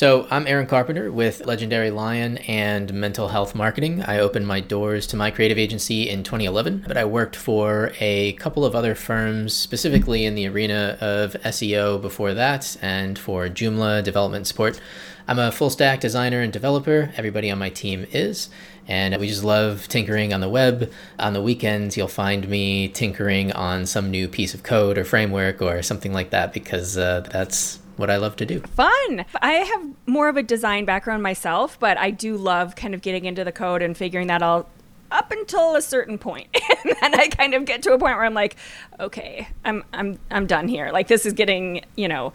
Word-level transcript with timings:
So, 0.00 0.26
I'm 0.30 0.46
Aaron 0.46 0.66
Carpenter 0.66 1.12
with 1.12 1.44
Legendary 1.44 1.90
Lion 1.90 2.38
and 2.48 2.90
Mental 2.94 3.28
Health 3.28 3.54
Marketing. 3.54 4.02
I 4.02 4.18
opened 4.20 4.46
my 4.46 4.60
doors 4.60 5.06
to 5.08 5.16
my 5.18 5.30
creative 5.30 5.58
agency 5.58 6.08
in 6.08 6.22
2011, 6.22 6.84
but 6.88 6.96
I 6.96 7.04
worked 7.04 7.36
for 7.36 7.92
a 8.00 8.32
couple 8.32 8.64
of 8.64 8.74
other 8.74 8.94
firms, 8.94 9.52
specifically 9.52 10.24
in 10.24 10.34
the 10.34 10.48
arena 10.48 10.96
of 11.02 11.34
SEO 11.44 12.00
before 12.00 12.32
that, 12.32 12.78
and 12.80 13.18
for 13.18 13.48
Joomla 13.48 14.02
development 14.02 14.46
support. 14.46 14.80
I'm 15.28 15.38
a 15.38 15.52
full 15.52 15.68
stack 15.68 16.00
designer 16.00 16.40
and 16.40 16.50
developer. 16.50 17.12
Everybody 17.18 17.50
on 17.50 17.58
my 17.58 17.68
team 17.68 18.06
is. 18.10 18.48
And 18.88 19.14
we 19.20 19.28
just 19.28 19.44
love 19.44 19.86
tinkering 19.86 20.32
on 20.32 20.40
the 20.40 20.48
web. 20.48 20.90
On 21.18 21.34
the 21.34 21.42
weekends, 21.42 21.98
you'll 21.98 22.08
find 22.08 22.48
me 22.48 22.88
tinkering 22.88 23.52
on 23.52 23.84
some 23.84 24.10
new 24.10 24.28
piece 24.28 24.54
of 24.54 24.62
code 24.62 24.96
or 24.96 25.04
framework 25.04 25.60
or 25.60 25.82
something 25.82 26.14
like 26.14 26.30
that 26.30 26.54
because 26.54 26.96
uh, 26.96 27.20
that's 27.30 27.79
what 28.00 28.10
I 28.10 28.16
love 28.16 28.36
to 28.36 28.46
do. 28.46 28.60
Fun. 28.60 29.24
I 29.40 29.52
have 29.52 29.90
more 30.06 30.28
of 30.28 30.36
a 30.36 30.42
design 30.42 30.84
background 30.84 31.22
myself, 31.22 31.78
but 31.78 31.98
I 31.98 32.10
do 32.10 32.36
love 32.36 32.74
kind 32.74 32.94
of 32.94 33.02
getting 33.02 33.26
into 33.26 33.44
the 33.44 33.52
code 33.52 33.82
and 33.82 33.96
figuring 33.96 34.26
that 34.28 34.42
all 34.42 34.68
up 35.10 35.30
until 35.30 35.76
a 35.76 35.82
certain 35.82 36.18
point. 36.18 36.48
and 36.84 36.96
then 37.00 37.14
I 37.14 37.28
kind 37.28 37.54
of 37.54 37.64
get 37.64 37.82
to 37.82 37.92
a 37.92 37.98
point 37.98 38.16
where 38.16 38.24
I'm 38.24 38.34
like, 38.34 38.56
okay, 38.98 39.48
I'm 39.64 39.84
I'm 39.92 40.18
I'm 40.30 40.46
done 40.46 40.66
here. 40.66 40.90
Like 40.92 41.08
this 41.08 41.26
is 41.26 41.32
getting, 41.34 41.84
you 41.96 42.08
know, 42.08 42.32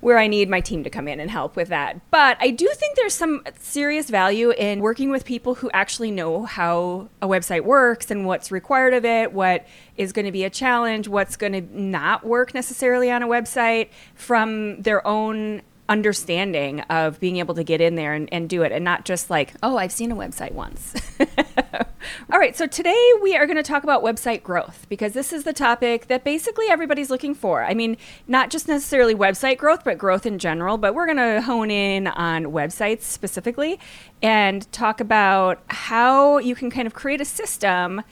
where 0.00 0.18
I 0.18 0.26
need 0.26 0.48
my 0.48 0.60
team 0.60 0.84
to 0.84 0.90
come 0.90 1.08
in 1.08 1.20
and 1.20 1.30
help 1.30 1.56
with 1.56 1.68
that. 1.68 2.00
But 2.10 2.36
I 2.40 2.50
do 2.50 2.68
think 2.74 2.96
there's 2.96 3.14
some 3.14 3.42
serious 3.58 4.10
value 4.10 4.50
in 4.50 4.80
working 4.80 5.10
with 5.10 5.24
people 5.24 5.56
who 5.56 5.70
actually 5.72 6.10
know 6.10 6.44
how 6.44 7.08
a 7.22 7.26
website 7.26 7.64
works 7.64 8.10
and 8.10 8.26
what's 8.26 8.52
required 8.52 8.94
of 8.94 9.04
it, 9.04 9.32
what 9.32 9.66
is 9.96 10.12
going 10.12 10.26
to 10.26 10.32
be 10.32 10.44
a 10.44 10.50
challenge, 10.50 11.08
what's 11.08 11.36
going 11.36 11.52
to 11.52 11.78
not 11.78 12.24
work 12.24 12.54
necessarily 12.54 13.10
on 13.10 13.22
a 13.22 13.26
website 13.26 13.88
from 14.14 14.80
their 14.82 15.06
own 15.06 15.62
understanding 15.88 16.80
of 16.82 17.18
being 17.20 17.36
able 17.36 17.54
to 17.54 17.64
get 17.64 17.80
in 17.80 17.94
there 17.94 18.12
and, 18.12 18.28
and 18.32 18.48
do 18.48 18.62
it 18.62 18.72
and 18.72 18.84
not 18.84 19.04
just 19.04 19.30
like, 19.30 19.54
oh, 19.62 19.76
I've 19.76 19.92
seen 19.92 20.10
a 20.12 20.16
website 20.16 20.52
once. 20.52 20.94
All 22.32 22.38
right, 22.38 22.56
so 22.56 22.66
today 22.66 23.10
we 23.22 23.36
are 23.36 23.46
going 23.46 23.56
to 23.56 23.62
talk 23.62 23.82
about 23.82 24.02
website 24.02 24.42
growth 24.42 24.86
because 24.88 25.12
this 25.12 25.32
is 25.32 25.44
the 25.44 25.52
topic 25.52 26.08
that 26.08 26.24
basically 26.24 26.66
everybody's 26.68 27.10
looking 27.10 27.34
for. 27.34 27.64
I 27.64 27.74
mean, 27.74 27.96
not 28.26 28.50
just 28.50 28.68
necessarily 28.68 29.14
website 29.14 29.58
growth, 29.58 29.84
but 29.84 29.98
growth 29.98 30.26
in 30.26 30.38
general. 30.38 30.78
But 30.78 30.94
we're 30.94 31.06
going 31.06 31.18
to 31.18 31.42
hone 31.42 31.70
in 31.70 32.06
on 32.06 32.46
websites 32.46 33.02
specifically 33.02 33.78
and 34.22 34.70
talk 34.72 35.00
about 35.00 35.62
how 35.68 36.38
you 36.38 36.54
can 36.54 36.70
kind 36.70 36.86
of 36.86 36.94
create 36.94 37.20
a 37.20 37.24
system 37.24 38.02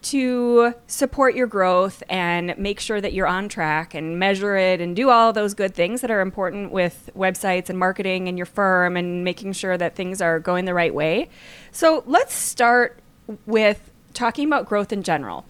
to 0.00 0.74
support 0.86 1.34
your 1.34 1.46
growth 1.46 2.02
and 2.08 2.56
make 2.56 2.78
sure 2.78 3.00
that 3.00 3.12
you're 3.12 3.26
on 3.26 3.48
track 3.48 3.94
and 3.94 4.18
measure 4.18 4.56
it 4.56 4.80
and 4.80 4.94
do 4.94 5.10
all 5.10 5.32
those 5.32 5.54
good 5.54 5.74
things 5.74 6.00
that 6.02 6.10
are 6.10 6.20
important 6.20 6.70
with 6.70 7.10
websites 7.16 7.68
and 7.68 7.78
marketing 7.78 8.28
and 8.28 8.38
your 8.38 8.46
firm 8.46 8.96
and 8.96 9.24
making 9.24 9.52
sure 9.52 9.76
that 9.76 9.96
things 9.96 10.22
are 10.22 10.38
going 10.38 10.64
the 10.66 10.74
right 10.74 10.94
way. 10.94 11.28
So 11.72 12.04
let's 12.06 12.34
start 12.34 13.00
with 13.46 13.90
talking 14.14 14.46
about 14.46 14.66
growth 14.66 14.92
in 14.92 15.02
general. 15.02 15.44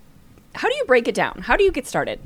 How 0.55 0.69
do 0.69 0.75
you 0.77 0.85
break 0.85 1.09
it 1.09 1.15
down? 1.15 1.43
How 1.43 1.57
do 1.57 1.65
you 1.65 1.73
get 1.73 1.87
started? 1.87 2.21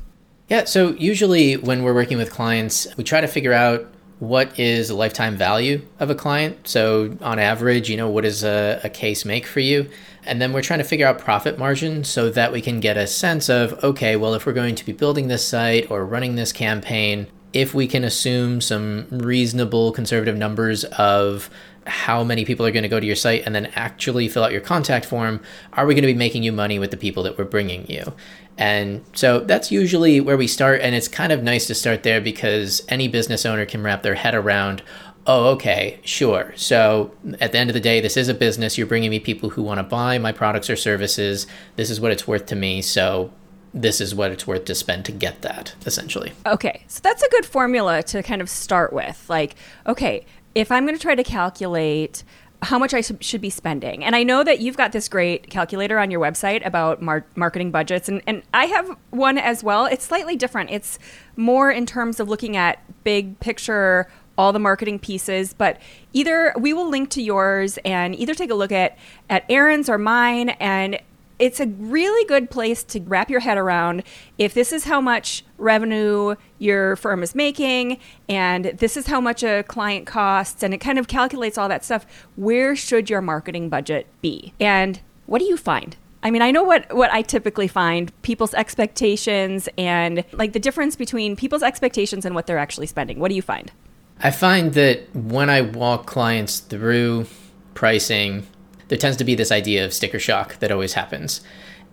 Yeah, 0.48 0.64
so 0.64 0.90
usually 0.92 1.56
when 1.56 1.82
we're 1.82 1.94
working 1.94 2.18
with 2.18 2.30
clients, 2.30 2.86
we 2.96 3.04
try 3.04 3.20
to 3.20 3.26
figure 3.26 3.52
out 3.52 3.86
what 4.18 4.56
is 4.56 4.88
the 4.88 4.94
lifetime 4.94 5.36
value 5.36 5.82
of 5.98 6.08
a 6.08 6.14
client. 6.14 6.68
So, 6.68 7.16
on 7.22 7.40
average, 7.40 7.90
you 7.90 7.96
know, 7.96 8.08
what 8.08 8.22
does 8.22 8.44
a, 8.44 8.80
a 8.84 8.88
case 8.88 9.24
make 9.24 9.46
for 9.46 9.58
you? 9.58 9.90
And 10.24 10.40
then 10.40 10.52
we're 10.52 10.62
trying 10.62 10.78
to 10.78 10.84
figure 10.84 11.06
out 11.08 11.18
profit 11.18 11.58
margin 11.58 12.04
so 12.04 12.30
that 12.30 12.52
we 12.52 12.60
can 12.60 12.78
get 12.78 12.96
a 12.96 13.08
sense 13.08 13.48
of 13.48 13.82
okay, 13.82 14.14
well, 14.14 14.34
if 14.34 14.46
we're 14.46 14.52
going 14.52 14.76
to 14.76 14.86
be 14.86 14.92
building 14.92 15.26
this 15.26 15.44
site 15.44 15.90
or 15.90 16.06
running 16.06 16.36
this 16.36 16.52
campaign, 16.52 17.26
if 17.52 17.74
we 17.74 17.86
can 17.86 18.04
assume 18.04 18.60
some 18.60 19.06
reasonable 19.10 19.92
conservative 19.92 20.36
numbers 20.36 20.84
of 20.84 21.50
how 21.86 22.22
many 22.22 22.44
people 22.44 22.64
are 22.64 22.70
going 22.70 22.84
to 22.84 22.88
go 22.88 23.00
to 23.00 23.06
your 23.06 23.16
site 23.16 23.42
and 23.44 23.54
then 23.54 23.66
actually 23.74 24.28
fill 24.28 24.44
out 24.44 24.52
your 24.52 24.60
contact 24.60 25.04
form, 25.04 25.40
are 25.72 25.86
we 25.86 25.94
going 25.94 26.02
to 26.02 26.08
be 26.08 26.14
making 26.14 26.42
you 26.42 26.52
money 26.52 26.78
with 26.78 26.90
the 26.90 26.96
people 26.96 27.22
that 27.24 27.36
we're 27.36 27.44
bringing 27.44 27.86
you? 27.90 28.12
And 28.58 29.04
so 29.14 29.40
that's 29.40 29.72
usually 29.72 30.20
where 30.20 30.36
we 30.36 30.46
start. 30.46 30.80
And 30.80 30.94
it's 30.94 31.08
kind 31.08 31.32
of 31.32 31.42
nice 31.42 31.66
to 31.66 31.74
start 31.74 32.02
there 32.02 32.20
because 32.20 32.82
any 32.88 33.08
business 33.08 33.44
owner 33.44 33.66
can 33.66 33.82
wrap 33.82 34.02
their 34.02 34.14
head 34.14 34.34
around, 34.34 34.82
oh, 35.26 35.48
okay, 35.50 36.00
sure. 36.04 36.52
So 36.56 37.12
at 37.40 37.52
the 37.52 37.58
end 37.58 37.70
of 37.70 37.74
the 37.74 37.80
day, 37.80 38.00
this 38.00 38.16
is 38.16 38.28
a 38.28 38.34
business. 38.34 38.78
You're 38.78 38.86
bringing 38.86 39.10
me 39.10 39.20
people 39.20 39.50
who 39.50 39.62
want 39.62 39.78
to 39.78 39.84
buy 39.84 40.18
my 40.18 40.32
products 40.32 40.70
or 40.70 40.76
services. 40.76 41.46
This 41.76 41.90
is 41.90 42.00
what 42.00 42.12
it's 42.12 42.28
worth 42.28 42.46
to 42.46 42.56
me. 42.56 42.82
So 42.82 43.32
this 43.74 44.00
is 44.00 44.14
what 44.14 44.30
it's 44.30 44.46
worth 44.46 44.64
to 44.66 44.74
spend 44.74 45.04
to 45.06 45.12
get 45.12 45.42
that, 45.42 45.74
essentially. 45.86 46.32
Okay. 46.46 46.84
So 46.88 47.00
that's 47.02 47.22
a 47.22 47.28
good 47.30 47.46
formula 47.46 48.02
to 48.04 48.22
kind 48.22 48.42
of 48.42 48.48
start 48.48 48.92
with. 48.92 49.24
Like, 49.28 49.54
okay, 49.86 50.26
if 50.54 50.70
I'm 50.70 50.84
going 50.84 50.96
to 50.96 51.02
try 51.02 51.14
to 51.14 51.24
calculate 51.24 52.22
how 52.62 52.78
much 52.78 52.94
I 52.94 53.00
should 53.00 53.40
be 53.40 53.50
spending. 53.50 54.04
And 54.04 54.14
I 54.14 54.22
know 54.22 54.44
that 54.44 54.60
you've 54.60 54.76
got 54.76 54.92
this 54.92 55.08
great 55.08 55.50
calculator 55.50 55.98
on 55.98 56.12
your 56.12 56.20
website 56.20 56.64
about 56.64 57.02
mar- 57.02 57.26
marketing 57.34 57.72
budgets, 57.72 58.08
and, 58.08 58.22
and 58.26 58.44
I 58.54 58.66
have 58.66 58.96
one 59.10 59.36
as 59.36 59.64
well. 59.64 59.86
It's 59.86 60.04
slightly 60.04 60.36
different. 60.36 60.70
It's 60.70 60.98
more 61.34 61.72
in 61.72 61.86
terms 61.86 62.20
of 62.20 62.28
looking 62.28 62.56
at 62.56 62.78
big 63.02 63.38
picture 63.40 64.08
all 64.38 64.52
the 64.52 64.58
marketing 64.58 64.98
pieces, 64.98 65.52
but 65.52 65.78
either 66.12 66.54
we 66.58 66.72
will 66.72 66.88
link 66.88 67.10
to 67.10 67.22
yours 67.22 67.78
and 67.84 68.14
either 68.14 68.32
take 68.32 68.50
a 68.50 68.54
look 68.54 68.72
at 68.72 68.96
at 69.28 69.44
Aaron's 69.48 69.88
or 69.88 69.98
mine 69.98 70.50
and 70.50 70.98
it's 71.38 71.60
a 71.60 71.66
really 71.66 72.26
good 72.26 72.50
place 72.50 72.82
to 72.84 73.00
wrap 73.00 73.30
your 73.30 73.40
head 73.40 73.58
around 73.58 74.02
if 74.38 74.54
this 74.54 74.72
is 74.72 74.84
how 74.84 75.00
much 75.00 75.44
revenue 75.58 76.34
your 76.58 76.96
firm 76.96 77.22
is 77.22 77.34
making 77.34 77.98
and 78.28 78.66
this 78.66 78.96
is 78.96 79.06
how 79.06 79.20
much 79.20 79.42
a 79.42 79.64
client 79.64 80.06
costs 80.06 80.62
and 80.62 80.72
it 80.72 80.78
kind 80.78 80.98
of 80.98 81.08
calculates 81.08 81.58
all 81.58 81.68
that 81.68 81.84
stuff 81.84 82.06
where 82.36 82.76
should 82.76 83.10
your 83.10 83.20
marketing 83.20 83.68
budget 83.68 84.06
be 84.20 84.52
and 84.60 85.00
what 85.26 85.38
do 85.38 85.44
you 85.44 85.56
find 85.56 85.96
I 86.24 86.30
mean, 86.30 86.42
I 86.42 86.52
know 86.52 86.62
what 86.62 86.94
what 86.94 87.12
I 87.12 87.22
typically 87.22 87.66
find 87.66 88.12
people's 88.22 88.54
expectations 88.54 89.68
and 89.76 90.24
like 90.32 90.52
the 90.52 90.60
difference 90.60 90.94
between 90.94 91.34
people's 91.34 91.62
expectations 91.62 92.24
and 92.24 92.34
what 92.34 92.46
they're 92.46 92.58
actually 92.58 92.86
spending. 92.86 93.18
What 93.18 93.28
do 93.28 93.34
you 93.34 93.42
find? 93.42 93.72
I 94.20 94.30
find 94.30 94.72
that 94.74 95.12
when 95.16 95.50
I 95.50 95.62
walk 95.62 96.06
clients 96.06 96.60
through 96.60 97.26
pricing, 97.74 98.46
there 98.92 98.98
tends 98.98 99.16
to 99.16 99.24
be 99.24 99.34
this 99.34 99.50
idea 99.50 99.86
of 99.86 99.94
sticker 99.94 100.18
shock 100.18 100.58
that 100.58 100.70
always 100.70 100.92
happens. 100.92 101.40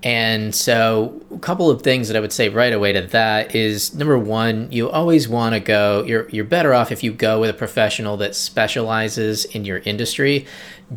And 0.04 0.56
so, 0.56 1.22
a 1.34 1.40
couple 1.40 1.70
of 1.70 1.82
things 1.82 2.08
that 2.08 2.16
I 2.16 2.22
would 2.22 2.32
say 2.32 2.48
right 2.48 2.72
away 2.72 2.94
to 2.94 3.02
that 3.02 3.54
is 3.54 3.94
number 3.94 4.18
one, 4.18 4.72
you 4.72 4.90
always 4.90 5.28
want 5.28 5.56
to 5.56 5.60
go. 5.60 6.04
You're 6.04 6.30
you're 6.30 6.46
better 6.46 6.74
off 6.74 6.92
if 6.92 7.04
you 7.04 7.12
go 7.12 7.42
with 7.42 7.50
a 7.50 7.54
professional 7.54 8.16
that 8.18 8.34
specializes 8.34 9.44
in 9.46 9.66
your 9.66 9.80
industry. 9.80 10.46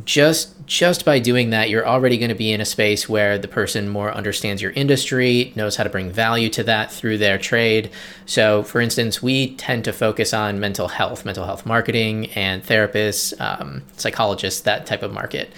Just 0.05 0.55
just 0.67 1.05
by 1.05 1.19
doing 1.19 1.51
that, 1.51 1.69
you're 1.69 1.87
already 1.87 2.17
going 2.17 2.29
to 2.29 2.35
be 2.37 2.53
in 2.53 2.61
a 2.61 2.65
space 2.65 3.09
where 3.09 3.39
the 3.39 3.49
person 3.49 3.89
more 3.89 4.12
understands 4.12 4.62
your 4.62 4.71
industry, 4.73 5.53
knows 5.57 5.75
how 5.75 5.83
to 5.83 5.91
bring 5.91 6.11
value 6.11 6.49
to 6.51 6.62
that 6.62 6.93
through 6.93 7.19
their 7.19 7.39
trade. 7.39 7.91
So, 8.25 8.62
for 8.62 8.81
instance, 8.81 9.21
we 9.21 9.57
tend 9.57 9.85
to 9.85 9.93
focus 9.93 10.33
on 10.33 10.61
mental 10.61 10.87
health, 10.87 11.25
mental 11.25 11.45
health 11.45 11.67
marketing, 11.67 12.31
and 12.33 12.65
therapists, 12.65 13.39
um, 13.41 13.83
psychologists, 13.97 14.61
that 14.61 14.87
type 14.87 15.03
of 15.03 15.12
market. 15.12 15.53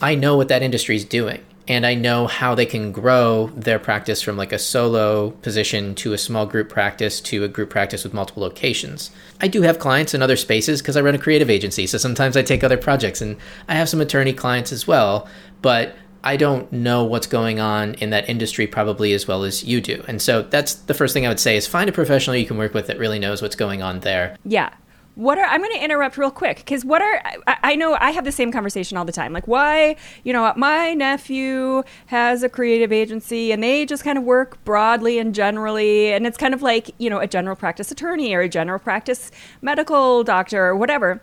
I 0.00 0.14
know 0.14 0.36
what 0.36 0.48
that 0.48 0.62
industry 0.62 0.96
is 0.96 1.04
doing 1.04 1.44
and 1.66 1.86
I 1.86 1.94
know 1.94 2.26
how 2.26 2.54
they 2.54 2.66
can 2.66 2.92
grow 2.92 3.46
their 3.54 3.78
practice 3.78 4.20
from 4.20 4.36
like 4.36 4.52
a 4.52 4.58
solo 4.58 5.30
position 5.30 5.94
to 5.96 6.12
a 6.12 6.18
small 6.18 6.46
group 6.46 6.68
practice 6.68 7.20
to 7.22 7.44
a 7.44 7.48
group 7.48 7.70
practice 7.70 8.04
with 8.04 8.12
multiple 8.12 8.42
locations. 8.42 9.10
I 9.40 9.48
do 9.48 9.62
have 9.62 9.78
clients 9.78 10.14
in 10.14 10.22
other 10.22 10.36
spaces 10.36 10.82
because 10.82 10.96
I 10.96 11.00
run 11.00 11.14
a 11.14 11.18
creative 11.18 11.50
agency, 11.50 11.86
so 11.86 11.98
sometimes 11.98 12.36
I 12.36 12.42
take 12.42 12.62
other 12.62 12.76
projects 12.76 13.20
and 13.20 13.36
I 13.68 13.74
have 13.74 13.88
some 13.88 14.00
attorney 14.00 14.34
clients 14.34 14.72
as 14.72 14.86
well, 14.86 15.26
but 15.62 15.96
I 16.22 16.36
don't 16.36 16.70
know 16.72 17.04
what's 17.04 17.26
going 17.26 17.60
on 17.60 17.94
in 17.94 18.10
that 18.10 18.28
industry 18.28 18.66
probably 18.66 19.12
as 19.12 19.26
well 19.26 19.44
as 19.44 19.64
you 19.64 19.80
do. 19.80 20.02
And 20.08 20.20
so 20.20 20.42
that's 20.42 20.74
the 20.74 20.94
first 20.94 21.12
thing 21.12 21.26
I 21.26 21.28
would 21.28 21.40
say 21.40 21.56
is 21.56 21.66
find 21.66 21.88
a 21.88 21.92
professional 21.92 22.36
you 22.36 22.46
can 22.46 22.56
work 22.56 22.74
with 22.74 22.86
that 22.86 22.98
really 22.98 23.18
knows 23.18 23.42
what's 23.42 23.56
going 23.56 23.82
on 23.82 24.00
there. 24.00 24.36
Yeah 24.44 24.70
what 25.16 25.38
are 25.38 25.44
i'm 25.44 25.60
going 25.60 25.72
to 25.72 25.82
interrupt 25.82 26.18
real 26.18 26.30
quick 26.30 26.58
because 26.58 26.84
what 26.84 27.00
are 27.00 27.20
I, 27.46 27.56
I, 27.62 27.76
know 27.76 27.96
i 28.00 28.10
have 28.10 28.24
the 28.24 28.32
same 28.32 28.50
conversation 28.50 28.96
all 28.96 29.04
the 29.04 29.12
time. 29.12 29.32
Like 29.32 29.46
why 29.46 29.96
you 30.24 30.32
know 30.32 30.52
my 30.56 30.94
nephew 30.94 31.82
has 32.06 32.42
a 32.42 32.48
creative 32.48 32.92
agency 32.92 33.52
and 33.52 33.62
they 33.62 33.86
just 33.86 34.04
kind 34.04 34.18
of 34.18 34.24
work 34.24 34.62
broadly 34.64 35.18
and 35.18 35.34
generally 35.34 36.12
and 36.12 36.26
it's 36.26 36.36
kind 36.36 36.54
of 36.54 36.62
like 36.62 36.90
you 36.98 37.08
know 37.08 37.20
a 37.20 37.26
general 37.26 37.56
practice 37.56 37.90
attorney 37.90 38.34
or 38.34 38.40
a 38.40 38.48
general 38.48 38.78
practice 38.78 39.30
medical 39.62 40.24
doctor 40.24 40.64
or 40.66 40.76
whatever. 40.76 41.20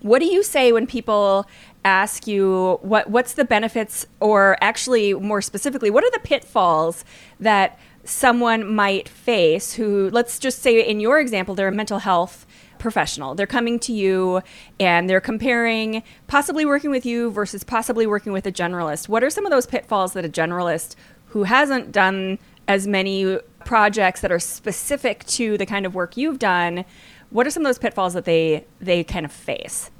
What 0.00 0.18
do 0.18 0.26
you 0.26 0.42
say 0.42 0.72
when 0.72 0.86
people 0.86 1.46
ask 1.84 2.26
you 2.26 2.78
what 2.82 3.08
what's 3.10 3.34
the 3.34 3.44
benefits 3.44 4.06
or 4.20 4.56
actually 4.60 5.14
more 5.14 5.42
specifically 5.42 5.90
what 5.90 6.04
are 6.04 6.10
the 6.12 6.20
pitfalls 6.20 7.04
that 7.40 7.78
someone 8.04 8.72
might 8.72 9.08
face 9.08 9.74
who 9.74 10.08
let's 10.10 10.38
just 10.38 10.60
say 10.60 10.80
in 10.80 11.00
your 11.00 11.18
example 11.18 11.54
they're 11.54 11.68
a 11.68 11.72
mental 11.72 11.98
health 11.98 12.46
professional 12.82 13.34
they're 13.34 13.46
coming 13.46 13.78
to 13.78 13.92
you 13.92 14.42
and 14.80 15.08
they're 15.08 15.20
comparing 15.20 16.02
possibly 16.26 16.64
working 16.64 16.90
with 16.90 17.06
you 17.06 17.30
versus 17.30 17.62
possibly 17.62 18.06
working 18.06 18.32
with 18.32 18.46
a 18.46 18.52
generalist 18.52 19.08
what 19.08 19.22
are 19.22 19.30
some 19.30 19.46
of 19.46 19.50
those 19.50 19.66
pitfalls 19.66 20.12
that 20.12 20.24
a 20.24 20.28
generalist 20.28 20.96
who 21.26 21.44
hasn't 21.44 21.92
done 21.92 22.38
as 22.68 22.86
many 22.86 23.38
projects 23.64 24.20
that 24.20 24.32
are 24.32 24.40
specific 24.40 25.24
to 25.26 25.56
the 25.56 25.64
kind 25.64 25.86
of 25.86 25.94
work 25.94 26.16
you've 26.16 26.40
done 26.40 26.84
what 27.30 27.46
are 27.46 27.50
some 27.50 27.62
of 27.64 27.68
those 27.68 27.78
pitfalls 27.78 28.14
that 28.14 28.24
they 28.24 28.64
they 28.80 29.02
kind 29.04 29.24
of 29.24 29.32
face 29.32 29.90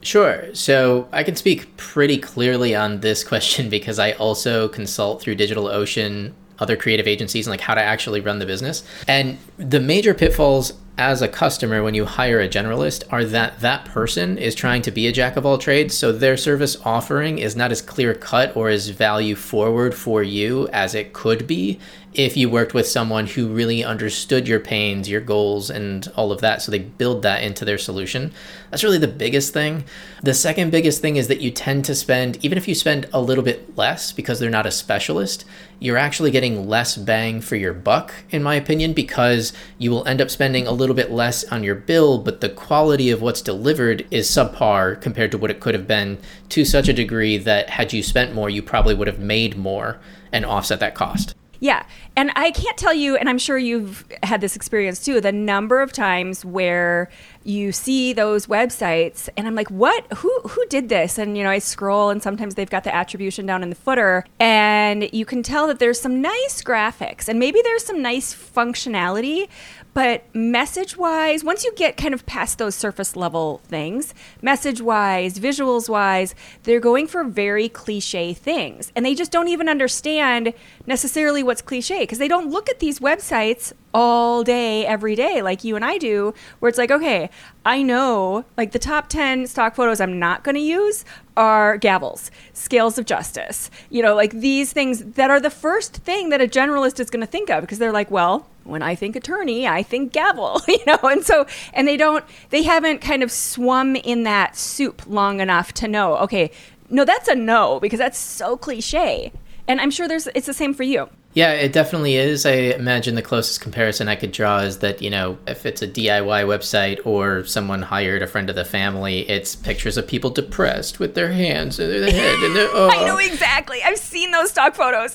Sure. 0.00 0.54
So 0.54 1.08
I 1.10 1.24
can 1.24 1.34
speak 1.34 1.76
pretty 1.76 2.18
clearly 2.18 2.74
on 2.74 3.00
this 3.00 3.24
question 3.24 3.68
because 3.76 3.98
I 3.98 4.12
also 4.12 4.68
consult 4.68 5.20
through 5.20 5.36
DigitalOcean, 5.36 6.32
other 6.58 6.76
creative 6.76 7.08
agencies, 7.08 7.46
and 7.46 7.50
like 7.50 7.60
how 7.60 7.74
to 7.74 7.82
actually 7.82 8.20
run 8.20 8.38
the 8.38 8.46
business. 8.46 8.84
And 9.06 9.38
the 9.56 9.80
major 9.80 10.14
pitfalls 10.14 10.72
as 10.98 11.22
a 11.22 11.28
customer 11.28 11.82
when 11.82 11.94
you 11.94 12.04
hire 12.04 12.40
a 12.40 12.48
generalist 12.48 13.04
are 13.10 13.24
that 13.24 13.60
that 13.60 13.84
person 13.84 14.36
is 14.36 14.54
trying 14.54 14.82
to 14.82 14.90
be 14.90 15.06
a 15.06 15.12
jack 15.12 15.36
of 15.36 15.46
all 15.46 15.56
trades. 15.56 15.96
So 15.96 16.10
their 16.10 16.36
service 16.36 16.76
offering 16.84 17.38
is 17.38 17.54
not 17.54 17.70
as 17.70 17.80
clear 17.80 18.12
cut 18.12 18.56
or 18.56 18.68
as 18.68 18.88
value 18.88 19.36
forward 19.36 19.94
for 19.94 20.22
you 20.22 20.68
as 20.68 20.94
it 20.94 21.12
could 21.12 21.46
be 21.46 21.78
if 22.14 22.36
you 22.36 22.48
worked 22.48 22.74
with 22.74 22.86
someone 22.86 23.26
who 23.26 23.48
really 23.48 23.84
understood 23.84 24.48
your 24.48 24.60
pains 24.60 25.08
your 25.08 25.20
goals 25.20 25.70
and 25.70 26.10
all 26.16 26.32
of 26.32 26.40
that 26.40 26.62
so 26.62 26.70
they 26.70 26.78
build 26.78 27.22
that 27.22 27.42
into 27.42 27.64
their 27.64 27.78
solution 27.78 28.32
that's 28.70 28.84
really 28.84 28.98
the 28.98 29.08
biggest 29.08 29.52
thing 29.52 29.84
the 30.22 30.34
second 30.34 30.70
biggest 30.70 31.00
thing 31.00 31.16
is 31.16 31.28
that 31.28 31.40
you 31.40 31.50
tend 31.50 31.84
to 31.84 31.94
spend 31.94 32.42
even 32.44 32.58
if 32.58 32.66
you 32.66 32.74
spend 32.74 33.08
a 33.12 33.20
little 33.20 33.44
bit 33.44 33.76
less 33.76 34.12
because 34.12 34.38
they're 34.38 34.50
not 34.50 34.66
a 34.66 34.70
specialist 34.70 35.44
you're 35.80 35.96
actually 35.96 36.30
getting 36.30 36.68
less 36.68 36.96
bang 36.96 37.40
for 37.40 37.56
your 37.56 37.72
buck 37.72 38.12
in 38.30 38.42
my 38.42 38.54
opinion 38.54 38.92
because 38.92 39.52
you 39.78 39.90
will 39.90 40.06
end 40.08 40.20
up 40.20 40.30
spending 40.30 40.66
a 40.66 40.72
little 40.72 40.94
bit 40.94 41.10
less 41.10 41.44
on 41.44 41.62
your 41.62 41.74
bill, 41.74 42.18
but 42.18 42.40
the 42.40 42.48
quality 42.48 43.10
of 43.10 43.22
what's 43.22 43.42
delivered 43.42 44.06
is 44.10 44.28
subpar 44.28 45.00
compared 45.00 45.30
to 45.30 45.38
what 45.38 45.50
it 45.50 45.60
could 45.60 45.74
have 45.74 45.86
been 45.86 46.18
to 46.48 46.64
such 46.64 46.88
a 46.88 46.92
degree 46.92 47.38
that 47.38 47.70
had 47.70 47.92
you 47.92 48.02
spent 48.02 48.34
more, 48.34 48.50
you 48.50 48.62
probably 48.62 48.94
would 48.94 49.06
have 49.06 49.18
made 49.18 49.56
more 49.56 49.98
and 50.32 50.44
offset 50.44 50.80
that 50.80 50.94
cost. 50.94 51.34
Yeah. 51.60 51.84
And 52.16 52.30
I 52.36 52.50
can't 52.50 52.76
tell 52.76 52.94
you, 52.94 53.16
and 53.16 53.28
I'm 53.28 53.38
sure 53.38 53.58
you've 53.58 54.06
had 54.22 54.40
this 54.40 54.54
experience 54.54 55.04
too, 55.04 55.20
the 55.20 55.32
number 55.32 55.80
of 55.80 55.92
times 55.92 56.44
where 56.44 57.10
you 57.48 57.72
see 57.72 58.12
those 58.12 58.46
websites 58.46 59.30
and 59.34 59.46
I'm 59.46 59.54
like, 59.54 59.70
what? 59.70 60.04
Who 60.18 60.30
who 60.40 60.66
did 60.66 60.90
this? 60.90 61.16
And 61.16 61.36
you 61.36 61.42
know, 61.42 61.50
I 61.50 61.60
scroll 61.60 62.10
and 62.10 62.22
sometimes 62.22 62.54
they've 62.54 62.68
got 62.68 62.84
the 62.84 62.94
attribution 62.94 63.46
down 63.46 63.62
in 63.62 63.70
the 63.70 63.74
footer 63.74 64.26
and 64.38 65.08
you 65.14 65.24
can 65.24 65.42
tell 65.42 65.66
that 65.68 65.78
there's 65.78 65.98
some 65.98 66.20
nice 66.20 66.62
graphics 66.62 67.26
and 67.26 67.38
maybe 67.38 67.62
there's 67.62 67.84
some 67.84 68.02
nice 68.02 68.34
functionality, 68.34 69.48
but 69.94 70.24
message 70.34 70.96
wise, 70.96 71.42
once 71.42 71.64
you 71.64 71.72
get 71.74 71.96
kind 71.96 72.12
of 72.12 72.26
past 72.26 72.58
those 72.58 72.74
surface 72.74 73.16
level 73.16 73.62
things, 73.64 74.12
message 74.42 74.82
wise, 74.82 75.38
visuals 75.38 75.88
wise, 75.88 76.34
they're 76.64 76.80
going 76.80 77.06
for 77.06 77.24
very 77.24 77.68
cliche 77.68 78.34
things. 78.34 78.92
And 78.94 79.06
they 79.06 79.14
just 79.14 79.32
don't 79.32 79.48
even 79.48 79.68
understand 79.70 80.52
necessarily 80.86 81.42
what's 81.42 81.62
cliche 81.62 82.00
because 82.00 82.18
they 82.18 82.28
don't 82.28 82.50
look 82.50 82.68
at 82.68 82.78
these 82.78 83.00
websites 83.00 83.72
all 83.94 84.44
day, 84.44 84.84
every 84.86 85.14
day, 85.14 85.42
like 85.42 85.64
you 85.64 85.76
and 85.76 85.84
I 85.84 85.98
do, 85.98 86.34
where 86.58 86.68
it's 86.68 86.78
like, 86.78 86.90
okay, 86.90 87.30
I 87.64 87.82
know 87.82 88.44
like 88.56 88.72
the 88.72 88.78
top 88.78 89.08
10 89.08 89.46
stock 89.46 89.74
photos 89.74 90.00
I'm 90.00 90.18
not 90.18 90.44
going 90.44 90.54
to 90.54 90.60
use 90.60 91.04
are 91.36 91.78
gavels, 91.78 92.30
scales 92.52 92.98
of 92.98 93.06
justice, 93.06 93.70
you 93.90 94.02
know, 94.02 94.14
like 94.14 94.32
these 94.32 94.72
things 94.72 95.04
that 95.04 95.30
are 95.30 95.40
the 95.40 95.50
first 95.50 95.96
thing 95.96 96.28
that 96.30 96.40
a 96.40 96.46
generalist 96.46 97.00
is 97.00 97.10
going 97.10 97.20
to 97.20 97.26
think 97.26 97.48
of 97.50 97.62
because 97.62 97.78
they're 97.78 97.92
like, 97.92 98.10
well, 98.10 98.46
when 98.64 98.82
I 98.82 98.94
think 98.94 99.16
attorney, 99.16 99.66
I 99.66 99.82
think 99.82 100.12
gavel, 100.12 100.60
you 100.68 100.84
know, 100.86 100.98
and 101.02 101.24
so, 101.24 101.46
and 101.72 101.88
they 101.88 101.96
don't, 101.96 102.24
they 102.50 102.62
haven't 102.62 103.00
kind 103.00 103.22
of 103.22 103.32
swum 103.32 103.96
in 103.96 104.24
that 104.24 104.56
soup 104.56 105.02
long 105.06 105.40
enough 105.40 105.72
to 105.74 105.88
know, 105.88 106.16
okay, 106.18 106.50
no, 106.90 107.04
that's 107.04 107.28
a 107.28 107.34
no 107.34 107.80
because 107.80 107.98
that's 107.98 108.18
so 108.18 108.56
cliche. 108.56 109.32
And 109.66 109.80
I'm 109.80 109.90
sure 109.90 110.08
there's, 110.08 110.26
it's 110.28 110.46
the 110.46 110.54
same 110.54 110.72
for 110.74 110.82
you. 110.82 111.08
Yeah, 111.38 111.52
it 111.52 111.72
definitely 111.72 112.16
is. 112.16 112.44
I 112.44 112.50
imagine 112.50 113.14
the 113.14 113.22
closest 113.22 113.60
comparison 113.60 114.08
I 114.08 114.16
could 114.16 114.32
draw 114.32 114.58
is 114.58 114.80
that, 114.80 115.00
you 115.00 115.08
know, 115.08 115.38
if 115.46 115.66
it's 115.66 115.82
a 115.82 115.86
DIY 115.86 116.44
website 116.44 116.98
or 117.06 117.44
someone 117.44 117.80
hired 117.80 118.22
a 118.22 118.26
friend 118.26 118.50
of 118.50 118.56
the 118.56 118.64
family, 118.64 119.20
it's 119.30 119.54
pictures 119.54 119.96
of 119.96 120.08
people 120.08 120.30
depressed 120.30 120.98
with 120.98 121.14
their 121.14 121.30
hands 121.30 121.78
and 121.78 121.92
their 121.92 122.10
head 122.10 122.34
and 122.40 122.56
their 122.56 122.68
oh. 122.72 122.90
I 122.92 123.04
know 123.04 123.14
oh. 123.14 123.18
exactly. 123.18 123.80
I've 123.84 123.98
seen 123.98 124.32
those 124.32 124.50
stock 124.50 124.74
photos. 124.74 125.14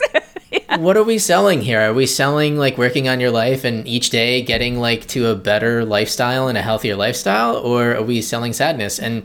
yeah. 0.50 0.60
What 0.78 0.98
are 0.98 1.04
we 1.04 1.18
selling 1.20 1.62
here? 1.62 1.80
Are 1.81 1.94
we 1.94 2.06
selling 2.06 2.58
like 2.58 2.78
working 2.78 3.08
on 3.08 3.20
your 3.20 3.31
life 3.31 3.64
and 3.64 3.88
each 3.88 4.10
day 4.10 4.42
getting 4.42 4.80
like 4.80 5.08
to 5.08 5.28
a 5.28 5.36
better 5.36 5.86
lifestyle 5.86 6.48
and 6.48 6.58
a 6.58 6.62
healthier 6.62 6.96
lifestyle 6.96 7.58
or 7.58 7.96
are 7.96 8.04
we 8.04 8.22
selling 8.22 8.54
sadness? 8.54 9.00
And 9.00 9.24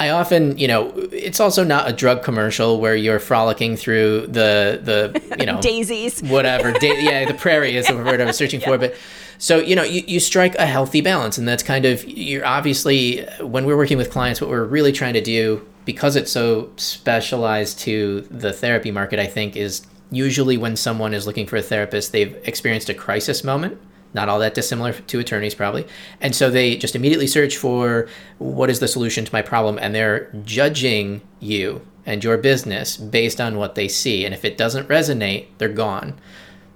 I 0.00 0.10
often, 0.10 0.56
you 0.58 0.68
know, 0.68 0.92
it's 1.12 1.40
also 1.40 1.64
not 1.64 1.88
a 1.88 1.92
drug 1.92 2.22
commercial 2.22 2.80
where 2.80 2.94
you're 2.94 3.18
frolicking 3.18 3.76
through 3.76 4.28
the 4.28 4.80
the 4.82 5.36
you 5.38 5.46
know 5.46 5.60
daisies, 5.62 6.22
whatever. 6.22 6.72
Da- 6.72 7.02
yeah, 7.02 7.24
the 7.24 7.34
prairie 7.38 7.76
is 7.76 7.88
the 7.88 7.96
word 7.96 8.20
I 8.20 8.24
was 8.24 8.36
searching 8.36 8.60
yeah. 8.60 8.66
for, 8.68 8.78
but. 8.78 8.94
So, 9.40 9.58
you 9.58 9.76
know, 9.76 9.84
you, 9.84 10.02
you 10.04 10.18
strike 10.18 10.56
a 10.56 10.66
healthy 10.66 11.00
balance, 11.00 11.38
and 11.38 11.46
that's 11.46 11.62
kind 11.62 11.84
of, 11.84 12.04
you're 12.04 12.44
obviously, 12.44 13.24
when 13.40 13.66
we're 13.66 13.76
working 13.76 13.96
with 13.96 14.10
clients, 14.10 14.40
what 14.40 14.50
we're 14.50 14.64
really 14.64 14.90
trying 14.90 15.14
to 15.14 15.20
do, 15.20 15.64
because 15.84 16.16
it's 16.16 16.32
so 16.32 16.72
specialized 16.76 17.78
to 17.82 18.22
the 18.32 18.52
therapy 18.52 18.90
market, 18.90 19.20
I 19.20 19.26
think, 19.26 19.54
is 19.54 19.86
usually 20.10 20.56
when 20.56 20.76
someone 20.76 21.14
is 21.14 21.26
looking 21.26 21.46
for 21.46 21.56
a 21.56 21.62
therapist, 21.62 22.12
they've 22.12 22.34
experienced 22.44 22.88
a 22.88 22.94
crisis 22.94 23.44
moment 23.44 23.80
not 24.14 24.28
all 24.28 24.38
that 24.38 24.54
dissimilar 24.54 24.92
to 24.92 25.18
attorneys 25.18 25.54
probably 25.54 25.86
and 26.20 26.34
so 26.34 26.50
they 26.50 26.76
just 26.76 26.96
immediately 26.96 27.26
search 27.26 27.56
for 27.56 28.08
what 28.38 28.70
is 28.70 28.80
the 28.80 28.88
solution 28.88 29.24
to 29.24 29.32
my 29.32 29.42
problem? 29.42 29.78
and 29.78 29.94
they're 29.94 30.32
judging 30.44 31.20
you 31.40 31.80
and 32.06 32.24
your 32.24 32.38
business 32.38 32.96
based 32.96 33.40
on 33.40 33.56
what 33.56 33.74
they 33.74 33.86
see 33.86 34.24
and 34.24 34.34
if 34.34 34.44
it 34.44 34.56
doesn't 34.56 34.88
resonate 34.88 35.46
they're 35.58 35.68
gone. 35.68 36.18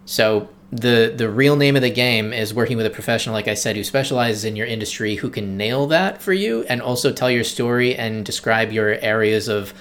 So 0.04 0.48
the 0.70 1.12
the 1.14 1.28
real 1.28 1.56
name 1.56 1.76
of 1.76 1.82
the 1.82 1.90
game 1.90 2.32
is 2.32 2.54
working 2.54 2.76
with 2.78 2.86
a 2.86 2.90
professional 2.90 3.34
like 3.34 3.46
i 3.46 3.52
said 3.52 3.76
who 3.76 3.84
specializes 3.84 4.42
in 4.42 4.56
your 4.56 4.66
industry 4.66 5.16
who 5.16 5.28
can 5.28 5.56
nail 5.58 5.86
that 5.86 6.22
for 6.22 6.32
you 6.32 6.64
and 6.64 6.80
also 6.80 7.12
tell 7.12 7.30
your 7.30 7.44
story 7.44 7.94
and 7.94 8.24
describe 8.24 8.72
your 8.72 8.94
areas 9.00 9.48
of 9.48 9.74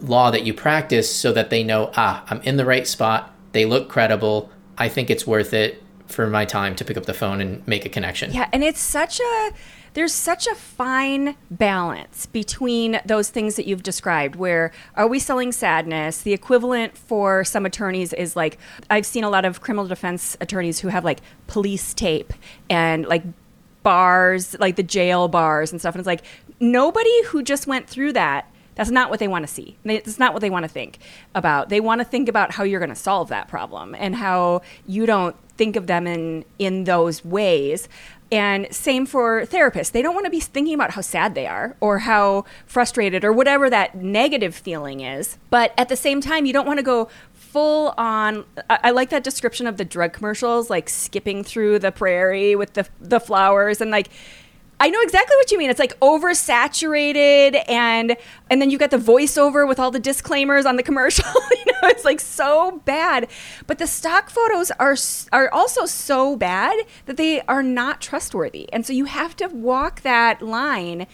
law 0.00 0.30
that 0.30 0.44
you 0.44 0.54
practice 0.54 1.14
so 1.14 1.32
that 1.32 1.50
they 1.50 1.62
know 1.62 1.90
ah 1.96 2.24
i'm 2.28 2.40
in 2.42 2.56
the 2.56 2.64
right 2.64 2.86
spot. 2.86 3.32
They 3.52 3.64
look 3.64 3.88
credible. 3.88 4.50
I 4.76 4.88
think 4.88 5.08
it's 5.08 5.26
worth 5.26 5.54
it 5.54 5.82
for 6.06 6.26
my 6.26 6.44
time 6.44 6.76
to 6.76 6.84
pick 6.84 6.96
up 6.96 7.06
the 7.06 7.14
phone 7.14 7.40
and 7.40 7.66
make 7.66 7.84
a 7.84 7.88
connection. 7.88 8.32
Yeah, 8.32 8.48
and 8.52 8.62
it's 8.62 8.80
such 8.80 9.20
a 9.20 9.50
there's 9.94 10.12
such 10.12 10.46
a 10.46 10.54
fine 10.54 11.36
balance 11.50 12.26
between 12.26 13.00
those 13.06 13.30
things 13.30 13.56
that 13.56 13.66
you've 13.66 13.82
described 13.82 14.36
where 14.36 14.70
are 14.94 15.08
we 15.08 15.18
selling 15.18 15.52
sadness? 15.52 16.20
The 16.20 16.34
equivalent 16.34 16.98
for 16.98 17.44
some 17.44 17.64
attorneys 17.64 18.12
is 18.12 18.36
like 18.36 18.58
i've 18.90 19.06
seen 19.06 19.24
a 19.24 19.30
lot 19.30 19.46
of 19.46 19.62
criminal 19.62 19.86
defense 19.86 20.36
attorneys 20.40 20.80
who 20.80 20.88
have 20.88 21.02
like 21.04 21.20
police 21.46 21.94
tape 21.94 22.34
and 22.68 23.06
like 23.06 23.22
bars 23.82 24.54
like 24.60 24.76
the 24.76 24.82
jail 24.82 25.28
bars 25.28 25.72
and 25.72 25.80
stuff 25.80 25.94
and 25.94 26.00
it's 26.00 26.06
like 26.06 26.22
nobody 26.60 27.24
who 27.24 27.42
just 27.42 27.66
went 27.66 27.88
through 27.88 28.12
that 28.12 28.50
that's 28.76 28.90
not 28.90 29.10
what 29.10 29.18
they 29.18 29.26
want 29.26 29.46
to 29.46 29.52
see. 29.52 29.76
It's 29.84 30.18
not 30.18 30.32
what 30.32 30.40
they 30.40 30.50
want 30.50 30.64
to 30.64 30.68
think 30.68 30.98
about. 31.34 31.70
They 31.70 31.80
want 31.80 32.00
to 32.00 32.04
think 32.04 32.28
about 32.28 32.52
how 32.52 32.62
you're 32.62 32.78
going 32.78 32.90
to 32.90 32.94
solve 32.94 33.28
that 33.30 33.48
problem 33.48 33.96
and 33.98 34.14
how 34.14 34.62
you 34.86 35.06
don't 35.06 35.34
think 35.56 35.74
of 35.74 35.86
them 35.86 36.06
in 36.06 36.44
in 36.58 36.84
those 36.84 37.24
ways. 37.24 37.88
And 38.30 38.66
same 38.74 39.06
for 39.06 39.46
therapists. 39.46 39.92
They 39.92 40.02
don't 40.02 40.14
want 40.14 40.26
to 40.26 40.30
be 40.30 40.40
thinking 40.40 40.74
about 40.74 40.92
how 40.92 41.00
sad 41.00 41.34
they 41.34 41.46
are 41.46 41.76
or 41.80 42.00
how 42.00 42.44
frustrated 42.66 43.24
or 43.24 43.32
whatever 43.32 43.70
that 43.70 43.94
negative 43.94 44.54
feeling 44.54 45.00
is. 45.00 45.38
But 45.48 45.72
at 45.78 45.88
the 45.88 45.96
same 45.96 46.20
time, 46.20 46.44
you 46.44 46.52
don't 46.52 46.66
want 46.66 46.78
to 46.78 46.82
go 46.82 47.08
full 47.32 47.94
on 47.96 48.44
I, 48.68 48.78
I, 48.84 48.90
like 48.90 49.10
that 49.10 49.24
description 49.24 49.66
of 49.66 49.78
the 49.78 49.84
drug 49.84 50.12
commercials 50.12 50.68
like 50.68 50.90
skipping 50.90 51.42
through 51.42 51.78
the 51.78 51.90
prairie 51.90 52.54
with 52.54 52.74
the 52.74 52.86
the 53.00 53.20
flowers 53.20 53.80
and 53.80 53.90
like 53.90 54.10
I 54.78 54.90
know 54.90 55.00
exactly 55.00 55.34
what 55.36 55.50
you 55.50 55.58
mean. 55.58 55.70
It's 55.70 55.78
like 55.80 55.98
oversaturated 56.00 57.62
and 57.68 58.16
and 58.50 58.60
then 58.60 58.70
you 58.70 58.78
get 58.78 58.90
the 58.90 58.98
voiceover 58.98 59.66
with 59.66 59.78
all 59.80 59.90
the 59.90 59.98
disclaimers 59.98 60.66
on 60.66 60.76
the 60.76 60.82
commercial. 60.82 61.24
you 61.50 61.72
know, 61.72 61.88
it's 61.88 62.04
like 62.04 62.20
so 62.20 62.82
bad. 62.84 63.28
But 63.66 63.78
the 63.78 63.86
stock 63.86 64.28
photos 64.28 64.70
are 64.72 64.96
are 65.32 65.52
also 65.52 65.86
so 65.86 66.36
bad 66.36 66.76
that 67.06 67.16
they 67.16 67.40
are 67.42 67.62
not 67.62 68.00
trustworthy. 68.02 68.70
And 68.72 68.84
so 68.84 68.92
you 68.92 69.06
have 69.06 69.34
to 69.36 69.48
walk 69.48 70.02
that 70.02 70.42
line 70.42 71.06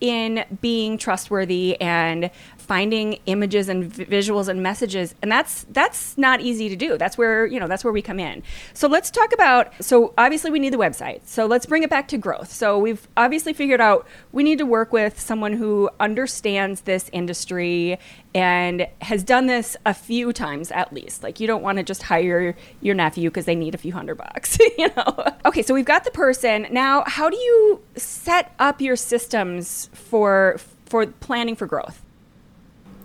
in 0.00 0.44
being 0.60 0.96
trustworthy 0.96 1.80
and 1.80 2.30
finding 2.68 3.14
images 3.24 3.70
and 3.70 3.90
visuals 3.90 4.46
and 4.46 4.62
messages 4.62 5.14
and 5.22 5.32
that's 5.32 5.64
that's 5.70 6.16
not 6.18 6.42
easy 6.42 6.68
to 6.68 6.76
do. 6.76 6.98
That's 6.98 7.16
where 7.16 7.46
you 7.46 7.58
know 7.58 7.66
that's 7.66 7.82
where 7.82 7.92
we 7.92 8.02
come 8.02 8.20
in. 8.20 8.42
So 8.74 8.86
let's 8.86 9.10
talk 9.10 9.32
about 9.32 9.72
so 9.82 10.12
obviously 10.18 10.50
we 10.50 10.58
need 10.58 10.74
the 10.74 10.78
website. 10.78 11.22
So 11.24 11.46
let's 11.46 11.64
bring 11.64 11.82
it 11.82 11.88
back 11.88 12.08
to 12.08 12.18
growth. 12.18 12.52
So 12.52 12.78
we've 12.78 13.08
obviously 13.16 13.54
figured 13.54 13.80
out 13.80 14.06
we 14.32 14.42
need 14.42 14.58
to 14.58 14.66
work 14.66 14.92
with 14.92 15.18
someone 15.18 15.54
who 15.54 15.88
understands 15.98 16.82
this 16.82 17.08
industry 17.12 17.98
and 18.34 18.86
has 19.00 19.24
done 19.24 19.46
this 19.46 19.74
a 19.86 19.94
few 19.94 20.34
times 20.34 20.70
at 20.70 20.92
least. 20.92 21.22
Like 21.22 21.40
you 21.40 21.46
don't 21.46 21.62
want 21.62 21.78
to 21.78 21.84
just 21.84 22.02
hire 22.02 22.54
your 22.82 22.94
nephew 22.94 23.30
because 23.30 23.46
they 23.46 23.56
need 23.56 23.74
a 23.74 23.78
few 23.78 23.94
hundred 23.94 24.16
bucks 24.16 24.58
you 24.78 24.88
know? 24.94 25.24
Okay 25.46 25.62
so 25.62 25.72
we've 25.72 25.86
got 25.86 26.04
the 26.04 26.10
person. 26.10 26.66
Now 26.70 27.02
how 27.06 27.30
do 27.30 27.36
you 27.38 27.80
set 27.96 28.54
up 28.58 28.82
your 28.82 28.96
systems 28.96 29.88
for 29.94 30.58
for 30.84 31.06
planning 31.06 31.56
for 31.56 31.66
growth 31.66 32.04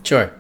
Sure. 0.04 0.32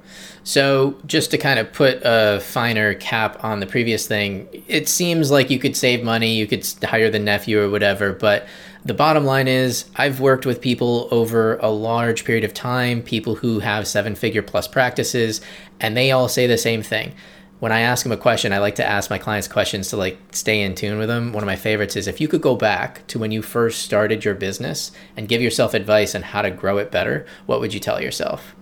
So, 0.46 0.98
just 1.05 1.32
to 1.32 1.38
kind 1.38 1.58
of 1.58 1.72
put 1.72 2.01
a 2.03 2.41
finer 2.41 2.96
cap 2.96 3.41
on 3.46 3.62
the 3.62 3.65
previous 3.65 4.08
thing, 4.08 4.50
it 4.67 4.89
seems 4.89 5.32
like 5.32 5.50
you 5.50 5.58
could 5.58 5.77
save 5.77 6.03
money, 6.03 6.36
you 6.36 6.48
could 6.48 6.67
hire 6.84 7.10
the 7.10 7.20
nephew 7.20 7.62
or 7.62 7.70
whatever, 7.70 8.12
but 8.12 8.46
the 8.84 8.93
bottom 8.93 9.24
line 9.24 9.48
is 9.48 9.86
I've 9.96 10.20
worked 10.20 10.46
with 10.46 10.60
people 10.60 11.08
over 11.12 11.55
a 11.58 11.70
large 11.70 12.25
period 12.25 12.43
of 12.43 12.53
time, 12.53 13.01
people 13.01 13.36
who 13.36 13.60
have 13.60 13.88
seven 13.88 14.15
figure 14.15 14.41
plus 14.41 14.67
practices, 14.67 15.39
and 15.79 15.96
they 15.96 16.12
all 16.12 16.27
say 16.27 16.46
the 16.46 16.58
same 16.58 16.84
thing. 16.84 17.13
When 17.60 17.72
I 17.72 17.79
ask 17.79 18.03
them 18.03 18.12
a 18.12 18.17
question, 18.17 18.51
I 18.51 18.58
like 18.58 18.75
to 18.75 18.86
ask 18.86 19.10
my 19.10 19.17
clients 19.17 19.48
questions 19.48 19.88
to 19.89 19.98
like 19.98 20.17
stay 20.34 20.62
in 20.62 20.75
tune 20.75 20.98
with 20.98 21.08
them. 21.08 21.32
One 21.32 21.43
of 21.43 21.48
my 21.48 21.55
favorites 21.55 21.96
is 21.96 22.08
if 22.08 22.20
you 22.20 22.27
could 22.27 22.41
go 22.41 22.58
back 22.58 23.08
to 23.08 23.17
when 23.17 23.32
you 23.32 23.41
first 23.41 23.84
started 23.84 24.25
your 24.25 24.36
business 24.36 24.91
and 25.15 25.29
give 25.29 25.41
yourself 25.41 25.74
advice 25.74 26.13
on 26.13 26.24
how 26.24 26.41
to 26.41 26.51
grow 26.51 26.77
it 26.79 26.91
better, 26.91 27.25
what 27.46 27.62
would 27.62 27.74
you 27.74 27.79
tell 27.79 28.01
yourself? 28.01 28.53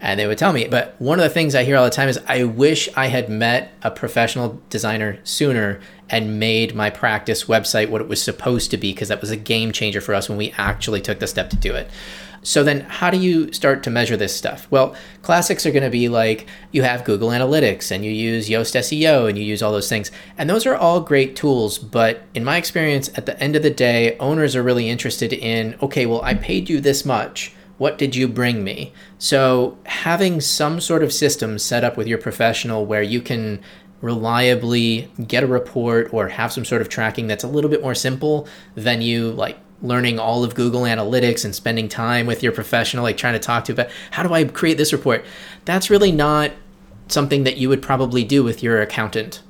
And 0.00 0.18
they 0.18 0.26
would 0.26 0.38
tell 0.38 0.52
me. 0.52 0.66
But 0.66 0.94
one 0.98 1.18
of 1.18 1.22
the 1.22 1.30
things 1.30 1.54
I 1.54 1.64
hear 1.64 1.76
all 1.76 1.84
the 1.84 1.90
time 1.90 2.08
is, 2.08 2.18
I 2.26 2.44
wish 2.44 2.88
I 2.96 3.08
had 3.08 3.28
met 3.28 3.72
a 3.82 3.90
professional 3.90 4.60
designer 4.70 5.18
sooner 5.24 5.80
and 6.08 6.40
made 6.40 6.74
my 6.74 6.90
practice 6.90 7.44
website 7.44 7.90
what 7.90 8.00
it 8.00 8.08
was 8.08 8.22
supposed 8.22 8.70
to 8.70 8.76
be, 8.76 8.92
because 8.92 9.08
that 9.08 9.20
was 9.20 9.30
a 9.30 9.36
game 9.36 9.72
changer 9.72 10.00
for 10.00 10.14
us 10.14 10.28
when 10.28 10.38
we 10.38 10.52
actually 10.56 11.00
took 11.00 11.20
the 11.20 11.26
step 11.26 11.50
to 11.50 11.56
do 11.56 11.74
it. 11.74 11.90
So 12.42 12.64
then, 12.64 12.80
how 12.80 13.10
do 13.10 13.18
you 13.18 13.52
start 13.52 13.82
to 13.82 13.90
measure 13.90 14.16
this 14.16 14.34
stuff? 14.34 14.66
Well, 14.70 14.96
classics 15.20 15.66
are 15.66 15.70
going 15.70 15.82
to 15.82 15.90
be 15.90 16.08
like 16.08 16.46
you 16.72 16.82
have 16.82 17.04
Google 17.04 17.28
Analytics 17.28 17.90
and 17.90 18.02
you 18.02 18.10
use 18.10 18.48
Yoast 18.48 18.74
SEO 18.74 19.28
and 19.28 19.36
you 19.36 19.44
use 19.44 19.62
all 19.62 19.72
those 19.72 19.90
things. 19.90 20.10
And 20.38 20.48
those 20.48 20.64
are 20.64 20.74
all 20.74 21.02
great 21.02 21.36
tools. 21.36 21.78
But 21.78 22.22
in 22.32 22.42
my 22.42 22.56
experience, 22.56 23.10
at 23.14 23.26
the 23.26 23.38
end 23.42 23.56
of 23.56 23.62
the 23.62 23.70
day, 23.70 24.16
owners 24.16 24.56
are 24.56 24.62
really 24.62 24.88
interested 24.88 25.34
in 25.34 25.76
okay, 25.82 26.06
well, 26.06 26.22
I 26.22 26.32
paid 26.32 26.70
you 26.70 26.80
this 26.80 27.04
much 27.04 27.52
what 27.80 27.96
did 27.96 28.14
you 28.14 28.28
bring 28.28 28.62
me? 28.62 28.92
So, 29.18 29.78
having 29.86 30.42
some 30.42 30.82
sort 30.82 31.02
of 31.02 31.14
system 31.14 31.58
set 31.58 31.82
up 31.82 31.96
with 31.96 32.06
your 32.06 32.18
professional 32.18 32.84
where 32.84 33.00
you 33.00 33.22
can 33.22 33.58
reliably 34.02 35.10
get 35.26 35.42
a 35.42 35.46
report 35.46 36.12
or 36.12 36.28
have 36.28 36.52
some 36.52 36.66
sort 36.66 36.82
of 36.82 36.90
tracking 36.90 37.26
that's 37.26 37.42
a 37.42 37.48
little 37.48 37.70
bit 37.70 37.80
more 37.80 37.94
simple 37.94 38.46
than 38.74 39.00
you 39.00 39.30
like 39.30 39.58
learning 39.80 40.18
all 40.18 40.44
of 40.44 40.54
Google 40.54 40.82
Analytics 40.82 41.42
and 41.42 41.54
spending 41.54 41.88
time 41.88 42.26
with 42.26 42.42
your 42.42 42.52
professional, 42.52 43.02
like 43.02 43.16
trying 43.16 43.32
to 43.32 43.38
talk 43.38 43.64
to 43.64 43.72
about 43.72 43.88
how 44.10 44.22
do 44.22 44.34
I 44.34 44.44
create 44.44 44.76
this 44.76 44.92
report? 44.92 45.24
That's 45.64 45.88
really 45.88 46.12
not 46.12 46.52
something 47.08 47.44
that 47.44 47.56
you 47.56 47.70
would 47.70 47.80
probably 47.80 48.24
do 48.24 48.44
with 48.44 48.62
your 48.62 48.82
accountant, 48.82 49.40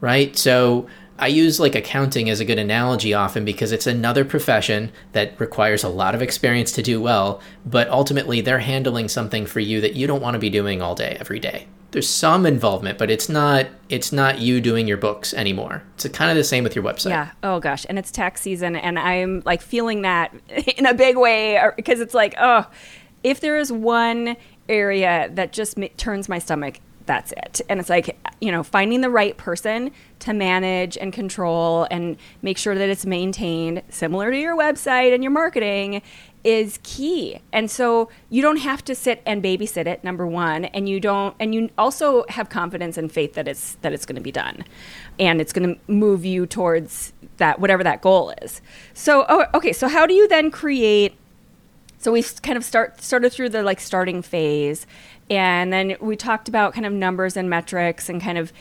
right? 0.00 0.38
So 0.38 0.86
I 1.22 1.28
use 1.28 1.60
like 1.60 1.76
accounting 1.76 2.28
as 2.30 2.40
a 2.40 2.44
good 2.44 2.58
analogy 2.58 3.14
often 3.14 3.44
because 3.44 3.70
it's 3.70 3.86
another 3.86 4.24
profession 4.24 4.90
that 5.12 5.38
requires 5.38 5.84
a 5.84 5.88
lot 5.88 6.16
of 6.16 6.20
experience 6.20 6.72
to 6.72 6.82
do 6.82 7.00
well, 7.00 7.40
but 7.64 7.88
ultimately 7.90 8.40
they're 8.40 8.58
handling 8.58 9.08
something 9.08 9.46
for 9.46 9.60
you 9.60 9.80
that 9.82 9.94
you 9.94 10.08
don't 10.08 10.20
want 10.20 10.34
to 10.34 10.40
be 10.40 10.50
doing 10.50 10.82
all 10.82 10.96
day 10.96 11.16
every 11.20 11.38
day. 11.38 11.68
There's 11.92 12.08
some 12.08 12.44
involvement, 12.44 12.98
but 12.98 13.08
it's 13.08 13.28
not 13.28 13.66
it's 13.88 14.10
not 14.10 14.40
you 14.40 14.60
doing 14.60 14.88
your 14.88 14.96
books 14.96 15.32
anymore. 15.32 15.84
It's 15.94 16.08
kind 16.08 16.28
of 16.28 16.36
the 16.36 16.42
same 16.42 16.64
with 16.64 16.74
your 16.74 16.84
website. 16.84 17.10
Yeah. 17.10 17.30
Oh 17.44 17.60
gosh, 17.60 17.86
and 17.88 18.00
it's 18.00 18.10
tax 18.10 18.40
season 18.40 18.74
and 18.74 18.98
I'm 18.98 19.44
like 19.46 19.62
feeling 19.62 20.02
that 20.02 20.34
in 20.76 20.86
a 20.86 20.94
big 20.94 21.16
way 21.16 21.60
because 21.76 22.00
it's 22.00 22.14
like, 22.14 22.34
oh, 22.40 22.66
if 23.22 23.38
there 23.38 23.58
is 23.58 23.70
one 23.70 24.36
area 24.68 25.30
that 25.34 25.52
just 25.52 25.78
turns 25.96 26.28
my 26.28 26.40
stomach 26.40 26.80
that's 27.06 27.32
it. 27.32 27.60
And 27.68 27.80
it's 27.80 27.88
like, 27.88 28.18
you 28.40 28.50
know, 28.50 28.62
finding 28.62 29.00
the 29.00 29.10
right 29.10 29.36
person 29.36 29.90
to 30.20 30.32
manage 30.32 30.96
and 30.96 31.12
control 31.12 31.86
and 31.90 32.16
make 32.42 32.58
sure 32.58 32.74
that 32.74 32.88
it's 32.88 33.06
maintained 33.06 33.82
similar 33.88 34.30
to 34.30 34.38
your 34.38 34.56
website 34.56 35.14
and 35.14 35.22
your 35.22 35.32
marketing 35.32 36.02
is 36.44 36.78
key. 36.82 37.40
And 37.52 37.70
so 37.70 38.08
you 38.28 38.42
don't 38.42 38.58
have 38.58 38.84
to 38.84 38.94
sit 38.94 39.22
and 39.24 39.42
babysit 39.42 39.86
it 39.86 40.02
number 40.02 40.26
1 40.26 40.66
and 40.66 40.88
you 40.88 40.98
don't 40.98 41.36
and 41.38 41.54
you 41.54 41.70
also 41.78 42.24
have 42.28 42.48
confidence 42.48 42.96
and 42.96 43.10
faith 43.10 43.34
that 43.34 43.46
it's 43.46 43.74
that 43.82 43.92
it's 43.92 44.04
going 44.04 44.16
to 44.16 44.22
be 44.22 44.32
done 44.32 44.64
and 45.18 45.40
it's 45.40 45.52
going 45.52 45.74
to 45.74 45.92
move 45.92 46.24
you 46.24 46.46
towards 46.46 47.12
that 47.36 47.60
whatever 47.60 47.84
that 47.84 48.00
goal 48.00 48.34
is. 48.42 48.60
So 48.94 49.24
oh, 49.28 49.46
okay, 49.54 49.72
so 49.72 49.88
how 49.88 50.06
do 50.06 50.14
you 50.14 50.26
then 50.26 50.50
create 50.50 51.16
so 52.02 52.12
we 52.12 52.22
kind 52.22 52.58
of 52.58 52.64
start 52.64 53.00
started 53.00 53.32
through 53.32 53.48
the 53.48 53.62
like 53.62 53.80
starting 53.80 54.22
phase 54.22 54.86
and 55.30 55.72
then 55.72 55.96
we 56.00 56.16
talked 56.16 56.48
about 56.48 56.74
kind 56.74 56.84
of 56.84 56.92
numbers 56.92 57.36
and 57.36 57.48
metrics 57.48 58.08
and 58.08 58.20
kind 58.20 58.36
of 58.36 58.52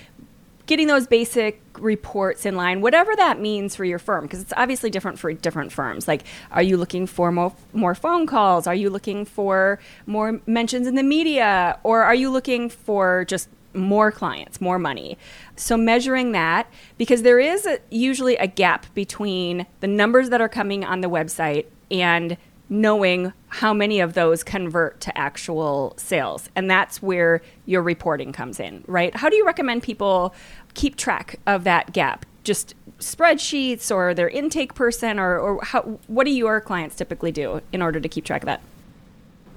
getting 0.68 0.88
those 0.88 1.06
basic 1.06 1.62
reports 1.80 2.46
in 2.46 2.56
line, 2.56 2.80
whatever 2.80 3.14
that 3.18 3.40
means 3.42 3.76
for 3.76 3.84
your 3.84 4.00
firm, 4.00 4.24
because 4.24 4.42
it's 4.42 4.54
obviously 4.56 4.90
different 4.90 5.20
for 5.20 5.34
different 5.34 5.70
firms. 5.70 6.08
Like, 6.08 6.24
are 6.52 6.64
you 6.64 6.78
looking 6.78 7.08
for 7.08 7.30
more, 7.30 7.54
more 7.74 7.94
phone 7.94 8.26
calls? 8.26 8.68
Are 8.68 8.76
you 8.76 8.90
looking 8.90 9.26
for 9.26 9.80
more 10.06 10.40
mentions 10.46 10.88
in 10.88 10.96
the 10.96 11.04
media? 11.04 11.78
Or 11.84 12.04
are 12.04 12.16
you 12.16 12.30
looking 12.30 12.70
for 12.70 13.26
just 13.26 13.50
more 13.74 14.14
clients, 14.14 14.62
more 14.62 14.80
money? 14.80 15.18
So, 15.58 15.76
measuring 15.76 16.32
that, 16.32 16.72
because 16.98 17.24
there 17.24 17.40
is 17.40 17.66
a, 17.66 17.80
usually 17.90 18.38
a 18.38 18.48
gap 18.48 18.86
between 18.94 19.66
the 19.82 19.88
numbers 19.88 20.30
that 20.30 20.40
are 20.40 20.50
coming 20.50 20.86
on 20.86 21.02
the 21.02 21.10
website 21.10 21.66
and 21.90 22.38
knowing 22.72 23.34
how 23.50 23.74
many 23.74 24.00
of 24.00 24.14
those 24.14 24.44
convert 24.44 25.02
to 25.02 25.16
actual 25.18 25.94
sales. 25.98 26.50
And 26.56 26.72
that's 26.72 27.02
where 27.02 27.42
your 27.66 27.82
reporting 27.82 28.32
comes 28.32 28.62
in, 28.62 28.82
right? 28.88 29.14
How 29.14 29.30
do 29.30 29.36
you 29.36 29.46
recommend 29.46 29.84
people 29.84 30.34
keep 30.74 30.96
track 30.96 31.38
of 31.46 31.66
that 31.66 31.92
gap? 31.92 32.26
Just 32.46 32.74
spreadsheets 32.98 33.94
or 33.94 34.14
their 34.14 34.30
intake 34.30 34.74
person 34.74 35.20
or, 35.20 35.38
or 35.38 35.64
how, 35.64 35.82
what 36.08 36.24
do 36.24 36.32
your 36.32 36.62
clients 36.62 36.96
typically 36.96 37.34
do 37.34 37.62
in 37.74 37.82
order 37.82 38.00
to 38.00 38.08
keep 38.08 38.24
track 38.24 38.44
of 38.44 38.46
that? 38.46 38.62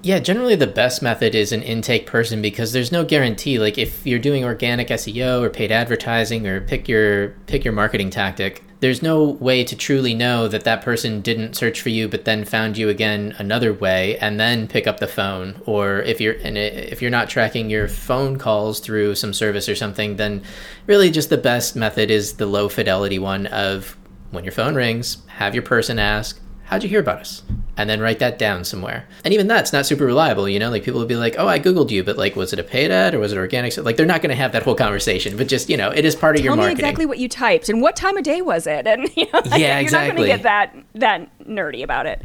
Yeah, 0.04 0.18
generally 0.18 0.54
the 0.54 0.66
best 0.66 1.00
method 1.00 1.34
is 1.34 1.50
an 1.50 1.62
intake 1.62 2.06
person 2.06 2.42
because 2.42 2.74
there's 2.74 2.92
no 2.92 3.06
guarantee. 3.06 3.58
Like 3.58 3.78
if 3.78 4.06
you're 4.06 4.18
doing 4.18 4.44
organic 4.44 4.88
SEO 4.88 5.40
or 5.40 5.48
paid 5.48 5.72
advertising 5.72 6.46
or 6.46 6.60
pick 6.60 6.90
your 6.90 7.30
pick 7.46 7.64
your 7.64 7.72
marketing 7.72 8.10
tactic, 8.10 8.62
there's 8.80 9.00
no 9.00 9.24
way 9.24 9.64
to 9.64 9.74
truly 9.74 10.12
know 10.12 10.46
that 10.46 10.64
that 10.64 10.82
person 10.82 11.22
didn't 11.22 11.56
search 11.56 11.80
for 11.80 11.88
you 11.88 12.06
but 12.06 12.26
then 12.26 12.44
found 12.44 12.76
you 12.76 12.90
again 12.90 13.34
another 13.38 13.72
way 13.72 14.18
and 14.18 14.38
then 14.38 14.68
pick 14.68 14.86
up 14.86 15.00
the 15.00 15.06
phone 15.06 15.58
or 15.64 16.02
if 16.02 16.20
you're 16.20 16.34
and 16.44 16.58
if 16.58 17.00
you're 17.00 17.10
not 17.10 17.30
tracking 17.30 17.70
your 17.70 17.88
phone 17.88 18.36
calls 18.36 18.80
through 18.80 19.14
some 19.14 19.32
service 19.32 19.70
or 19.70 19.74
something 19.74 20.16
then 20.16 20.42
really 20.86 21.10
just 21.10 21.30
the 21.30 21.38
best 21.38 21.76
method 21.76 22.10
is 22.10 22.34
the 22.34 22.44
low 22.44 22.68
fidelity 22.68 23.18
one 23.18 23.46
of 23.46 23.96
when 24.32 24.44
your 24.44 24.52
phone 24.52 24.74
rings 24.74 25.16
have 25.28 25.54
your 25.54 25.62
person 25.62 25.98
ask 25.98 26.38
how'd 26.64 26.82
you 26.82 26.90
hear 26.90 27.00
about 27.00 27.20
us? 27.20 27.42
And 27.76 27.90
then 27.90 28.00
write 28.00 28.20
that 28.20 28.38
down 28.38 28.64
somewhere. 28.64 29.06
And 29.24 29.34
even 29.34 29.48
that's 29.48 29.72
not 29.72 29.84
super 29.84 30.04
reliable, 30.06 30.48
you 30.48 30.58
know? 30.58 30.70
Like 30.70 30.84
people 30.84 31.00
would 31.00 31.08
be 31.08 31.16
like, 31.16 31.36
oh, 31.38 31.48
I 31.48 31.58
Googled 31.58 31.90
you, 31.90 32.04
but 32.04 32.16
like, 32.16 32.36
was 32.36 32.52
it 32.52 32.58
a 32.58 32.62
paid 32.62 32.90
ad 32.90 33.14
or 33.14 33.18
was 33.18 33.32
it 33.32 33.36
organic? 33.38 33.76
Like 33.76 33.96
they're 33.96 34.06
not 34.06 34.22
going 34.22 34.30
to 34.30 34.36
have 34.36 34.52
that 34.52 34.62
whole 34.62 34.76
conversation, 34.76 35.36
but 35.36 35.48
just, 35.48 35.68
you 35.68 35.76
know, 35.76 35.90
it 35.90 36.04
is 36.04 36.14
part 36.14 36.36
of 36.36 36.42
Tell 36.42 36.44
your 36.44 36.56
marketing. 36.56 36.76
Tell 36.76 36.84
me 36.84 36.88
exactly 36.88 37.06
what 37.06 37.18
you 37.18 37.28
typed 37.28 37.68
and 37.68 37.82
what 37.82 37.96
time 37.96 38.16
of 38.16 38.24
day 38.24 38.42
was 38.42 38.66
it? 38.66 38.86
And, 38.94 39.08
you 39.16 39.24
know, 39.32 39.40
like, 39.46 39.60
yeah, 39.60 39.78
exactly. 39.80 39.82
You're 39.82 39.90
not 39.90 40.16
going 40.16 40.16
to 40.16 40.26
get 40.26 40.42
that, 40.42 40.76
that 40.94 41.48
nerdy 41.48 41.82
about 41.82 42.06
it. 42.06 42.22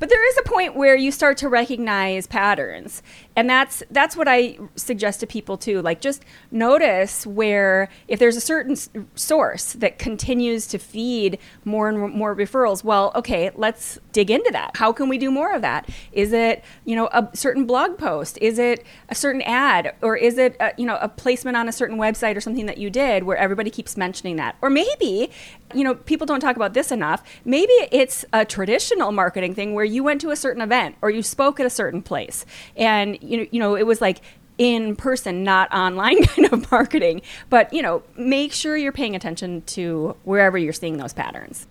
But 0.00 0.08
there 0.08 0.28
is 0.30 0.38
a 0.38 0.48
point 0.48 0.74
where 0.74 0.96
you 0.96 1.12
start 1.12 1.36
to 1.38 1.48
recognize 1.48 2.26
patterns. 2.26 3.02
And 3.36 3.48
that's 3.48 3.82
that's 3.90 4.16
what 4.16 4.26
I 4.28 4.58
suggest 4.74 5.20
to 5.20 5.26
people 5.26 5.56
too. 5.56 5.80
Like 5.82 6.00
just 6.00 6.24
notice 6.50 7.26
where 7.26 7.88
if 8.08 8.18
there's 8.18 8.36
a 8.36 8.40
certain 8.40 8.76
source 9.14 9.74
that 9.74 9.98
continues 9.98 10.66
to 10.68 10.78
feed 10.78 11.38
more 11.64 11.88
and 11.88 12.12
more 12.12 12.34
referrals, 12.34 12.82
well, 12.82 13.12
okay, 13.14 13.50
let's 13.54 13.98
dig 14.12 14.30
into 14.30 14.50
that. 14.52 14.76
How 14.76 14.92
can 14.92 15.08
we 15.08 15.16
do 15.16 15.30
more 15.30 15.54
of 15.54 15.62
that? 15.62 15.88
Is 16.12 16.32
it, 16.32 16.64
you 16.84 16.96
know, 16.96 17.08
a 17.12 17.28
certain 17.34 17.66
blog 17.66 17.98
post? 17.98 18.36
Is 18.40 18.58
it 18.58 18.84
a 19.08 19.14
certain 19.14 19.42
ad 19.42 19.94
or 20.02 20.16
is 20.16 20.36
it 20.36 20.56
a, 20.58 20.72
you 20.76 20.84
know, 20.84 20.98
a 21.00 21.08
placement 21.08 21.56
on 21.56 21.68
a 21.68 21.72
certain 21.72 21.98
website 21.98 22.36
or 22.36 22.40
something 22.40 22.66
that 22.66 22.78
you 22.78 22.90
did 22.90 23.22
where 23.24 23.36
everybody 23.36 23.70
keeps 23.70 23.96
mentioning 23.96 24.36
that? 24.36 24.56
Or 24.60 24.70
maybe, 24.70 25.30
you 25.72 25.84
know, 25.84 25.94
people 25.94 26.26
don't 26.26 26.40
talk 26.40 26.56
about 26.56 26.74
this 26.74 26.90
enough. 26.90 27.22
Maybe 27.44 27.72
it's 27.92 28.24
a 28.32 28.44
traditional 28.44 29.12
marketing 29.12 29.54
thing 29.54 29.74
where 29.74 29.84
you 29.84 30.02
went 30.02 30.20
to 30.22 30.30
a 30.30 30.36
certain 30.36 30.62
event 30.62 30.96
or 31.00 31.10
you 31.10 31.22
spoke 31.22 31.60
at 31.60 31.66
a 31.66 31.70
certain 31.70 32.02
place 32.02 32.44
and 32.76 33.18
you 33.20 33.38
know, 33.38 33.46
you 33.50 33.58
know, 33.60 33.74
it 33.76 33.86
was 33.86 34.00
like 34.00 34.20
in 34.60 34.94
person, 34.94 35.42
not 35.42 35.72
online 35.72 36.22
kind 36.26 36.52
of 36.52 36.70
marketing. 36.70 37.22
But, 37.48 37.72
you 37.72 37.82
know, 37.82 38.02
make 38.16 38.52
sure 38.52 38.76
you're 38.76 38.92
paying 38.92 39.16
attention 39.16 39.62
to 39.62 40.16
wherever 40.24 40.58
you're 40.58 40.74
seeing 40.74 40.98
those 40.98 41.14
patterns. 41.14 41.66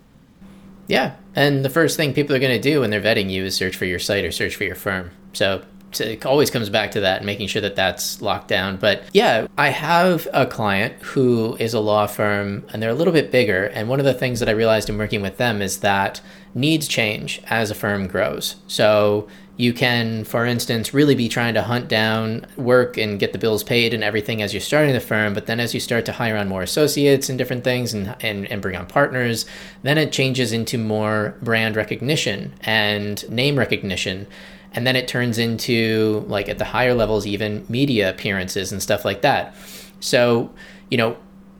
Yeah. 0.87 1.15
And 1.35 1.63
the 1.63 1.69
first 1.69 1.97
thing 1.97 2.13
people 2.13 2.35
are 2.35 2.39
going 2.39 2.59
to 2.59 2.61
do 2.61 2.81
when 2.81 2.89
they're 2.89 2.99
vetting 2.99 3.29
you 3.29 3.45
is 3.45 3.55
search 3.55 3.75
for 3.75 3.85
your 3.85 3.99
site 3.99 4.25
or 4.25 4.31
search 4.31 4.55
for 4.55 4.63
your 4.63 4.75
firm. 4.75 5.11
So 5.33 5.61
it 5.99 6.25
always 6.25 6.49
comes 6.49 6.69
back 6.69 6.91
to 6.91 7.01
that, 7.01 7.23
making 7.23 7.47
sure 7.47 7.61
that 7.61 7.75
that's 7.75 8.23
locked 8.23 8.47
down. 8.47 8.77
But 8.77 9.03
yeah, 9.13 9.45
I 9.55 9.69
have 9.69 10.27
a 10.33 10.47
client 10.47 10.95
who 11.01 11.55
is 11.59 11.75
a 11.75 11.79
law 11.79 12.07
firm 12.07 12.65
and 12.73 12.81
they're 12.81 12.89
a 12.89 12.95
little 12.95 13.13
bit 13.13 13.31
bigger. 13.31 13.65
And 13.65 13.87
one 13.87 13.99
of 13.99 14.05
the 14.05 14.15
things 14.15 14.39
that 14.39 14.49
I 14.49 14.53
realized 14.53 14.89
in 14.89 14.97
working 14.97 15.21
with 15.21 15.37
them 15.37 15.61
is 15.61 15.79
that 15.81 16.21
needs 16.55 16.87
change 16.87 17.39
as 17.45 17.69
a 17.69 17.75
firm 17.75 18.07
grows. 18.07 18.55
So 18.65 19.27
you 19.59 19.73
can, 19.73 20.23
for 20.23 20.45
instance, 20.45 20.93
really 20.93 21.15
be 21.15 21.27
trying 21.27 21.53
to 21.53 21.61
hunt 21.61 21.89
down 21.89 22.45
work 22.55 22.97
and 22.97 23.19
get 23.19 23.33
the 23.33 23.37
bills 23.37 23.61
paid 23.61 23.93
and 23.93 24.05
everything 24.05 24.41
as 24.41 24.53
you're 24.53 24.61
starting 24.61 24.93
the 24.93 25.01
firm. 25.01 25.33
But 25.33 25.47
then 25.47 25.59
as 25.59 25.73
you 25.73 25.81
start 25.81 26.05
to 26.05 26.13
hire 26.13 26.37
on 26.37 26.47
more 26.47 26.61
associates 26.61 27.27
and 27.27 27.37
different 27.37 27.65
things 27.65 27.93
and, 27.93 28.15
and, 28.21 28.49
and 28.49 28.61
bring 28.61 28.77
on 28.77 28.85
partners, 28.85 29.45
then 29.83 29.97
it 29.97 30.13
changes 30.13 30.53
into 30.53 30.77
more 30.77 31.35
brand 31.41 31.75
recognition 31.75 32.53
and 32.61 33.29
name 33.29 33.59
recognition. 33.59 34.27
And 34.71 34.87
then 34.87 34.95
it 34.95 35.09
turns 35.09 35.37
into, 35.37 36.23
like 36.29 36.47
at 36.47 36.57
the 36.57 36.63
higher 36.63 36.93
levels, 36.93 37.27
even 37.27 37.65
media 37.67 38.09
appearances 38.09 38.71
and 38.71 38.81
stuff 38.81 39.03
like 39.03 39.23
that. 39.23 39.53
So, 39.99 40.53
you 40.89 40.97
know, 40.97 41.17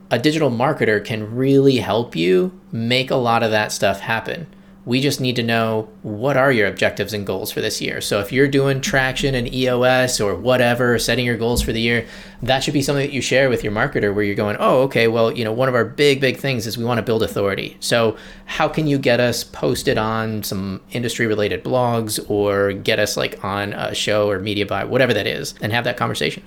a 0.10 0.18
digital 0.18 0.50
marketer 0.50 1.04
can 1.04 1.36
really 1.36 1.80
help 1.80 2.16
you 2.16 2.58
make 2.72 3.12
a 3.12 3.18
lot 3.18 3.44
of 3.44 3.52
that 3.52 3.74
stuff 3.74 4.00
happen 4.00 4.48
we 4.86 5.02
just 5.02 5.20
need 5.20 5.36
to 5.36 5.44
know 5.44 5.90
what 6.04 6.38
are 6.38 6.52
your 6.52 6.68
objectives 6.68 7.14
and 7.14 7.26
goals 7.26 7.52
for 7.52 7.62
this 7.62 7.82
year. 7.82 8.02
So 8.02 8.20
if 8.20 8.32
you're 8.32 8.48
doing 8.48 8.82
traction 8.82 9.36
and 9.36 9.54
EOS 9.54 10.20
or 10.20 10.36
whatever, 10.36 10.98
setting 10.98 11.26
your 11.26 11.38
goals 11.38 11.62
for 11.62 11.74
the 11.74 11.82
year, 11.82 12.06
that 12.42 12.64
should 12.64 12.74
be 12.74 12.82
something 12.82 13.06
that 13.06 13.14
you 13.14 13.22
share 13.22 13.50
with 13.50 13.64
your 13.64 13.74
marketer 13.74 14.14
where 14.14 14.24
you're 14.24 14.36
going, 14.36 14.56
"Oh, 14.60 14.84
okay, 14.84 15.08
well, 15.08 15.32
you 15.32 15.44
know, 15.44 15.52
one 15.52 15.68
of 15.68 15.76
our 15.76 15.86
big 15.86 16.22
big 16.22 16.38
things 16.38 16.66
is 16.66 16.78
we 16.78 16.86
want 16.86 16.98
to 16.98 17.04
build 17.04 17.24
authority. 17.24 17.76
So 17.80 18.16
how 18.46 18.68
can 18.68 18.88
you 18.88 18.98
get 18.98 19.20
us 19.20 19.44
posted 19.44 19.98
on 19.98 20.44
some 20.44 20.82
industry 20.92 21.28
related 21.28 21.64
blogs 21.64 22.20
or 22.30 22.72
get 22.72 23.00
us 23.00 23.18
like 23.18 23.44
on 23.44 23.74
a 23.74 23.94
show 23.94 24.30
or 24.30 24.40
media 24.40 24.66
buy, 24.66 24.86
whatever 24.86 25.14
that 25.14 25.28
is, 25.28 25.54
and 25.62 25.74
have 25.74 25.84
that 25.84 25.98
conversation?" 25.98 26.42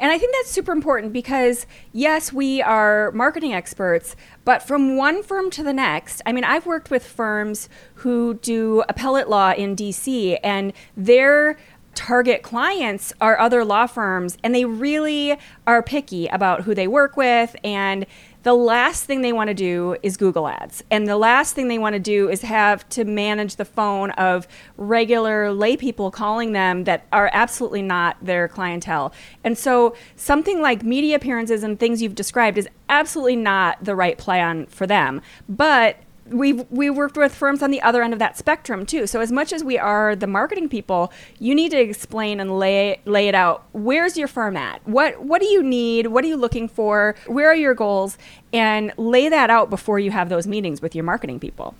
And 0.00 0.12
I 0.12 0.18
think 0.18 0.32
that's 0.34 0.50
super 0.50 0.72
important 0.72 1.12
because, 1.12 1.66
yes, 1.92 2.32
we 2.32 2.62
are 2.62 3.10
marketing 3.12 3.52
experts, 3.52 4.14
but 4.44 4.62
from 4.62 4.96
one 4.96 5.22
firm 5.22 5.50
to 5.50 5.62
the 5.62 5.72
next, 5.72 6.22
I 6.24 6.32
mean, 6.32 6.44
I've 6.44 6.66
worked 6.66 6.90
with 6.90 7.04
firms 7.04 7.68
who 7.94 8.34
do 8.34 8.84
appellate 8.88 9.28
law 9.28 9.52
in 9.52 9.74
DC, 9.74 10.38
and 10.44 10.72
their 10.96 11.58
target 11.94 12.42
clients 12.44 13.12
are 13.20 13.38
other 13.40 13.64
law 13.64 13.86
firms, 13.88 14.38
and 14.44 14.54
they 14.54 14.64
really 14.64 15.36
are 15.66 15.82
picky 15.82 16.28
about 16.28 16.62
who 16.62 16.74
they 16.74 16.86
work 16.86 17.16
with 17.16 17.56
and 17.64 18.06
the 18.42 18.54
last 18.54 19.04
thing 19.04 19.22
they 19.22 19.32
want 19.32 19.48
to 19.48 19.54
do 19.54 19.96
is 20.02 20.16
Google 20.16 20.48
Ads. 20.48 20.84
And 20.90 21.08
the 21.08 21.16
last 21.16 21.54
thing 21.54 21.68
they 21.68 21.78
want 21.78 21.94
to 21.94 22.00
do 22.00 22.28
is 22.28 22.42
have 22.42 22.88
to 22.90 23.04
manage 23.04 23.56
the 23.56 23.64
phone 23.64 24.10
of 24.12 24.46
regular 24.76 25.52
lay 25.52 25.76
people 25.76 26.10
calling 26.10 26.52
them 26.52 26.84
that 26.84 27.06
are 27.12 27.30
absolutely 27.32 27.82
not 27.82 28.16
their 28.22 28.48
clientele. 28.48 29.12
And 29.42 29.58
so 29.58 29.96
something 30.16 30.60
like 30.60 30.82
media 30.82 31.16
appearances 31.16 31.62
and 31.62 31.78
things 31.78 32.00
you've 32.00 32.14
described 32.14 32.58
is 32.58 32.68
absolutely 32.88 33.36
not 33.36 33.82
the 33.84 33.96
right 33.96 34.16
plan 34.16 34.66
for 34.66 34.86
them. 34.86 35.20
But 35.48 35.96
we've 36.30 36.64
we 36.70 36.90
worked 36.90 37.16
with 37.16 37.34
firms 37.34 37.62
on 37.62 37.70
the 37.70 37.80
other 37.82 38.02
end 38.02 38.12
of 38.12 38.18
that 38.18 38.36
spectrum 38.36 38.86
too. 38.86 39.06
So 39.06 39.20
as 39.20 39.32
much 39.32 39.52
as 39.52 39.64
we 39.64 39.78
are 39.78 40.14
the 40.14 40.26
marketing 40.26 40.68
people, 40.68 41.12
you 41.38 41.54
need 41.54 41.70
to 41.70 41.80
explain 41.80 42.40
and 42.40 42.58
lay 42.58 43.00
lay 43.04 43.28
it 43.28 43.34
out. 43.34 43.64
Where's 43.72 44.16
your 44.16 44.28
firm 44.28 44.56
at? 44.56 44.86
What 44.86 45.22
what 45.22 45.40
do 45.40 45.48
you 45.48 45.62
need? 45.62 46.08
What 46.08 46.24
are 46.24 46.28
you 46.28 46.36
looking 46.36 46.68
for? 46.68 47.16
Where 47.26 47.50
are 47.50 47.56
your 47.56 47.74
goals? 47.74 48.18
And 48.52 48.92
lay 48.96 49.28
that 49.28 49.50
out 49.50 49.70
before 49.70 49.98
you 49.98 50.10
have 50.10 50.28
those 50.28 50.46
meetings 50.46 50.80
with 50.80 50.94
your 50.94 51.04
marketing 51.04 51.40
people. 51.40 51.74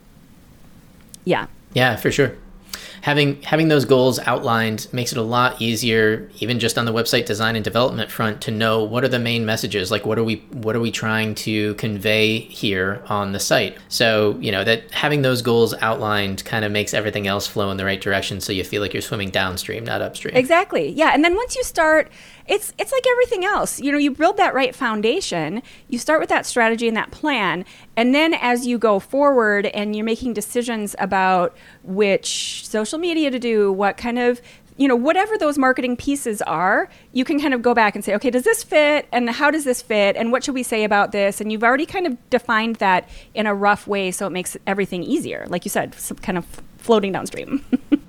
Yeah. 1.25 1.47
Yeah, 1.75 1.97
for 1.97 2.11
sure 2.11 2.37
having 3.03 3.41
having 3.43 3.69
those 3.69 3.85
goals 3.85 4.19
outlined 4.21 4.89
makes 4.93 5.13
it 5.13 5.19
a 5.19 5.23
lot 5.23 5.61
easier 5.61 6.29
even 6.41 6.59
just 6.59 6.79
on 6.79 6.85
the 6.85 6.93
website 6.93 7.27
design 7.27 7.57
and 7.57 7.65
development 7.65 8.11
front 8.11 8.41
to 8.43 8.51
know 8.51 8.83
what 8.83 9.05
are 9.05 9.09
the 9.09 9.19
main 9.19 9.45
messages 9.45 9.91
like 9.91 10.05
what 10.07 10.19
are 10.19 10.25
we 10.25 10.37
what 10.53 10.75
are 10.77 10.81
we 10.81 10.91
trying 10.91 11.35
to 11.35 11.75
convey 11.75 12.39
here 12.39 13.03
on 13.07 13.33
the 13.33 13.41
site. 13.41 13.77
So 13.89 14.37
you 14.41 14.53
know 14.53 14.65
that 14.65 14.91
having 14.93 15.23
those 15.23 15.43
goals 15.43 15.75
outlined 15.81 16.45
kind 16.45 16.65
of 16.65 16.73
makes 16.73 16.95
everything 16.95 17.27
else 17.27 17.47
flow 17.47 17.71
in 17.71 17.77
the 17.77 17.85
right 17.85 18.01
direction 18.01 18.41
so 18.41 18.53
you 18.53 18.65
feel 18.65 18.83
like 18.83 18.93
you're 18.93 19.03
swimming 19.03 19.31
downstream 19.31 19.85
not 19.85 20.03
upstream. 20.03 20.37
Exactly. 20.37 20.91
Yeah 20.91 21.11
and 21.15 21.25
then 21.25 21.35
once 21.35 21.57
you 21.57 21.65
start 21.65 22.11
it's 22.49 22.73
it's 22.79 22.93
like 22.93 23.05
everything 23.07 23.45
else. 23.45 23.81
You 23.81 23.93
know, 23.93 23.99
you 23.99 24.11
build 24.11 24.37
that 24.39 24.55
right 24.55 24.75
foundation. 24.75 25.63
You 25.89 25.99
start 25.99 26.21
with 26.21 26.31
that 26.31 26.47
strategy 26.47 26.89
and 26.89 26.97
that 26.97 27.11
plan, 27.11 27.65
and 27.97 28.15
then 28.15 28.35
as 28.35 28.67
you 28.67 28.79
go 28.79 28.99
forward 28.99 29.67
and 29.67 29.95
you're 29.95 30.05
making 30.05 30.33
decisions 30.33 30.97
about 30.99 31.57
which 31.83 32.67
social 32.67 32.99
media 32.99 33.31
to 33.31 33.39
do, 33.39 33.71
what 33.73 33.97
kind 33.97 34.19
of 34.19 34.41
you 34.79 34.87
know, 34.87 34.97
whatever 34.97 35.37
those 35.37 35.59
marketing 35.59 35.97
pieces 35.97 36.41
are, 36.43 36.89
you 37.13 37.25
can 37.25 37.41
kind 37.41 37.53
of 37.53 37.61
go 37.63 37.75
back 37.75 37.97
and 37.97 38.05
say, 38.05 38.15
okay, 38.15 38.31
does 38.31 38.45
this 38.45 38.63
fit? 38.63 39.09
And 39.11 39.29
how 39.29 39.51
does 39.51 39.65
this 39.65 39.83
fit? 39.83 40.17
And 40.17 40.31
what 40.31 40.45
should 40.45 40.55
we 40.55 40.63
say 40.63 40.85
about 40.85 41.11
this? 41.11 41.41
And 41.41 41.51
you've 41.51 41.65
already 41.65 41.85
kind 41.85 42.07
of 42.07 42.31
defined 42.31 42.77
that 42.77 43.09
in 43.35 43.47
a 43.47 43.55
rough 43.55 43.89
way 43.89 44.13
so 44.13 44.29
it 44.29 44.31
makes 44.31 44.57
everything 44.69 45.03
easier. 45.03 45.47
Like 45.49 45.65
you 45.65 45.69
said, 45.69 45.97
kind 46.23 46.39
of 46.39 46.47
floating 46.79 47.11
downstream. 47.11 47.65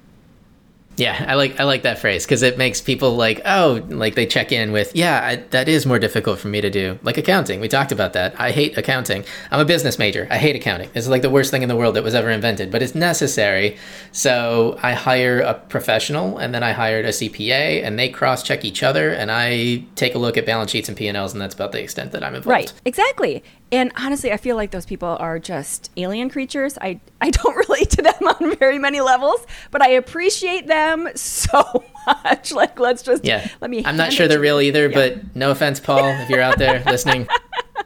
Yeah, 1.00 1.26
I 1.28 1.36
like 1.36 1.60
I 1.60 1.64
like 1.64 1.84
that 1.84 1.98
phrase 2.00 2.26
because 2.26 2.42
it 2.42 2.58
makes 2.58 2.82
people 2.82 3.16
like 3.16 3.42
oh 3.46 3.86
like 3.88 4.16
they 4.16 4.26
check 4.26 4.52
in 4.52 4.74
with 4.74 4.94
yeah 4.94 5.26
I, 5.26 5.36
that 5.52 5.70
is 5.70 5.86
more 5.86 5.98
difficult 5.98 6.40
for 6.40 6.50
me 6.50 6.60
to 6.60 6.70
do 6.70 7.00
like 7.04 7.18
accounting. 7.18 7.62
We 7.62 7.70
talked 7.70 7.94
about 7.94 8.14
that. 8.14 8.38
I 8.40 8.52
hate 8.52 8.78
accounting. 8.78 9.24
I'm 9.50 9.62
a 9.62 9.66
business 9.66 9.98
major. 9.98 10.28
I 10.30 10.38
hate 10.38 10.58
accounting. 10.58 10.90
It's 10.94 11.08
like 11.08 11.22
the 11.22 11.30
worst 11.30 11.52
thing 11.52 11.62
in 11.62 11.70
the 11.70 11.76
world 11.76 11.96
that 11.96 12.04
was 12.04 12.14
ever 12.16 12.30
invented, 12.30 12.70
but 12.70 12.84
it's 12.84 12.96
necessary. 12.96 13.78
So 14.12 14.78
I 14.84 14.92
hire 14.94 15.40
a 15.40 15.54
professional 15.54 16.38
and 16.38 16.54
then 16.54 16.64
I 16.64 16.74
hired 16.74 17.06
a 17.06 17.10
CPA 17.10 17.82
and 17.84 17.98
they 17.98 18.10
cross 18.10 18.44
check 18.44 18.66
each 18.66 18.84
other 18.84 19.12
and 19.12 19.32
I 19.32 19.86
take 19.96 20.16
a 20.16 20.20
look 20.20 20.36
at 20.36 20.46
balance 20.46 20.72
sheets 20.72 20.90
and 20.90 20.98
P 20.98 21.08
and 21.08 21.16
Ls 21.16 21.32
and 21.32 21.42
that's 21.42 21.56
about 21.56 21.72
the 21.72 21.82
extent 21.82 22.12
that 22.12 22.24
I'm 22.26 22.36
involved. 22.36 22.48
Right, 22.48 22.74
exactly. 22.84 23.42
And 23.72 23.92
honestly, 23.96 24.32
I 24.32 24.38
feel 24.38 24.56
like 24.56 24.72
those 24.72 24.86
people 24.86 25.18
are 25.20 25.38
just 25.40 25.92
alien 25.98 26.30
creatures. 26.30 26.78
I, 26.82 27.00
I 27.22 27.30
don't 27.30 27.56
relate 27.56 27.90
to 27.92 28.02
them 28.02 28.28
on 28.28 28.56
very 28.58 28.80
many 28.80 29.02
levels, 29.02 29.46
but 29.72 29.82
I 29.82 29.90
appreciate 29.90 30.68
them 30.68 31.10
so 31.16 31.84
much. 32.08 32.52
Like, 32.52 32.80
let's 32.80 33.04
just 33.04 33.26
yeah. 33.26 33.48
Let 33.62 33.70
me. 33.70 33.84
I'm 33.86 33.98
not 33.98 34.14
sure 34.14 34.28
they're 34.28 34.40
real 34.40 34.60
either, 34.60 34.90
yeah. 34.90 34.96
but 34.96 35.36
no 35.36 35.52
offense, 35.52 35.80
Paul, 35.80 36.06
if 36.06 36.30
you're 36.30 36.42
out 36.42 36.58
there 36.58 36.84
listening. 36.86 37.28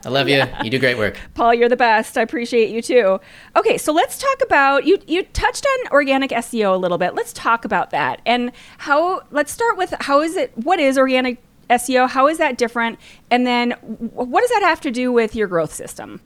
I 0.04 0.10
love 0.10 0.28
you. 0.28 0.36
Yeah. 0.36 0.62
You 0.62 0.70
do 0.70 0.78
great 0.78 0.98
work. 0.98 1.16
Paul, 1.34 1.54
you're 1.54 1.68
the 1.68 1.76
best. 1.76 2.18
I 2.18 2.22
appreciate 2.22 2.68
you 2.68 2.82
too. 2.82 3.20
Okay, 3.56 3.78
so 3.78 3.92
let's 3.92 4.18
talk 4.18 4.42
about 4.42 4.84
you 4.84 4.98
you 5.06 5.22
touched 5.22 5.64
on 5.64 5.92
organic 5.92 6.30
SEO 6.30 6.74
a 6.74 6.76
little 6.76 6.98
bit. 6.98 7.14
Let's 7.14 7.32
talk 7.32 7.64
about 7.64 7.90
that. 7.90 8.20
And 8.26 8.52
how 8.78 9.22
let's 9.30 9.50
start 9.50 9.78
with 9.78 9.94
how 10.00 10.20
is 10.20 10.36
it 10.36 10.52
what 10.56 10.78
is 10.78 10.98
organic 10.98 11.42
SEO? 11.70 12.08
How 12.08 12.28
is 12.28 12.38
that 12.38 12.58
different? 12.58 12.98
And 13.30 13.46
then 13.46 13.72
what 13.72 14.40
does 14.40 14.50
that 14.50 14.62
have 14.62 14.80
to 14.82 14.90
do 14.90 15.12
with 15.12 15.34
your 15.34 15.48
growth 15.48 15.72
system? 15.72 16.20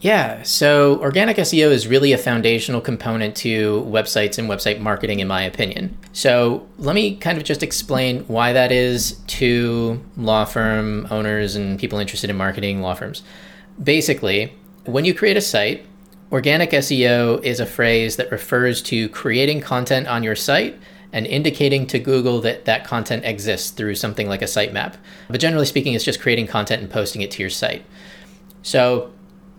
Yeah, 0.00 0.44
so 0.44 1.00
organic 1.00 1.38
SEO 1.38 1.72
is 1.72 1.88
really 1.88 2.12
a 2.12 2.18
foundational 2.18 2.80
component 2.80 3.34
to 3.38 3.82
websites 3.82 4.38
and 4.38 4.48
website 4.48 4.78
marketing, 4.78 5.18
in 5.18 5.26
my 5.26 5.42
opinion. 5.42 5.98
So 6.12 6.68
let 6.78 6.94
me 6.94 7.16
kind 7.16 7.36
of 7.36 7.42
just 7.42 7.64
explain 7.64 8.20
why 8.28 8.52
that 8.52 8.70
is 8.70 9.18
to 9.26 10.00
law 10.16 10.44
firm 10.44 11.08
owners 11.10 11.56
and 11.56 11.80
people 11.80 11.98
interested 11.98 12.30
in 12.30 12.36
marketing 12.36 12.80
law 12.80 12.94
firms. 12.94 13.24
Basically, 13.82 14.52
when 14.84 15.04
you 15.04 15.14
create 15.14 15.36
a 15.36 15.40
site, 15.40 15.84
organic 16.30 16.70
SEO 16.70 17.42
is 17.42 17.58
a 17.58 17.66
phrase 17.66 18.16
that 18.16 18.30
refers 18.30 18.80
to 18.82 19.08
creating 19.08 19.60
content 19.60 20.06
on 20.06 20.22
your 20.22 20.36
site 20.36 20.78
and 21.12 21.26
indicating 21.26 21.86
to 21.86 21.98
Google 21.98 22.40
that 22.42 22.64
that 22.66 22.84
content 22.84 23.24
exists 23.24 23.70
through 23.70 23.94
something 23.94 24.28
like 24.28 24.42
a 24.42 24.46
sitemap. 24.46 24.94
But 25.28 25.40
generally 25.40 25.66
speaking, 25.66 25.94
it's 25.94 26.04
just 26.04 26.20
creating 26.20 26.46
content 26.46 26.82
and 26.82 26.90
posting 26.90 27.22
it 27.22 27.30
to 27.32 27.42
your 27.42 27.50
site. 27.50 27.84
So, 28.62 29.12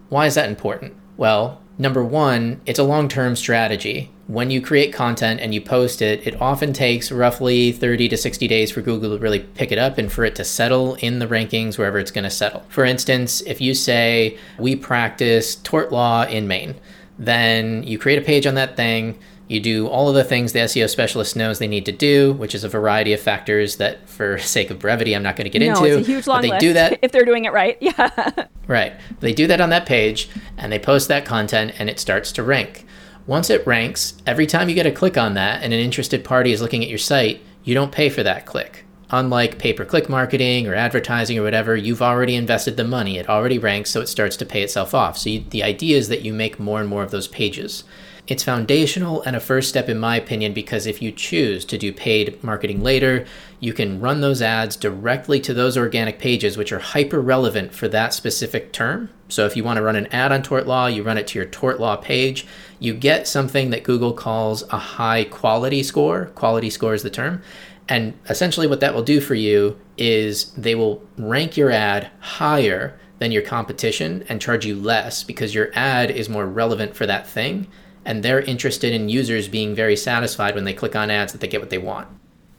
why 0.09 0.25
is 0.25 0.35
that 0.35 0.49
important? 0.49 0.95
Well, 1.17 1.61
number 1.77 2.03
one, 2.03 2.61
it's 2.65 2.79
a 2.79 2.83
long 2.83 3.07
term 3.07 3.35
strategy. 3.35 4.11
When 4.27 4.51
you 4.51 4.61
create 4.61 4.93
content 4.93 5.39
and 5.39 5.55
you 5.55 5.61
post 5.61 6.03
it, 6.03 6.25
it 6.27 6.39
often 6.39 6.71
takes 6.71 7.11
roughly 7.11 7.71
30 7.71 8.09
to 8.09 8.17
60 8.17 8.47
days 8.47 8.69
for 8.69 8.81
Google 8.81 9.17
to 9.17 9.17
really 9.17 9.39
pick 9.39 9.71
it 9.71 9.79
up 9.79 9.97
and 9.97 10.11
for 10.11 10.23
it 10.23 10.35
to 10.35 10.43
settle 10.43 10.95
in 10.95 11.17
the 11.17 11.25
rankings 11.25 11.79
wherever 11.79 11.97
it's 11.97 12.11
going 12.11 12.25
to 12.25 12.29
settle. 12.29 12.63
For 12.69 12.85
instance, 12.85 13.41
if 13.41 13.59
you 13.59 13.73
say, 13.73 14.37
We 14.59 14.75
practice 14.75 15.55
tort 15.55 15.91
law 15.91 16.25
in 16.25 16.47
Maine, 16.47 16.75
then 17.17 17.81
you 17.83 17.97
create 17.97 18.19
a 18.19 18.25
page 18.25 18.45
on 18.45 18.53
that 18.55 18.75
thing 18.75 19.17
you 19.49 19.59
do 19.59 19.87
all 19.87 20.07
of 20.07 20.15
the 20.15 20.23
things 20.23 20.53
the 20.53 20.59
SEO 20.59 20.87
specialist 20.87 21.35
knows 21.35 21.57
they 21.57 21.67
need 21.67 21.85
to 21.87 21.91
do, 21.91 22.33
which 22.33 22.53
is 22.53 22.63
a 22.63 22.69
variety 22.69 23.13
of 23.13 23.19
factors 23.19 23.77
that, 23.77 24.07
for 24.07 24.37
sake 24.37 24.69
of 24.69 24.77
brevity, 24.77 25.15
I'm 25.15 25.23
not 25.23 25.35
going 25.35 25.49
to 25.51 25.59
get 25.59 25.65
no, 25.65 25.83
into. 25.83 25.97
It's 25.97 26.07
a 26.07 26.11
huge 26.11 26.27
long 26.27 26.37
but 26.37 26.41
they 26.43 26.49
list 26.49 26.61
do 26.61 26.73
that 26.73 26.99
if 27.01 27.11
they're 27.11 27.25
doing 27.25 27.45
it 27.45 27.51
right. 27.51 27.77
Yeah. 27.89 28.45
right. 28.67 28.93
They 29.21 29.33
do 29.33 29.47
that 29.47 29.59
on 29.59 29.71
that 29.71 29.87
page, 29.87 30.29
and 30.55 30.71
they 30.71 30.77
post 30.77 31.07
that 31.07 31.25
content, 31.25 31.73
and 31.79 31.89
it 31.89 31.99
starts 31.99 32.31
to 32.33 32.43
rank. 32.43 32.85
Once 33.25 33.49
it 33.49 33.65
ranks, 33.65 34.15
every 34.27 34.45
time 34.45 34.69
you 34.69 34.75
get 34.75 34.85
a 34.85 34.91
click 34.91 35.17
on 35.17 35.33
that, 35.33 35.63
and 35.63 35.73
an 35.73 35.79
interested 35.79 36.23
party 36.23 36.51
is 36.51 36.61
looking 36.61 36.83
at 36.83 36.89
your 36.89 36.99
site, 36.99 37.41
you 37.63 37.73
don't 37.73 37.91
pay 37.91 38.09
for 38.09 38.21
that 38.21 38.45
click. 38.45 38.85
Unlike 39.09 39.57
pay 39.57 39.73
per 39.73 39.85
click 39.85 40.07
marketing 40.07 40.67
or 40.67 40.75
advertising 40.75 41.39
or 41.39 41.41
whatever, 41.41 41.75
you've 41.75 42.03
already 42.03 42.35
invested 42.35 42.77
the 42.77 42.83
money. 42.83 43.17
It 43.17 43.27
already 43.27 43.57
ranks, 43.57 43.89
so 43.89 44.01
it 44.01 44.09
starts 44.09 44.37
to 44.37 44.45
pay 44.45 44.61
itself 44.61 44.93
off. 44.93 45.17
So 45.17 45.31
you, 45.31 45.43
the 45.49 45.63
idea 45.63 45.97
is 45.97 46.09
that 46.09 46.21
you 46.21 46.33
make 46.33 46.59
more 46.59 46.79
and 46.79 46.87
more 46.87 47.01
of 47.01 47.09
those 47.09 47.27
pages. 47.27 47.83
It's 48.29 48.43
foundational 48.43 49.23
and 49.23 49.35
a 49.35 49.39
first 49.39 49.69
step, 49.69 49.89
in 49.89 49.97
my 49.97 50.15
opinion, 50.15 50.53
because 50.53 50.85
if 50.85 51.01
you 51.01 51.11
choose 51.11 51.65
to 51.65 51.79
do 51.79 51.91
paid 51.91 52.43
marketing 52.43 52.83
later, 52.83 53.25
you 53.59 53.73
can 53.73 53.99
run 53.99 54.21
those 54.21 54.39
ads 54.39 54.75
directly 54.75 55.39
to 55.39 55.51
those 55.51 55.75
organic 55.75 56.19
pages, 56.19 56.55
which 56.55 56.71
are 56.71 56.77
hyper 56.77 57.19
relevant 57.19 57.73
for 57.73 57.87
that 57.87 58.13
specific 58.13 58.71
term. 58.71 59.09
So 59.29 59.47
if 59.47 59.57
you 59.57 59.63
want 59.63 59.77
to 59.77 59.81
run 59.81 59.95
an 59.95 60.05
ad 60.13 60.31
on 60.31 60.43
tort 60.43 60.67
law, 60.67 60.85
you 60.85 61.01
run 61.01 61.17
it 61.17 61.25
to 61.29 61.39
your 61.39 61.47
tort 61.47 61.79
law 61.79 61.95
page. 61.95 62.45
You 62.77 62.93
get 62.93 63.27
something 63.27 63.71
that 63.71 63.81
Google 63.81 64.13
calls 64.13 64.61
a 64.69 64.77
high 64.77 65.23
quality 65.23 65.81
score. 65.81 66.27
Quality 66.35 66.69
score 66.69 66.93
is 66.93 67.01
the 67.01 67.09
term. 67.09 67.41
And 67.87 68.13
essentially, 68.29 68.67
what 68.67 68.79
that 68.81 68.93
will 68.93 69.01
do 69.01 69.21
for 69.21 69.33
you 69.33 69.75
is 69.97 70.51
they 70.51 70.75
will 70.75 71.01
rank 71.17 71.57
your 71.57 71.71
ad 71.71 72.11
higher 72.19 72.99
than 73.17 73.31
your 73.31 73.41
competition 73.41 74.23
and 74.29 74.39
charge 74.39 74.67
you 74.67 74.75
less 74.75 75.23
because 75.23 75.55
your 75.55 75.71
ad 75.73 76.11
is 76.11 76.29
more 76.29 76.45
relevant 76.45 76.95
for 76.95 77.07
that 77.07 77.27
thing 77.27 77.67
and 78.05 78.23
they're 78.23 78.41
interested 78.41 78.93
in 78.93 79.09
users 79.09 79.47
being 79.47 79.75
very 79.75 79.95
satisfied 79.95 80.55
when 80.55 80.63
they 80.63 80.73
click 80.73 80.95
on 80.95 81.09
ads 81.09 81.31
that 81.33 81.41
they 81.41 81.47
get 81.47 81.61
what 81.61 81.69
they 81.69 81.77
want. 81.77 82.07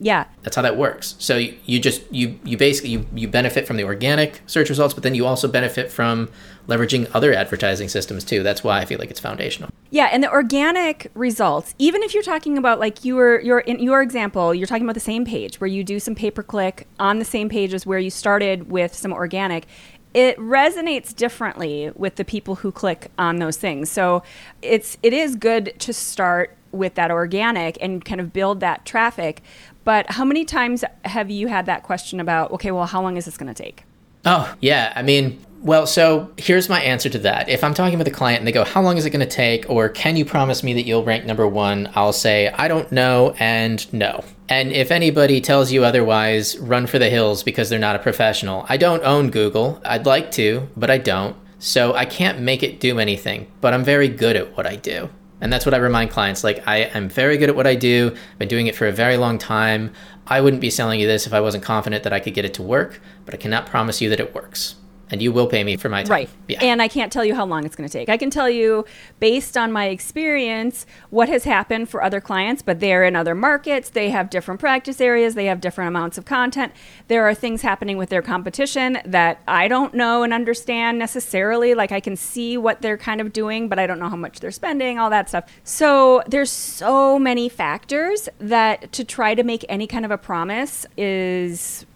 Yeah. 0.03 0.25
That's 0.43 0.57
how 0.57 0.63
that 0.63 0.79
works. 0.79 1.15
So 1.19 1.37
you, 1.37 1.79
just 1.79 2.03
you 2.11 2.41
you 2.43 2.57
basically 2.57 2.91
you, 2.91 3.07
you 3.15 3.29
benefit 3.29 3.67
from 3.67 3.77
the 3.77 3.85
organic 3.85 4.41
search 4.47 4.71
results, 4.71 4.95
but 4.95 5.03
then 5.03 5.15
you 5.15 5.27
also 5.27 5.47
benefit 5.47 5.93
from 5.93 6.31
leveraging 6.69 7.11
other 7.13 7.35
advertising 7.35 7.89
systems 7.89 8.25
too. 8.25 8.43
That's 8.43 8.65
why 8.65 8.81
I 8.81 8.87
feel 8.87 8.99
like 8.99 9.11
it's 9.11 9.21
foundational. 9.21 9.69
Yeah, 9.91 10.09
and 10.11 10.23
the 10.23 10.31
organic 10.31 11.11
results, 11.15 11.75
even 11.79 12.03
if 12.03 12.15
you're 12.15 12.23
talking 12.23 12.57
about 12.57 12.81
like 12.81 13.05
you 13.05 13.17
were 13.17 13.41
your 13.41 13.59
in 13.61 13.79
your 13.81 14.01
example, 14.01 14.55
you're 14.55 14.67
talking 14.67 14.85
about 14.85 14.95
the 14.95 15.01
same 15.01 15.27
page 15.27 15.61
where 15.61 15.69
you 15.69 15.85
do 15.85 16.01
some 16.01 16.15
pay 16.15 16.31
per 16.31 16.43
click 16.43 16.87
on 16.99 17.19
the 17.19 17.25
same 17.25 17.51
page 17.51 17.75
as 17.75 17.85
where 17.85 17.99
you 17.99 18.11
started 18.11 18.71
with 18.71 18.95
some 18.95 19.13
organic 19.13 19.67
it 20.15 20.37
resonates 20.39 21.15
differently 21.15 21.93
with 21.95 22.17
the 22.17 22.25
people 22.25 22.57
who 22.57 22.73
click 22.73 23.11
on 23.19 23.37
those 23.37 23.57
things. 23.57 23.91
So 23.91 24.23
it's 24.63 24.99
it 25.03 25.13
is 25.13 25.37
good 25.37 25.75
to 25.79 25.93
start 25.93 26.57
with 26.73 26.95
that 26.95 27.11
organic 27.11 27.79
and 27.81 28.05
kind 28.05 28.21
of 28.21 28.33
build 28.33 28.61
that 28.61 28.85
traffic. 28.85 29.43
But 29.85 30.13
how 30.13 30.25
many 30.25 30.45
times 30.45 30.85
have 31.05 31.31
you 31.31 31.49
had 31.49 31.67
that 31.67 31.83
question 31.83 32.21
about, 32.21 32.51
okay, 32.53 32.71
well, 32.71 32.87
how 32.87 33.03
long 33.03 33.17
is 33.17 33.25
this 33.25 33.37
going 33.37 33.53
to 33.53 33.63
take? 33.63 33.85
Oh, 34.25 34.55
yeah. 34.61 34.93
I 34.95 35.03
mean, 35.03 35.45
well, 35.63 35.87
so 35.87 36.33
here's 36.39 36.71
my 36.71 36.81
answer 36.81 37.11
to 37.11 37.19
that. 37.19 37.51
If 37.51 37.63
I'm 37.63 37.75
talking 37.75 37.99
with 37.99 38.09
a 38.09 38.13
client 38.13 38.39
and 38.39 38.49
they 38.49 38.53
go, 38.53 38.65
How 38.65 38.81
long 38.81 38.97
is 38.97 39.05
it 39.05 39.11
going 39.11 39.27
to 39.27 39.27
take? 39.27 39.69
Or 39.69 39.91
can 39.91 40.17
you 40.17 40.25
promise 40.25 40.63
me 40.63 40.73
that 40.73 40.87
you'll 40.87 41.05
rank 41.05 41.27
number 41.27 41.47
one? 41.47 41.91
I'll 41.95 42.15
say, 42.15 42.49
I 42.49 42.67
don't 42.67 42.91
know 42.91 43.35
and 43.39 43.93
no. 43.93 44.25
And 44.49 44.73
if 44.73 44.91
anybody 44.91 45.41
tells 45.41 45.71
you 45.71 45.85
otherwise, 45.85 46.59
run 46.59 46.87
for 46.87 46.99
the 46.99 47.11
hills 47.11 47.43
because 47.43 47.69
they're 47.69 47.79
not 47.79 47.95
a 47.95 48.01
professional. 48.01 48.65
I 48.71 48.79
don't 48.79 49.05
own 49.05 49.31
Google. 49.31 49.81
I'd 49.85 50.07
like 50.07 50.31
to, 50.33 50.67
but 50.77 50.91
I 50.91 50.97
don't. 50.97 51.37
So 51.59 51.95
I 51.95 52.07
can't 52.07 52.41
make 52.41 52.63
it 52.63 52.81
do 52.81 52.99
anything, 52.99 53.47
but 53.61 53.75
I'm 53.75 53.85
very 53.85 54.09
good 54.09 54.37
at 54.37 54.57
what 54.57 54.67
I 54.67 54.77
do. 54.77 55.11
And 55.43 55.53
that's 55.53 55.67
what 55.67 55.75
I 55.75 55.79
remind 55.79 56.11
clients. 56.11 56.43
Like, 56.43 56.67
I 56.67 56.79
am 56.79 57.09
very 57.09 57.37
good 57.37 57.51
at 57.51 57.57
what 57.57 57.67
I 57.67 57.75
do. 57.75 58.13
I've 58.15 58.39
been 58.39 58.49
doing 58.49 58.67
it 58.67 58.77
for 58.77 58.87
a 58.87 58.93
very 58.93 59.19
long 59.19 59.37
time. 59.39 59.93
I 60.27 60.41
wouldn't 60.41 60.61
be 60.61 60.71
selling 60.71 61.01
you 61.01 61.07
this 61.07 61.27
if 61.27 61.35
I 61.35 61.41
wasn't 61.41 61.65
confident 61.65 62.03
that 62.05 62.13
I 62.13 62.21
could 62.21 62.35
get 62.35 62.45
it 62.45 62.55
to 62.55 62.63
work, 62.63 63.01
but 63.25 63.35
I 63.35 63.37
cannot 63.37 63.67
promise 63.67 64.01
you 64.01 64.09
that 64.09 64.21
it 64.21 64.35
works 64.35 64.77
and 65.11 65.21
you 65.21 65.33
will 65.33 65.47
pay 65.47 65.65
me 65.65 65.77
for 65.77 65.89
my 65.89 66.03
time. 66.03 66.11
Right. 66.11 66.31
Yeah. 66.49 66.63
And 66.63 66.81
I 66.81 66.89
can't 66.89 67.13
tell 67.13 67.25
you 67.25 67.35
how 67.35 67.45
long 67.45 67.65
it's 67.65 67.77
going 67.77 67.89
to 67.89 67.93
take. 67.93 68.09
I 68.09 68.17
can 68.17 68.31
tell 68.31 68.49
you 68.49 68.85
based 69.19 69.57
on 69.57 69.73
my 69.73 69.87
experience 69.87 70.87
what 71.11 71.29
has 71.29 71.45
happened 71.45 71.89
for 71.89 72.03
other 72.03 72.21
clients, 72.21 72.63
but 72.63 72.81
they're 72.81 73.05
in 73.05 73.17
other 73.17 73.35
markets, 73.35 73.91
they 73.91 74.11
have 74.11 74.31
different 74.31 74.61
practice 74.61 75.01
areas, 75.01 75.35
they 75.35 75.47
have 75.47 75.61
different 75.61 75.89
amounts 75.89 76.19
of 76.19 76.25
content. 76.25 76.73
There 77.09 77.29
are 77.29 77.35
things 77.35 77.63
happening 77.63 77.97
with 77.97 78.09
their 78.09 78.23
competition 78.23 78.99
that 79.05 79.41
I 79.49 79.69
don't 79.69 79.95
know 79.95 80.23
and 80.23 80.33
understand 80.33 80.99
necessarily. 80.99 81.75
Like 81.75 81.93
I 81.93 82.01
can 82.01 82.17
see 82.17 82.57
what 82.57 82.83
they're 82.83 82.99
kind 82.99 83.21
of 83.21 83.33
doing, 83.33 83.69
but 83.69 83.79
I 83.79 83.87
don't 83.87 83.99
know 83.99 84.09
how 84.09 84.17
much 84.17 84.41
they're 84.41 84.51
spending, 84.51 84.99
all 84.99 85.11
that 85.11 85.29
stuff. 85.29 85.45
So 85.65 86.23
there's 86.27 86.51
so 86.51 87.19
many 87.19 87.49
factors 87.49 88.29
that 88.39 88.93
to 88.93 89.05
try 89.05 89.35
to 89.35 89.43
make 89.43 89.65
any 89.69 89.87
kind 89.87 90.05
of 90.05 90.11
a 90.11 90.19
promise 90.19 90.87
is 90.97 91.87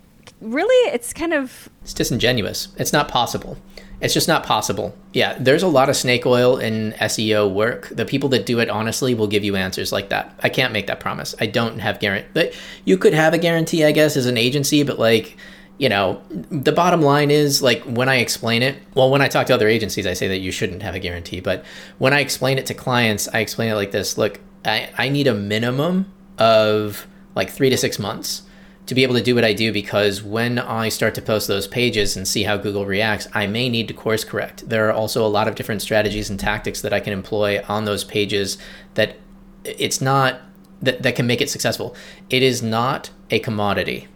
really 0.45 0.93
it's 0.93 1.13
kind 1.13 1.33
of 1.33 1.69
it's 1.83 1.95
disingenuous. 1.95 2.69
It's 2.77 2.93
not 2.93 3.09
possible. 3.09 3.57
It's 4.01 4.13
just 4.13 4.29
not 4.29 4.45
possible. 4.45 4.95
Yeah, 5.13 5.37
there's 5.39 5.63
a 5.63 5.69
lot 5.69 5.89
of 5.89 5.97
snake 5.97 6.27
oil 6.27 6.59
in 6.59 6.93
SEO 7.01 7.53
work. 7.53 7.89
The 7.89 8.05
people 8.05 8.29
that 8.31 8.45
do 8.45 8.59
it 8.59 8.69
honestly 8.69 9.15
will 9.15 9.29
give 9.29 9.45
you 9.45 9.57
answers 9.57 9.93
like 9.93 10.11
that. 10.11 10.39
I 10.43 10.49
can't 10.49 10.73
make 10.73 10.89
that 10.89 11.01
promise. 11.01 11.35
I 11.41 11.47
don't 11.47 11.79
have 11.79 12.01
guarantee. 12.01 12.29
But 12.35 12.55
you 12.85 12.99
could 12.99 13.15
have 13.15 13.33
a 13.33 13.39
guarantee, 13.39 13.85
I 13.85 13.93
guess, 13.93 14.17
as 14.17 14.27
an 14.27 14.37
agency, 14.37 14.83
but 14.83 14.99
like 14.99 15.37
you 15.79 15.89
know, 15.89 16.23
the 16.31 16.71
bottom 16.71 17.03
line 17.03 17.31
is 17.31 17.61
like 17.61 17.83
when 17.83 18.09
I 18.09 18.17
explain 18.17 18.63
it, 18.63 18.77
well, 18.95 19.11
when 19.11 19.21
I 19.21 19.29
talk 19.29 19.49
to 19.49 19.55
other 19.55 19.67
agencies, 19.67 20.07
I 20.07 20.13
say 20.13 20.29
that 20.29 20.39
you 20.39 20.53
shouldn't 20.53 20.83
have 20.83 20.95
a 20.95 21.01
guarantee. 21.01 21.41
But 21.41 21.65
when 21.99 22.13
I 22.13 22.21
explain 22.21 22.59
it 22.59 22.67
to 22.67 22.75
clients, 22.75 23.29
I 23.33 23.41
explain 23.41 23.71
it 23.71 23.75
like 23.75 23.91
this 23.91 24.17
look, 24.17 24.39
I, 24.65 24.91
I 24.97 25.09
need 25.09 25.27
a 25.27 25.35
minimum 25.35 26.13
of 26.39 27.07
like 27.35 27.51
three 27.51 27.71
to 27.71 27.77
six 27.77 27.99
months 27.99 28.43
to 28.87 28.95
be 28.95 29.03
able 29.03 29.15
to 29.15 29.23
do 29.23 29.35
what 29.35 29.45
I 29.45 29.55
do 29.55 29.73
because 29.73 30.23
when 30.23 30.59
I 30.59 30.91
start 30.91 31.15
to 31.15 31.23
post 31.23 31.49
those 31.49 31.67
pages 31.67 32.17
and 32.17 32.29
see 32.29 32.43
how 32.43 32.57
Google 32.57 32.85
reacts, 32.85 33.27
I 33.33 33.47
may 33.47 33.69
need 33.69 33.89
to 33.89 33.95
course 33.95 34.25
correct. 34.25 34.69
There 34.69 34.89
are 34.89 34.93
also 34.93 35.27
a 35.27 35.29
lot 35.29 35.49
of 35.49 35.55
different 35.55 35.81
strategies 35.81 36.29
and 36.29 36.39
tactics 36.39 36.83
that 36.83 36.93
I 36.93 37.01
can 37.01 37.13
employ 37.13 37.63
on 37.69 37.87
those 37.87 38.05
pages 38.05 38.59
that 38.95 39.17
it's 39.65 40.01
not 40.01 40.41
that, 40.83 41.03
that 41.03 41.17
can 41.17 41.27
make 41.27 41.41
it 41.41 41.49
successful. 41.49 41.97
It 42.29 42.43
is 42.43 42.63
not 42.63 43.11
a 43.31 43.39
commodity. 43.39 44.09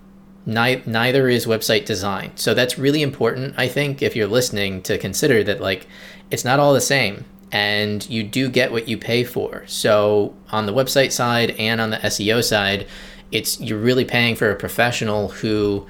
neither 0.44 1.28
is 1.28 1.46
website 1.46 1.86
design. 1.86 2.32
So 2.34 2.52
that's 2.52 2.78
really 2.78 3.02
important, 3.02 3.54
I 3.56 3.68
think, 3.68 4.02
if 4.02 4.14
you're 4.14 4.26
listening 4.26 4.82
to 4.82 4.98
consider 4.98 5.42
that 5.44 5.60
like 5.60 5.86
it's 6.30 6.44
not 6.44 6.60
all 6.60 6.74
the 6.74 6.80
same 6.80 7.24
and 7.50 8.08
you 8.10 8.22
do 8.22 8.50
get 8.50 8.70
what 8.70 8.88
you 8.88 8.98
pay 8.98 9.24
for. 9.24 9.64
So 9.66 10.34
on 10.50 10.66
the 10.66 10.72
website 10.72 11.12
side 11.12 11.52
and 11.52 11.80
on 11.80 11.90
the 11.90 11.96
SEO 11.98 12.44
side, 12.44 12.86
it's 13.32 13.60
you're 13.60 13.78
really 13.78 14.04
paying 14.04 14.36
for 14.36 14.50
a 14.50 14.56
professional 14.56 15.28
who 15.28 15.86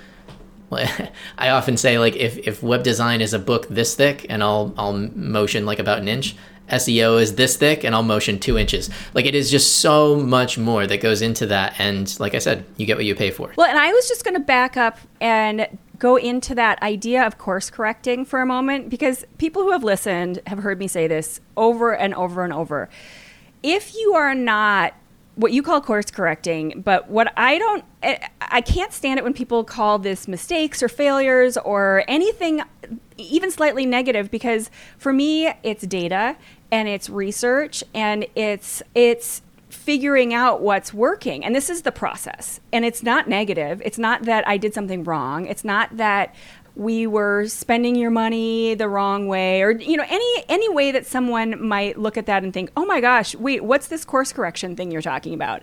I 1.39 1.49
often 1.51 1.77
say 1.77 1.99
like 1.99 2.17
if, 2.17 2.37
if 2.39 2.63
web 2.63 2.83
design 2.83 3.21
is 3.21 3.33
a 3.33 3.39
book 3.39 3.69
this 3.69 3.95
thick 3.95 4.27
and 4.29 4.43
I'll 4.43 4.75
I'll 4.77 4.93
motion 4.93 5.65
like 5.65 5.79
about 5.79 5.99
an 5.99 6.09
inch, 6.09 6.37
SEO 6.71 7.21
is 7.21 7.37
this 7.37 7.57
thick 7.57 7.85
and 7.85 7.95
I'll 7.95 8.03
motion 8.03 8.39
two 8.39 8.59
inches. 8.59 8.91
Like 9.15 9.25
it 9.25 9.35
is 9.35 9.51
just 9.51 9.79
so 9.79 10.17
much 10.17 10.59
more 10.59 10.87
that 10.87 11.01
goes 11.01 11.23
into 11.23 11.47
that 11.47 11.75
and 11.79 12.19
like 12.21 12.35
I 12.35 12.39
said, 12.39 12.65
you 12.77 12.87
get 12.87 12.97
what 12.97 13.07
you 13.07 13.15
pay 13.15 13.31
for. 13.31 13.53
Well 13.57 13.69
and 13.69 13.79
I 13.79 13.93
was 13.93 14.09
just 14.09 14.25
gonna 14.25 14.41
back 14.41 14.77
up 14.77 14.99
and 15.21 15.67
go 15.99 16.17
into 16.17 16.55
that 16.55 16.81
idea 16.83 17.27
of 17.27 17.39
course 17.39 17.71
correcting 17.71 18.25
for 18.25 18.41
a 18.41 18.47
moment 18.47 18.91
because 18.91 19.25
people 19.39 19.63
who 19.63 19.73
have 19.73 19.83
listened 19.83 20.41
have 20.47 20.59
heard 20.59 20.79
me 20.79 20.87
say 20.87 21.09
this 21.09 21.41
over 21.57 21.97
and 21.97 22.15
over 22.15 22.45
and 22.45 22.53
over. 22.53 22.91
If 23.63 23.95
you 23.97 24.15
are 24.15 24.35
not 24.35 24.95
what 25.39 25.53
you 25.53 25.63
call 25.63 25.81
course 25.81 26.11
correcting, 26.11 26.83
but 26.85 27.09
what 27.09 27.33
I 27.37 27.59
don't, 27.59 27.85
eh, 28.03 28.19
I 28.41 28.61
can't 28.61 28.93
stand 28.93 29.19
it 29.19 29.23
when 29.23 29.33
people 29.33 29.63
call 29.63 30.01
this 30.01 30.27
mistakes 30.27 30.83
or 30.83 30.89
failures 30.89 31.57
or 31.57 32.03
anything 32.09 32.63
even 33.17 33.53
slightly 33.53 33.87
negative 33.87 34.33
because 34.33 34.69
for 34.97 35.13
me 35.13 35.53
it's 35.63 35.87
data 35.87 36.37
and 36.73 36.89
it's 36.89 37.09
research 37.09 37.85
and 37.95 38.27
it's 38.35 38.83
it's 38.97 39.43
figuring 39.71 40.35
out 40.35 40.61
what's 40.61 40.93
working. 40.93 41.45
And 41.45 41.55
this 41.55 41.71
is 41.71 41.83
the 41.83 41.93
process. 41.93 42.59
And 42.73 42.85
it's 42.85 43.03
not 43.03 43.29
negative. 43.29 43.81
It's 43.85 43.99
not 43.99 44.25
that 44.25 44.47
i 44.49 44.57
did 44.57 44.75
something 44.75 45.05
wrong. 45.05 45.47
It's 45.47 45.65
not 45.65 45.97
that 45.99 46.35
we 46.79 47.09
were 47.09 47.45
spending 47.49 47.97
your 47.97 48.11
money 48.11 48.75
the 48.75 48.89
wrong 48.89 49.27
way 49.27 49.63
or 49.63 49.73
you 49.73 49.97
know 49.97 50.05
any 50.09 50.45
any 50.49 50.69
way 50.69 50.93
that 50.93 51.05
someone 51.05 51.61
might 51.67 51.99
look 51.99 52.17
at 52.17 52.27
that 52.27 52.45
and 52.45 52.55
think 52.55 52.71
oh 52.77 52.87
my 52.87 53.01
gosh 53.01 53.35
wait 53.35 53.65
what's 53.65 53.89
this 53.89 54.05
course 54.05 54.33
correction 54.33 54.77
thing 54.77 54.91
you're 54.91 55.03
talking 55.03 55.35
about? 55.35 55.63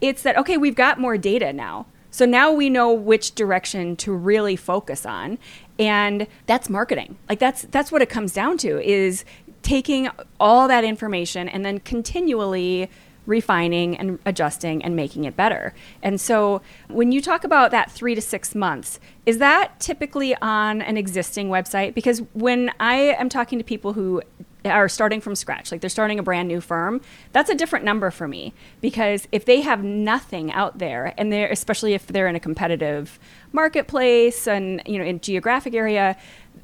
It's 0.00 0.22
that 0.22 0.36
okay 0.36 0.56
we've 0.56 0.74
got 0.74 0.98
more 1.00 1.16
data 1.16 1.52
now. 1.52 1.86
So 2.10 2.24
now 2.24 2.50
we 2.50 2.68
know 2.68 2.92
which 2.92 3.34
direction 3.34 3.94
to 3.96 4.12
really 4.12 4.56
focus 4.56 5.06
on 5.06 5.38
and 5.78 6.26
that's 6.46 6.68
marketing. 6.68 7.16
Like 7.28 7.38
that's 7.38 7.62
that's 7.62 7.92
what 7.92 8.02
it 8.02 8.08
comes 8.08 8.32
down 8.32 8.58
to 8.58 8.80
is 8.80 9.24
taking 9.62 10.08
all 10.40 10.68
that 10.68 10.84
information 10.84 11.48
and 11.48 11.64
then 11.64 11.78
continually 11.80 12.90
refining 13.26 13.96
and 13.96 14.18
adjusting 14.24 14.82
and 14.82 14.96
making 14.96 15.24
it 15.24 15.36
better. 15.36 15.74
And 16.02 16.20
so 16.20 16.62
when 16.88 17.12
you 17.12 17.20
talk 17.20 17.44
about 17.44 17.70
that 17.72 17.90
three 17.90 18.14
to 18.14 18.22
six 18.22 18.54
months, 18.54 18.98
is 19.26 19.38
that 19.38 19.78
typically 19.80 20.34
on 20.36 20.80
an 20.82 20.96
existing 20.96 21.48
website? 21.48 21.94
Because 21.94 22.22
when 22.32 22.72
I 22.80 22.94
am 22.94 23.28
talking 23.28 23.58
to 23.58 23.64
people 23.64 23.92
who 23.92 24.22
are 24.64 24.88
starting 24.88 25.20
from 25.20 25.34
scratch, 25.34 25.70
like 25.70 25.80
they're 25.80 25.90
starting 25.90 26.18
a 26.18 26.22
brand 26.22 26.48
new 26.48 26.60
firm, 26.60 27.00
that's 27.32 27.50
a 27.50 27.54
different 27.54 27.84
number 27.84 28.10
for 28.10 28.26
me 28.26 28.52
because 28.80 29.28
if 29.32 29.44
they 29.44 29.60
have 29.60 29.84
nothing 29.84 30.52
out 30.52 30.78
there 30.78 31.14
and 31.18 31.32
they're 31.32 31.48
especially 31.48 31.94
if 31.94 32.06
they're 32.08 32.28
in 32.28 32.36
a 32.36 32.40
competitive 32.40 33.18
marketplace 33.52 34.46
and 34.48 34.82
you 34.86 34.98
know 34.98 35.04
in 35.04 35.20
geographic 35.20 35.74
area, 35.74 36.16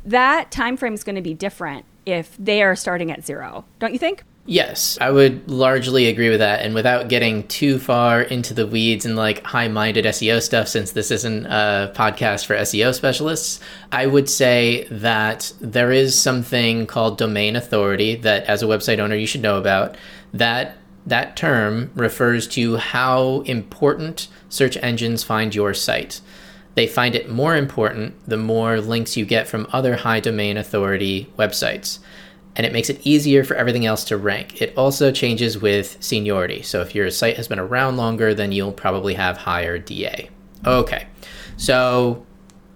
that 0.04 0.50
time 0.50 0.76
frame 0.76 0.94
is 0.94 1.04
going 1.04 1.16
to 1.16 1.22
be 1.22 1.34
different 1.34 1.84
if 2.06 2.36
they 2.38 2.62
are 2.62 2.74
starting 2.74 3.10
at 3.10 3.24
zero. 3.24 3.64
Don't 3.78 3.92
you 3.92 3.98
think? 3.98 4.24
Yes, 4.44 4.98
I 5.00 5.12
would 5.12 5.48
largely 5.48 6.08
agree 6.08 6.28
with 6.28 6.40
that. 6.40 6.62
And 6.62 6.74
without 6.74 7.08
getting 7.08 7.46
too 7.46 7.78
far 7.78 8.22
into 8.22 8.54
the 8.54 8.66
weeds 8.66 9.06
and 9.06 9.14
like 9.14 9.44
high 9.44 9.68
minded 9.68 10.04
SEO 10.04 10.42
stuff, 10.42 10.66
since 10.66 10.90
this 10.90 11.12
isn't 11.12 11.46
a 11.46 11.92
podcast 11.94 12.46
for 12.46 12.56
SEO 12.56 12.92
specialists, 12.92 13.60
I 13.92 14.06
would 14.06 14.28
say 14.28 14.88
that 14.90 15.52
there 15.60 15.92
is 15.92 16.20
something 16.20 16.88
called 16.88 17.18
domain 17.18 17.54
authority 17.54 18.16
that, 18.16 18.44
as 18.46 18.64
a 18.64 18.66
website 18.66 18.98
owner, 18.98 19.14
you 19.14 19.28
should 19.28 19.42
know 19.42 19.58
about. 19.58 19.96
That 20.34 20.76
that 21.06 21.36
term 21.36 21.92
refers 21.94 22.48
to 22.48 22.76
how 22.76 23.40
important 23.42 24.26
search 24.48 24.76
engines 24.78 25.22
find 25.22 25.54
your 25.54 25.72
site. 25.72 26.20
They 26.74 26.86
find 26.86 27.14
it 27.14 27.30
more 27.30 27.56
important 27.56 28.14
the 28.28 28.36
more 28.36 28.80
links 28.80 29.16
you 29.16 29.24
get 29.24 29.46
from 29.46 29.68
other 29.72 29.96
high 29.96 30.20
domain 30.20 30.56
authority 30.56 31.30
websites 31.38 32.00
and 32.56 32.66
it 32.66 32.72
makes 32.72 32.90
it 32.90 33.00
easier 33.06 33.44
for 33.44 33.54
everything 33.54 33.86
else 33.86 34.04
to 34.04 34.16
rank. 34.16 34.60
It 34.60 34.76
also 34.76 35.10
changes 35.10 35.58
with 35.58 35.96
seniority. 36.00 36.62
So 36.62 36.80
if 36.80 36.94
your 36.94 37.10
site 37.10 37.36
has 37.36 37.48
been 37.48 37.58
around 37.58 37.96
longer, 37.96 38.34
then 38.34 38.52
you'll 38.52 38.72
probably 38.72 39.14
have 39.14 39.38
higher 39.38 39.78
DA. 39.78 40.28
Okay, 40.66 41.06
so 41.56 42.24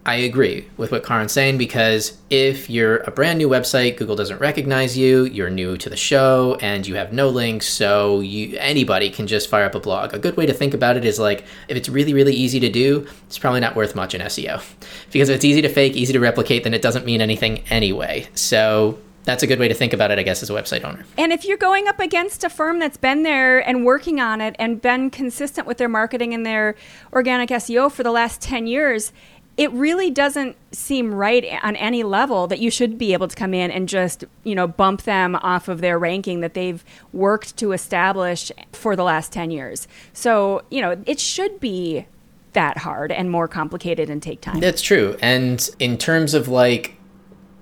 I 0.06 0.14
agree 0.14 0.68
with 0.76 0.92
what 0.92 1.02
Karin's 1.02 1.32
saying 1.32 1.58
because 1.58 2.16
if 2.30 2.70
you're 2.70 2.98
a 2.98 3.10
brand 3.10 3.38
new 3.38 3.48
website, 3.48 3.96
Google 3.96 4.14
doesn't 4.14 4.40
recognize 4.40 4.96
you, 4.96 5.24
you're 5.24 5.50
new 5.50 5.76
to 5.78 5.90
the 5.90 5.96
show, 5.96 6.56
and 6.60 6.86
you 6.86 6.94
have 6.94 7.12
no 7.12 7.28
links, 7.28 7.68
so 7.68 8.20
you 8.20 8.56
anybody 8.60 9.10
can 9.10 9.26
just 9.26 9.50
fire 9.50 9.64
up 9.64 9.74
a 9.74 9.80
blog. 9.80 10.14
A 10.14 10.20
good 10.20 10.36
way 10.36 10.46
to 10.46 10.52
think 10.52 10.74
about 10.74 10.96
it 10.96 11.04
is 11.04 11.18
like 11.18 11.44
if 11.66 11.76
it's 11.76 11.88
really, 11.88 12.14
really 12.14 12.34
easy 12.34 12.60
to 12.60 12.70
do, 12.70 13.04
it's 13.26 13.36
probably 13.36 13.58
not 13.58 13.74
worth 13.74 13.96
much 13.96 14.14
in 14.14 14.20
SEO. 14.20 14.62
Because 15.10 15.28
if 15.28 15.36
it's 15.36 15.44
easy 15.44 15.62
to 15.62 15.68
fake, 15.68 15.94
easy 15.94 16.12
to 16.12 16.20
replicate, 16.20 16.64
then 16.64 16.74
it 16.74 16.82
doesn't 16.82 17.06
mean 17.06 17.20
anything 17.20 17.64
anyway. 17.70 18.28
So 18.34 18.98
that's 19.26 19.42
a 19.42 19.46
good 19.46 19.58
way 19.58 19.68
to 19.68 19.74
think 19.74 19.92
about 19.92 20.10
it, 20.10 20.18
I 20.18 20.22
guess, 20.22 20.42
as 20.42 20.48
a 20.48 20.54
website 20.54 20.84
owner. 20.84 21.04
And 21.18 21.32
if 21.32 21.44
you're 21.44 21.58
going 21.58 21.88
up 21.88 22.00
against 22.00 22.44
a 22.44 22.48
firm 22.48 22.78
that's 22.78 22.96
been 22.96 23.24
there 23.24 23.58
and 23.58 23.84
working 23.84 24.20
on 24.20 24.40
it 24.40 24.56
and 24.58 24.80
been 24.80 25.10
consistent 25.10 25.66
with 25.66 25.76
their 25.76 25.88
marketing 25.88 26.32
and 26.32 26.46
their 26.46 26.76
organic 27.12 27.50
SEO 27.50 27.92
for 27.92 28.02
the 28.02 28.12
last 28.12 28.40
10 28.40 28.66
years, 28.66 29.12
it 29.56 29.70
really 29.72 30.10
doesn't 30.10 30.56
seem 30.70 31.12
right 31.12 31.44
on 31.62 31.76
any 31.76 32.02
level 32.02 32.46
that 32.46 32.60
you 32.60 32.70
should 32.70 32.98
be 32.98 33.14
able 33.14 33.26
to 33.26 33.34
come 33.34 33.52
in 33.52 33.70
and 33.70 33.88
just, 33.88 34.24
you 34.44 34.54
know, 34.54 34.68
bump 34.68 35.02
them 35.02 35.34
off 35.36 35.68
of 35.68 35.80
their 35.80 35.98
ranking 35.98 36.40
that 36.40 36.54
they've 36.54 36.84
worked 37.12 37.56
to 37.56 37.72
establish 37.72 38.52
for 38.72 38.94
the 38.94 39.02
last 39.02 39.32
10 39.32 39.50
years. 39.50 39.88
So, 40.12 40.62
you 40.70 40.80
know, 40.80 41.02
it 41.04 41.18
should 41.18 41.58
be 41.58 42.06
that 42.52 42.78
hard 42.78 43.10
and 43.10 43.30
more 43.30 43.48
complicated 43.48 44.08
and 44.08 44.22
take 44.22 44.40
time. 44.40 44.60
That's 44.60 44.82
true. 44.82 45.16
And 45.20 45.68
in 45.78 45.98
terms 45.98 46.32
of 46.32 46.48
like 46.48 46.95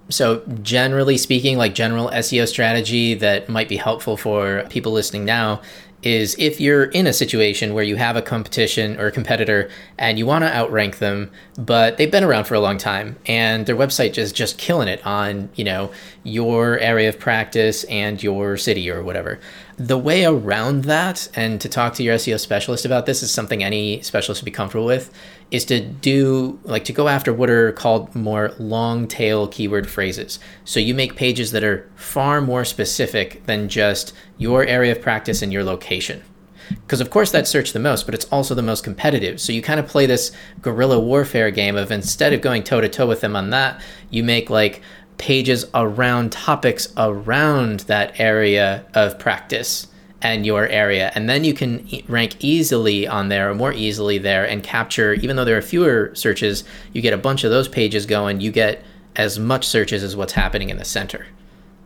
so, 0.08 0.42
generally 0.62 1.16
speaking, 1.16 1.56
like 1.56 1.74
general 1.74 2.08
SEO 2.10 2.46
strategy 2.46 3.14
that 3.14 3.48
might 3.48 3.68
be 3.68 3.76
helpful 3.76 4.16
for 4.16 4.66
people 4.68 4.92
listening 4.92 5.24
now 5.24 5.62
is 6.04 6.36
if 6.38 6.60
you're 6.60 6.84
in 6.84 7.06
a 7.06 7.12
situation 7.12 7.72
where 7.72 7.82
you 7.82 7.96
have 7.96 8.14
a 8.14 8.22
competition 8.22 9.00
or 9.00 9.06
a 9.06 9.12
competitor 9.12 9.70
and 9.98 10.18
you 10.18 10.26
want 10.26 10.44
to 10.44 10.54
outrank 10.54 10.98
them, 10.98 11.30
but 11.56 11.96
they've 11.96 12.10
been 12.10 12.22
around 12.22 12.44
for 12.44 12.54
a 12.54 12.60
long 12.60 12.76
time 12.76 13.16
and 13.24 13.64
their 13.64 13.74
website 13.74 14.18
is 14.18 14.30
just 14.30 14.58
killing 14.58 14.86
it 14.86 15.04
on, 15.06 15.48
you 15.54 15.64
know, 15.64 15.90
your 16.22 16.78
area 16.78 17.08
of 17.08 17.18
practice 17.18 17.84
and 17.84 18.22
your 18.22 18.58
city 18.58 18.90
or 18.90 19.02
whatever. 19.02 19.40
The 19.78 19.98
way 19.98 20.26
around 20.26 20.84
that 20.84 21.28
and 21.34 21.58
to 21.62 21.70
talk 21.70 21.94
to 21.94 22.02
your 22.02 22.16
SEO 22.16 22.38
specialist 22.38 22.84
about 22.84 23.06
this 23.06 23.22
is 23.22 23.32
something 23.32 23.64
any 23.64 24.02
specialist 24.02 24.42
would 24.42 24.46
be 24.46 24.50
comfortable 24.50 24.86
with 24.86 25.10
is 25.54 25.64
to 25.64 25.80
do 25.80 26.58
like 26.64 26.84
to 26.84 26.92
go 26.92 27.06
after 27.06 27.32
what 27.32 27.48
are 27.48 27.70
called 27.70 28.12
more 28.12 28.52
long 28.58 29.06
tail 29.06 29.46
keyword 29.46 29.88
phrases. 29.88 30.40
So 30.64 30.80
you 30.80 30.94
make 30.94 31.14
pages 31.14 31.52
that 31.52 31.62
are 31.62 31.88
far 31.94 32.40
more 32.40 32.64
specific 32.64 33.46
than 33.46 33.68
just 33.68 34.12
your 34.36 34.64
area 34.66 34.90
of 34.90 35.00
practice 35.00 35.42
and 35.42 35.52
your 35.52 35.62
location. 35.62 36.24
Because 36.68 37.00
of 37.00 37.10
course 37.10 37.30
that's 37.30 37.48
searched 37.48 37.72
the 37.72 37.78
most, 37.78 38.04
but 38.04 38.16
it's 38.16 38.24
also 38.32 38.56
the 38.56 38.62
most 38.62 38.82
competitive. 38.82 39.40
So 39.40 39.52
you 39.52 39.62
kind 39.62 39.78
of 39.78 39.86
play 39.86 40.06
this 40.06 40.32
guerrilla 40.60 40.98
warfare 40.98 41.52
game 41.52 41.76
of 41.76 41.92
instead 41.92 42.32
of 42.32 42.40
going 42.40 42.64
toe 42.64 42.80
to 42.80 42.88
toe 42.88 43.06
with 43.06 43.20
them 43.20 43.36
on 43.36 43.50
that, 43.50 43.80
you 44.10 44.24
make 44.24 44.50
like 44.50 44.82
pages 45.18 45.66
around 45.72 46.32
topics 46.32 46.92
around 46.96 47.80
that 47.80 48.18
area 48.18 48.84
of 48.92 49.20
practice 49.20 49.86
and 50.24 50.46
your 50.46 50.66
area. 50.66 51.12
And 51.14 51.28
then 51.28 51.44
you 51.44 51.52
can 51.52 51.86
rank 52.08 52.42
easily 52.42 53.06
on 53.06 53.28
there 53.28 53.50
or 53.50 53.54
more 53.54 53.74
easily 53.74 54.16
there 54.16 54.48
and 54.48 54.62
capture, 54.62 55.12
even 55.12 55.36
though 55.36 55.44
there 55.44 55.58
are 55.58 55.62
fewer 55.62 56.10
searches, 56.14 56.64
you 56.94 57.02
get 57.02 57.12
a 57.12 57.18
bunch 57.18 57.44
of 57.44 57.50
those 57.50 57.68
pages 57.68 58.06
going, 58.06 58.40
you 58.40 58.50
get 58.50 58.82
as 59.14 59.38
much 59.38 59.66
searches 59.66 60.02
as 60.02 60.16
what's 60.16 60.32
happening 60.32 60.70
in 60.70 60.78
the 60.78 60.84
center. 60.84 61.26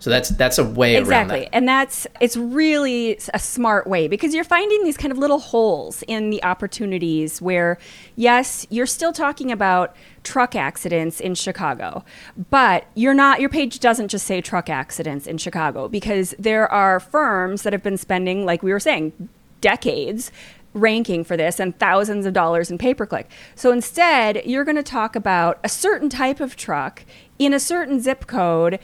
So 0.00 0.11
that's 0.11 0.28
that's 0.30 0.58
a 0.58 0.64
way 0.64 0.96
exactly, 0.96 1.40
that. 1.40 1.54
and 1.54 1.68
that's 1.68 2.06
it's 2.20 2.37
really 2.37 3.18
a 3.34 3.38
smart 3.38 3.87
way 3.87 4.06
because 4.06 4.32
you're 4.32 4.44
finding 4.44 4.84
these 4.84 4.96
kind 4.96 5.11
of 5.11 5.18
little 5.18 5.40
holes 5.40 6.04
in 6.06 6.30
the 6.30 6.42
opportunities 6.44 7.42
where, 7.42 7.78
yes, 8.14 8.66
you're 8.70 8.87
still 8.87 9.12
talking 9.12 9.50
about 9.50 9.96
truck 10.22 10.54
accidents 10.54 11.20
in 11.20 11.34
Chicago, 11.34 12.04
but 12.50 12.87
you're 12.94 13.14
not. 13.14 13.40
Your 13.40 13.50
page 13.50 13.80
doesn't 13.80 14.08
just 14.08 14.26
say 14.26 14.40
truck 14.40 14.70
accidents 14.70 15.26
in 15.26 15.38
Chicago 15.38 15.88
because 15.88 16.34
there 16.38 16.70
are 16.72 17.00
firms 17.00 17.62
that 17.62 17.72
have 17.72 17.82
been 17.82 17.98
spending, 17.98 18.44
like 18.46 18.62
we 18.62 18.72
were 18.72 18.80
saying, 18.80 19.28
decades 19.61 20.30
ranking 20.74 21.24
for 21.24 21.37
this 21.37 21.58
and 21.58 21.78
thousands 21.78 22.26
of 22.26 22.32
dollars 22.32 22.70
in 22.70 22.78
pay 22.78 22.94
per 22.94 23.06
click. 23.06 23.28
So 23.54 23.72
instead, 23.72 24.42
you're 24.44 24.64
going 24.64 24.76
to 24.76 24.82
talk 24.82 25.16
about 25.16 25.58
a 25.64 25.68
certain 25.68 26.08
type 26.08 26.40
of 26.40 26.56
truck 26.56 27.04
in 27.38 27.54
a 27.54 27.61
certain 27.61 28.00
zip 28.00 28.26
code 28.26 28.78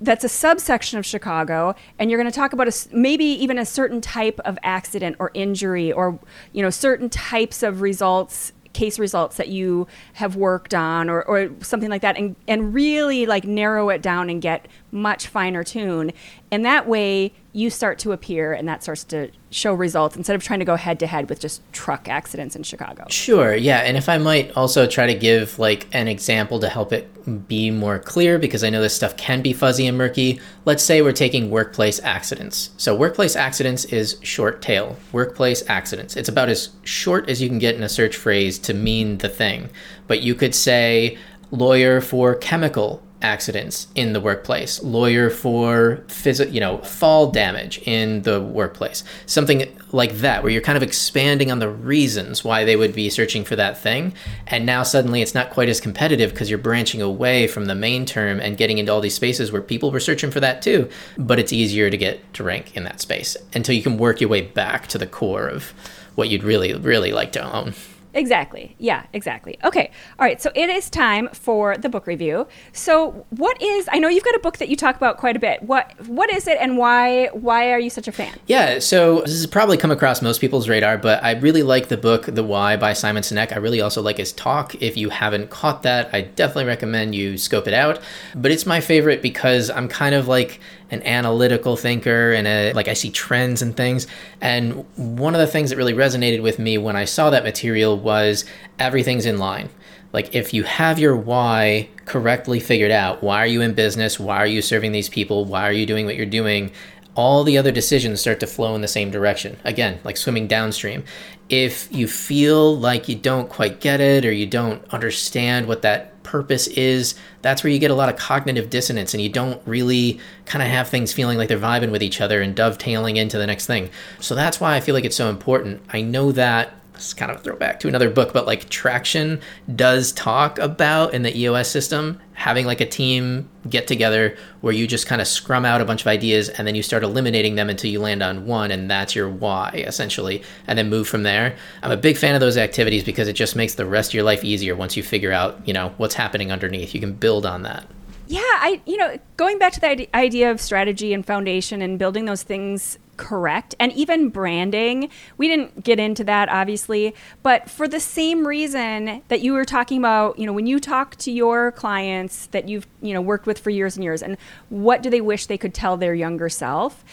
that's 0.00 0.24
a 0.24 0.28
subsection 0.28 0.98
of 0.98 1.06
Chicago, 1.06 1.74
and 1.98 2.10
you're 2.10 2.20
going 2.20 2.30
to 2.30 2.36
talk 2.36 2.52
about 2.52 2.68
a, 2.68 2.88
maybe 2.92 3.24
even 3.24 3.58
a 3.58 3.64
certain 3.64 4.00
type 4.00 4.40
of 4.44 4.58
accident 4.62 5.16
or 5.18 5.30
injury, 5.34 5.92
or 5.92 6.18
you 6.52 6.62
know 6.62 6.70
certain 6.70 7.08
types 7.08 7.62
of 7.62 7.80
results, 7.80 8.52
case 8.72 8.98
results 8.98 9.36
that 9.36 9.48
you 9.48 9.86
have 10.14 10.36
worked 10.36 10.74
on, 10.74 11.08
or, 11.08 11.22
or 11.22 11.50
something 11.60 11.90
like 11.90 12.02
that, 12.02 12.16
and 12.16 12.36
and 12.48 12.74
really 12.74 13.26
like 13.26 13.44
narrow 13.44 13.88
it 13.88 14.02
down 14.02 14.28
and 14.30 14.42
get 14.42 14.66
much 14.94 15.26
finer 15.26 15.64
tune, 15.64 16.12
and 16.50 16.64
that 16.64 16.86
way 16.86 17.32
you 17.52 17.68
start 17.68 17.98
to 17.98 18.12
appear, 18.12 18.52
and 18.52 18.66
that 18.68 18.82
starts 18.82 19.04
to 19.04 19.30
show 19.50 19.74
results 19.74 20.16
instead 20.16 20.34
of 20.34 20.42
trying 20.42 20.60
to 20.60 20.64
go 20.64 20.76
head 20.76 20.98
to 21.00 21.06
head 21.06 21.28
with 21.28 21.40
just 21.40 21.60
truck 21.72 22.08
accidents 22.08 22.56
in 22.56 22.62
Chicago. 22.62 23.04
Sure, 23.08 23.54
yeah. 23.54 23.78
And 23.78 23.96
if 23.96 24.08
I 24.08 24.18
might 24.18 24.56
also 24.56 24.86
try 24.86 25.06
to 25.06 25.14
give 25.14 25.58
like 25.58 25.86
an 25.92 26.08
example 26.08 26.58
to 26.60 26.68
help 26.68 26.92
it 26.92 27.48
be 27.48 27.70
more 27.70 27.98
clear, 27.98 28.38
because 28.38 28.64
I 28.64 28.70
know 28.70 28.80
this 28.80 28.94
stuff 28.94 29.16
can 29.16 29.42
be 29.42 29.52
fuzzy 29.52 29.86
and 29.86 29.98
murky. 29.98 30.40
Let's 30.64 30.82
say 30.82 31.02
we're 31.02 31.12
taking 31.12 31.50
workplace 31.50 32.00
accidents. 32.00 32.70
So, 32.76 32.94
workplace 32.94 33.36
accidents 33.36 33.84
is 33.86 34.18
short 34.22 34.62
tail. 34.62 34.96
Workplace 35.12 35.62
accidents. 35.68 36.16
It's 36.16 36.28
about 36.28 36.48
as 36.48 36.70
short 36.84 37.28
as 37.28 37.42
you 37.42 37.48
can 37.48 37.58
get 37.58 37.74
in 37.74 37.82
a 37.82 37.88
search 37.88 38.16
phrase 38.16 38.58
to 38.60 38.74
mean 38.74 39.18
the 39.18 39.28
thing. 39.28 39.70
But 40.06 40.22
you 40.22 40.34
could 40.34 40.54
say, 40.54 41.18
lawyer 41.50 42.00
for 42.00 42.34
chemical 42.34 43.02
accidents 43.24 43.88
in 43.94 44.12
the 44.12 44.20
workplace, 44.20 44.82
lawyer 44.82 45.30
for 45.30 46.04
physical, 46.08 46.52
you 46.52 46.60
know, 46.60 46.78
fall 46.78 47.30
damage 47.30 47.78
in 47.86 48.22
the 48.22 48.40
workplace, 48.40 49.02
something 49.26 49.76
like 49.92 50.12
that, 50.18 50.42
where 50.42 50.52
you're 50.52 50.62
kind 50.62 50.76
of 50.76 50.82
expanding 50.82 51.50
on 51.50 51.58
the 51.58 51.68
reasons 51.68 52.44
why 52.44 52.64
they 52.64 52.76
would 52.76 52.94
be 52.94 53.08
searching 53.08 53.44
for 53.44 53.56
that 53.56 53.78
thing. 53.78 54.12
And 54.46 54.66
now 54.66 54.82
suddenly 54.82 55.22
it's 55.22 55.34
not 55.34 55.50
quite 55.50 55.68
as 55.68 55.80
competitive 55.80 56.30
because 56.30 56.50
you're 56.50 56.58
branching 56.58 57.00
away 57.00 57.46
from 57.46 57.64
the 57.64 57.74
main 57.74 58.04
term 58.04 58.38
and 58.40 58.56
getting 58.56 58.78
into 58.78 58.92
all 58.92 59.00
these 59.00 59.14
spaces 59.14 59.50
where 59.50 59.62
people 59.62 59.90
were 59.90 60.00
searching 60.00 60.30
for 60.30 60.40
that 60.40 60.60
too. 60.60 60.88
But 61.16 61.38
it's 61.38 61.52
easier 61.52 61.88
to 61.88 61.96
get 61.96 62.34
to 62.34 62.44
rank 62.44 62.76
in 62.76 62.84
that 62.84 63.00
space 63.00 63.36
until 63.54 63.74
you 63.74 63.82
can 63.82 63.96
work 63.96 64.20
your 64.20 64.30
way 64.30 64.42
back 64.42 64.86
to 64.88 64.98
the 64.98 65.06
core 65.06 65.48
of 65.48 65.72
what 66.14 66.28
you'd 66.28 66.44
really, 66.44 66.74
really 66.74 67.12
like 67.12 67.32
to 67.32 67.42
own. 67.42 67.74
Exactly. 68.14 68.76
Yeah, 68.78 69.06
exactly. 69.12 69.58
Okay. 69.64 69.90
All 70.18 70.24
right. 70.24 70.40
So 70.40 70.50
it 70.54 70.70
is 70.70 70.88
time 70.88 71.28
for 71.32 71.76
the 71.76 71.88
book 71.88 72.06
review. 72.06 72.46
So 72.72 73.26
what 73.30 73.60
is 73.60 73.88
I 73.92 73.98
know 73.98 74.08
you've 74.08 74.24
got 74.24 74.34
a 74.34 74.40
book 74.40 74.58
that 74.58 74.68
you 74.68 74.76
talk 74.76 74.96
about 74.96 75.18
quite 75.18 75.36
a 75.36 75.38
bit. 75.38 75.62
What 75.62 75.92
what 76.06 76.32
is 76.32 76.46
it 76.46 76.58
and 76.60 76.78
why 76.78 77.26
why 77.32 77.72
are 77.72 77.78
you 77.78 77.90
such 77.90 78.08
a 78.08 78.12
fan? 78.12 78.38
Yeah, 78.46 78.78
so 78.78 79.20
this 79.22 79.32
has 79.32 79.46
probably 79.46 79.76
come 79.76 79.90
across 79.90 80.22
most 80.22 80.40
people's 80.40 80.68
radar, 80.68 80.96
but 80.98 81.22
I 81.22 81.32
really 81.32 81.62
like 81.62 81.88
the 81.88 81.96
book 81.96 82.26
The 82.26 82.44
Why 82.44 82.76
by 82.76 82.92
Simon 82.92 83.22
Sinek. 83.22 83.52
I 83.52 83.56
really 83.56 83.80
also 83.80 84.00
like 84.00 84.18
his 84.18 84.32
talk. 84.32 84.74
If 84.82 84.96
you 84.96 85.10
haven't 85.10 85.50
caught 85.50 85.82
that, 85.82 86.10
I 86.12 86.22
definitely 86.22 86.66
recommend 86.66 87.14
you 87.14 87.36
scope 87.36 87.66
it 87.66 87.74
out. 87.74 88.00
But 88.34 88.50
it's 88.50 88.66
my 88.66 88.80
favorite 88.80 89.22
because 89.22 89.70
I'm 89.70 89.88
kind 89.88 90.14
of 90.14 90.28
like 90.28 90.60
an 90.94 91.02
analytical 91.02 91.76
thinker 91.76 92.32
and 92.32 92.46
a, 92.46 92.72
like 92.72 92.88
I 92.88 92.94
see 92.94 93.10
trends 93.10 93.60
and 93.60 93.76
things. 93.76 94.06
And 94.40 94.86
one 94.96 95.34
of 95.34 95.40
the 95.40 95.46
things 95.46 95.70
that 95.70 95.76
really 95.76 95.92
resonated 95.92 96.42
with 96.42 96.58
me 96.58 96.78
when 96.78 96.96
I 96.96 97.04
saw 97.04 97.28
that 97.30 97.44
material 97.44 97.98
was 97.98 98.44
everything's 98.78 99.26
in 99.26 99.38
line. 99.38 99.68
Like 100.14 100.34
if 100.34 100.54
you 100.54 100.62
have 100.62 100.98
your 100.98 101.16
why 101.16 101.88
correctly 102.04 102.60
figured 102.60 102.92
out, 102.92 103.22
why 103.22 103.38
are 103.40 103.46
you 103.46 103.60
in 103.60 103.74
business? 103.74 104.18
Why 104.18 104.38
are 104.38 104.46
you 104.46 104.62
serving 104.62 104.92
these 104.92 105.08
people? 105.08 105.44
Why 105.44 105.68
are 105.68 105.72
you 105.72 105.86
doing 105.86 106.06
what 106.06 106.16
you're 106.16 106.24
doing? 106.24 106.70
All 107.16 107.44
the 107.44 107.58
other 107.58 107.72
decisions 107.72 108.20
start 108.20 108.40
to 108.40 108.46
flow 108.46 108.74
in 108.74 108.80
the 108.80 108.88
same 108.88 109.10
direction. 109.10 109.58
Again, 109.64 109.98
like 110.04 110.16
swimming 110.16 110.46
downstream. 110.46 111.04
If 111.48 111.92
you 111.92 112.06
feel 112.08 112.76
like 112.76 113.08
you 113.08 113.16
don't 113.16 113.48
quite 113.48 113.80
get 113.80 114.00
it 114.00 114.24
or 114.24 114.32
you 114.32 114.46
don't 114.46 114.82
understand 114.92 115.66
what 115.66 115.82
that 115.82 116.13
purpose 116.24 116.66
is, 116.66 117.14
that's 117.42 117.62
where 117.62 117.72
you 117.72 117.78
get 117.78 117.92
a 117.92 117.94
lot 117.94 118.08
of 118.08 118.16
cognitive 118.16 118.70
dissonance 118.70 119.14
and 119.14 119.22
you 119.22 119.28
don't 119.28 119.62
really 119.66 120.18
kind 120.46 120.62
of 120.62 120.68
have 120.68 120.88
things 120.88 121.12
feeling 121.12 121.38
like 121.38 121.48
they're 121.48 121.58
vibing 121.58 121.92
with 121.92 122.02
each 122.02 122.20
other 122.20 122.42
and 122.42 122.56
dovetailing 122.56 123.16
into 123.16 123.38
the 123.38 123.46
next 123.46 123.66
thing. 123.66 123.90
So 124.18 124.34
that's 124.34 124.60
why 124.60 124.74
I 124.74 124.80
feel 124.80 124.94
like 124.94 125.04
it's 125.04 125.16
so 125.16 125.30
important. 125.30 125.82
I 125.90 126.00
know 126.00 126.32
that 126.32 126.74
it's 126.94 127.12
kind 127.12 127.30
of 127.30 127.38
a 127.38 127.40
throwback 127.40 127.80
to 127.80 127.88
another 127.88 128.10
book, 128.10 128.32
but 128.32 128.46
like 128.46 128.68
Traction 128.68 129.40
does 129.74 130.12
talk 130.12 130.58
about 130.58 131.12
in 131.12 131.22
the 131.22 131.36
EOS 131.36 131.68
system 131.68 132.20
having 132.34 132.66
like 132.66 132.80
a 132.80 132.86
team 132.86 133.48
get 133.68 133.86
together 133.86 134.36
where 134.60 134.72
you 134.72 134.86
just 134.86 135.06
kind 135.06 135.20
of 135.20 135.26
scrum 135.26 135.64
out 135.64 135.80
a 135.80 135.84
bunch 135.84 136.00
of 136.02 136.06
ideas 136.06 136.48
and 136.48 136.66
then 136.66 136.74
you 136.74 136.82
start 136.82 137.02
eliminating 137.02 137.54
them 137.54 137.70
until 137.70 137.90
you 137.90 138.00
land 138.00 138.22
on 138.22 138.46
one 138.46 138.70
and 138.70 138.90
that's 138.90 139.14
your 139.14 139.28
why 139.28 139.70
essentially 139.86 140.42
and 140.66 140.78
then 140.78 140.88
move 140.88 141.08
from 141.08 141.22
there. 141.22 141.56
I'm 141.82 141.90
a 141.90 141.96
big 141.96 142.16
fan 142.16 142.34
of 142.34 142.40
those 142.40 142.56
activities 142.56 143.04
because 143.04 143.28
it 143.28 143.34
just 143.34 143.56
makes 143.56 143.74
the 143.74 143.86
rest 143.86 144.10
of 144.10 144.14
your 144.14 144.24
life 144.24 144.44
easier 144.44 144.74
once 144.76 144.96
you 144.96 145.02
figure 145.02 145.32
out, 145.32 145.66
you 145.66 145.72
know, 145.72 145.94
what's 145.96 146.14
happening 146.14 146.52
underneath. 146.52 146.94
You 146.94 147.00
can 147.00 147.12
build 147.12 147.46
on 147.46 147.62
that. 147.62 147.86
Yeah, 148.26 148.40
I 148.40 148.80
you 148.86 148.96
know, 148.96 149.18
going 149.36 149.58
back 149.58 149.72
to 149.74 149.80
the 149.80 150.08
idea 150.16 150.50
of 150.50 150.60
strategy 150.60 151.12
and 151.12 151.24
foundation 151.24 151.82
and 151.82 151.98
building 151.98 152.24
those 152.24 152.42
things 152.42 152.98
correct. 153.16 153.74
And 153.78 153.92
even 153.92 154.28
branding 154.28 155.10
we 155.36 155.48
didn't 155.48 155.84
get 155.84 155.98
into 155.98 156.24
that 156.24 156.48
obviously 156.48 157.14
but 157.42 157.70
for 157.70 157.88
the 157.88 158.00
same 158.00 158.46
reason 158.46 159.22
that 159.28 159.40
you 159.40 159.52
were 159.52 159.64
talking 159.64 159.98
about 159.98 160.38
you 160.38 160.46
know 160.46 160.52
when 160.52 160.66
you 160.66 160.80
talk 160.80 161.16
to 161.16 161.30
your 161.30 161.72
clients 161.72 162.46
that 162.46 162.68
you've 162.68 162.86
you 163.00 163.12
know 163.12 163.20
worked 163.20 163.46
with 163.46 163.58
for 163.58 163.70
years 163.70 163.96
and 163.96 164.04
years 164.04 164.22
and 164.22 164.36
what 164.68 165.02
do 165.02 165.10
they 165.10 165.20
wish 165.20 165.46
they 165.46 165.58
could 165.58 165.74
tell 165.74 165.96
their 165.96 166.14
younger 166.14 166.48
self? 166.48 167.04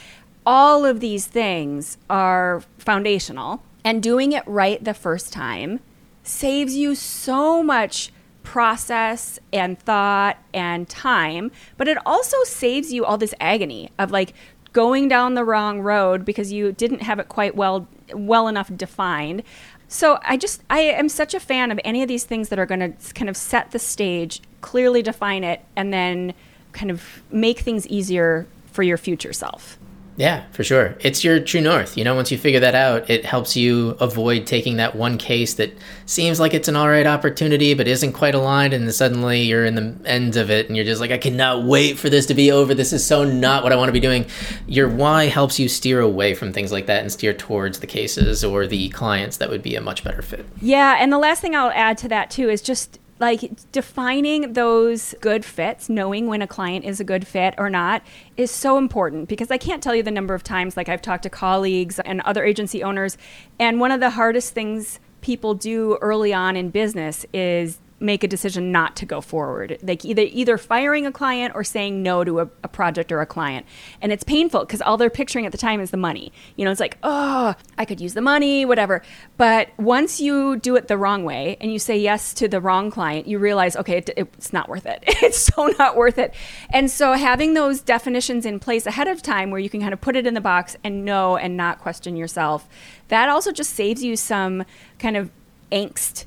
All 0.46 0.86
of 0.86 1.00
these 1.00 1.28
things 1.28 1.98
are 2.10 2.64
foundational 2.78 3.62
and 3.84 4.02
doing 4.02 4.32
it 4.32 4.44
right 4.48 4.84
the 4.84 4.94
first 4.94 5.32
time 5.32 5.80
saves 6.24 6.76
you 6.76 6.96
so 6.96 7.64
much 7.64 8.12
process 8.44 9.40
and 9.54 9.80
thought 9.80 10.38
and 10.54 10.90
time, 10.90 11.52
but 11.78 11.88
it 11.88 11.98
also 12.06 12.38
saves 12.44 12.92
you 12.92 13.06
all 13.06 13.18
this 13.18 13.34
agony 13.40 13.90
of 14.00 14.12
like 14.12 14.34
going 14.74 15.08
down 15.08 15.34
the 15.34 15.44
wrong 15.44 15.82
road 15.82 16.26
because 16.26 16.52
you 16.52 16.72
didn't 16.72 17.02
have 17.02 17.20
it 17.20 17.30
quite 17.30 17.56
well 17.56 17.88
well 18.14 18.48
enough 18.48 18.72
defined. 18.76 19.44
So 19.88 20.20
I 20.24 20.38
just 20.38 20.62
I 20.70 20.80
am 20.80 21.10
such 21.10 21.34
a 21.34 21.40
fan 21.40 21.72
of 21.72 21.80
any 21.84 22.02
of 22.02 22.08
these 22.08 22.24
things 22.24 22.50
that 22.50 22.60
are 22.60 22.66
going 22.66 22.80
to 22.80 23.14
kind 23.14 23.30
of 23.30 23.36
set 23.36 23.72
the 23.72 23.80
stage, 23.80 24.42
clearly 24.62 25.02
define 25.02 25.44
it 25.44 25.62
and 25.76 25.94
then 25.94 26.34
kind 26.72 26.90
of 26.90 27.22
make 27.32 27.60
things 27.60 27.86
easier 27.88 28.48
for 28.72 28.84
your 28.84 28.98
future 28.98 29.34
self. 29.34 29.78
Yeah, 30.22 30.44
for 30.52 30.64
sure. 30.64 30.96
It's 31.00 31.24
your 31.24 31.40
true 31.40 31.62
north. 31.62 31.98
You 31.98 32.04
know, 32.04 32.14
once 32.14 32.32
you 32.32 32.38
figure 32.38 32.60
that 32.60 32.76
out, 32.76 33.10
it 33.10 33.26
helps 33.26 33.56
you 33.56 33.98
avoid 34.00 34.46
taking 34.46 34.78
that 34.78 34.96
one 34.96 35.18
case 35.18 35.56
that 35.56 35.76
seems 36.06 36.40
like 36.40 36.54
it's 36.54 36.68
an 36.68 36.76
all 36.76 36.88
right 36.88 37.08
opportunity, 37.08 37.74
but 37.74 37.88
isn't 37.88 38.14
quite 38.14 38.36
aligned. 38.36 38.72
And 38.72 38.94
suddenly 38.94 39.42
you're 39.42 39.66
in 39.66 39.74
the 39.74 39.96
end 40.08 40.38
of 40.38 40.52
it 40.52 40.68
and 40.68 40.76
you're 40.76 40.86
just 40.86 41.02
like, 41.02 41.10
I 41.10 41.18
cannot 41.18 41.64
wait 41.64 41.98
for 41.98 42.08
this 42.08 42.28
to 42.28 42.36
be 42.36 42.52
over. 42.52 42.76
This 42.76 42.94
is 42.94 43.04
so 43.04 43.24
not 43.24 43.64
what 43.64 43.74
I 43.74 43.76
want 43.76 43.90
to 43.90 43.94
be 43.94 44.00
doing. 44.00 44.28
Your 44.68 44.88
why 44.88 45.26
helps 45.26 45.58
you 45.58 45.68
steer 45.68 46.00
away 46.02 46.36
from 46.36 46.54
things 46.54 46.72
like 46.72 46.86
that 46.86 47.02
and 47.02 47.12
steer 47.12 47.34
towards 47.34 47.80
the 47.80 47.88
cases 47.88 48.44
or 48.44 48.68
the 48.68 48.90
clients 48.90 49.38
that 49.38 49.50
would 49.50 49.64
be 49.64 49.74
a 49.76 49.82
much 49.82 50.04
better 50.04 50.22
fit. 50.22 50.46
Yeah. 50.62 50.98
And 51.00 51.12
the 51.12 51.18
last 51.18 51.42
thing 51.42 51.56
I'll 51.56 51.72
add 51.72 51.98
to 51.98 52.08
that, 52.10 52.30
too, 52.30 52.48
is 52.48 52.62
just 52.62 53.00
like 53.22 53.72
defining 53.72 54.54
those 54.54 55.14
good 55.22 55.46
fits, 55.46 55.88
knowing 55.88 56.26
when 56.26 56.42
a 56.42 56.48
client 56.48 56.84
is 56.84 57.00
a 57.00 57.04
good 57.04 57.26
fit 57.28 57.54
or 57.58 57.70
not, 57.70 58.02
is 58.36 58.50
so 58.50 58.80
important 58.80 59.30
because 59.30 59.52
I 59.52 59.58
can't 59.58 59.82
tell 59.82 59.94
you 59.94 60.02
the 60.02 60.12
number 60.12 60.34
of 60.34 60.44
times 60.44 60.76
like 60.76 60.90
I've 60.90 61.04
talked 61.04 61.24
to 61.24 61.30
colleagues 61.30 62.00
and 62.00 62.20
other 62.22 62.44
agency 62.44 62.84
owners, 62.84 63.18
and 63.60 63.80
one 63.80 63.92
of 63.92 64.00
the 64.00 64.10
hardest 64.10 64.54
things 64.54 65.00
people 65.22 65.54
do 65.54 66.00
early 66.02 66.34
on 66.34 66.56
in 66.56 66.72
business 66.72 67.28
is 67.32 67.78
make 68.02 68.24
a 68.24 68.28
decision 68.28 68.72
not 68.72 68.96
to 68.98 69.06
go 69.06 69.22
forward. 69.22 69.78
Like 69.82 70.04
either 70.04 70.24
either 70.24 70.58
firing 70.58 71.06
a 71.06 71.12
client 71.12 71.54
or 71.56 71.64
saying 71.64 72.02
no 72.02 72.24
to 72.24 72.40
a, 72.42 72.50
a 72.64 72.68
project 72.68 73.12
or 73.12 73.22
a 73.22 73.26
client. 73.26 73.66
And 74.02 74.12
it's 74.12 74.24
painful 74.24 74.62
because 74.62 74.82
all 74.82 74.98
they're 74.98 75.10
picturing 75.10 75.46
at 75.46 75.52
the 75.52 75.58
time 75.58 75.80
is 75.80 75.92
the 75.92 75.98
money. 75.98 76.34
You 76.56 76.66
know, 76.66 76.72
it's 76.72 76.80
like, 76.80 76.98
oh, 77.04 77.56
I 77.78 77.86
could 77.86 78.02
use 78.02 78.14
the 78.14 78.22
money, 78.22 78.66
whatever. 78.66 79.02
But 79.38 79.70
once 79.78 80.20
you 80.20 80.58
do 80.58 80.76
it 80.76 80.88
the 80.88 80.98
wrong 80.98 81.24
way 81.24 81.58
and 81.62 81.72
you 81.72 81.80
say 81.80 81.98
yes 81.98 82.34
to 82.36 82.48
the 82.48 82.60
wrong 82.60 82.92
client, 82.92 83.28
you 83.28 83.40
realize, 83.40 83.76
okay, 83.76 83.98
it, 83.98 84.10
it's 84.18 84.52
not 84.52 84.68
worth 84.68 84.86
it. 84.86 85.04
it's 85.08 85.38
so 85.38 85.68
not 85.78 85.96
worth 85.96 86.18
it. 86.18 86.34
And 86.72 86.90
so 86.90 87.14
having 87.14 87.54
those 87.54 87.82
definitions 87.82 88.46
in 88.46 88.60
place 88.60 88.86
ahead 88.86 89.08
of 89.08 89.22
time 89.22 89.52
where 89.52 89.60
you 89.60 89.70
can 89.70 89.80
kind 89.80 89.94
of 89.94 90.02
put 90.02 90.16
it 90.16 90.26
in 90.26 90.34
the 90.34 90.42
box 90.42 90.76
and 90.84 91.06
know 91.06 91.38
and 91.38 91.56
not 91.56 91.80
question 91.80 92.16
yourself, 92.16 92.68
that 93.10 93.30
also 93.30 93.52
just 93.52 93.74
saves 93.74 94.04
you 94.04 94.16
some 94.16 94.64
kind 94.98 95.18
of 95.18 95.30
angst 95.72 96.26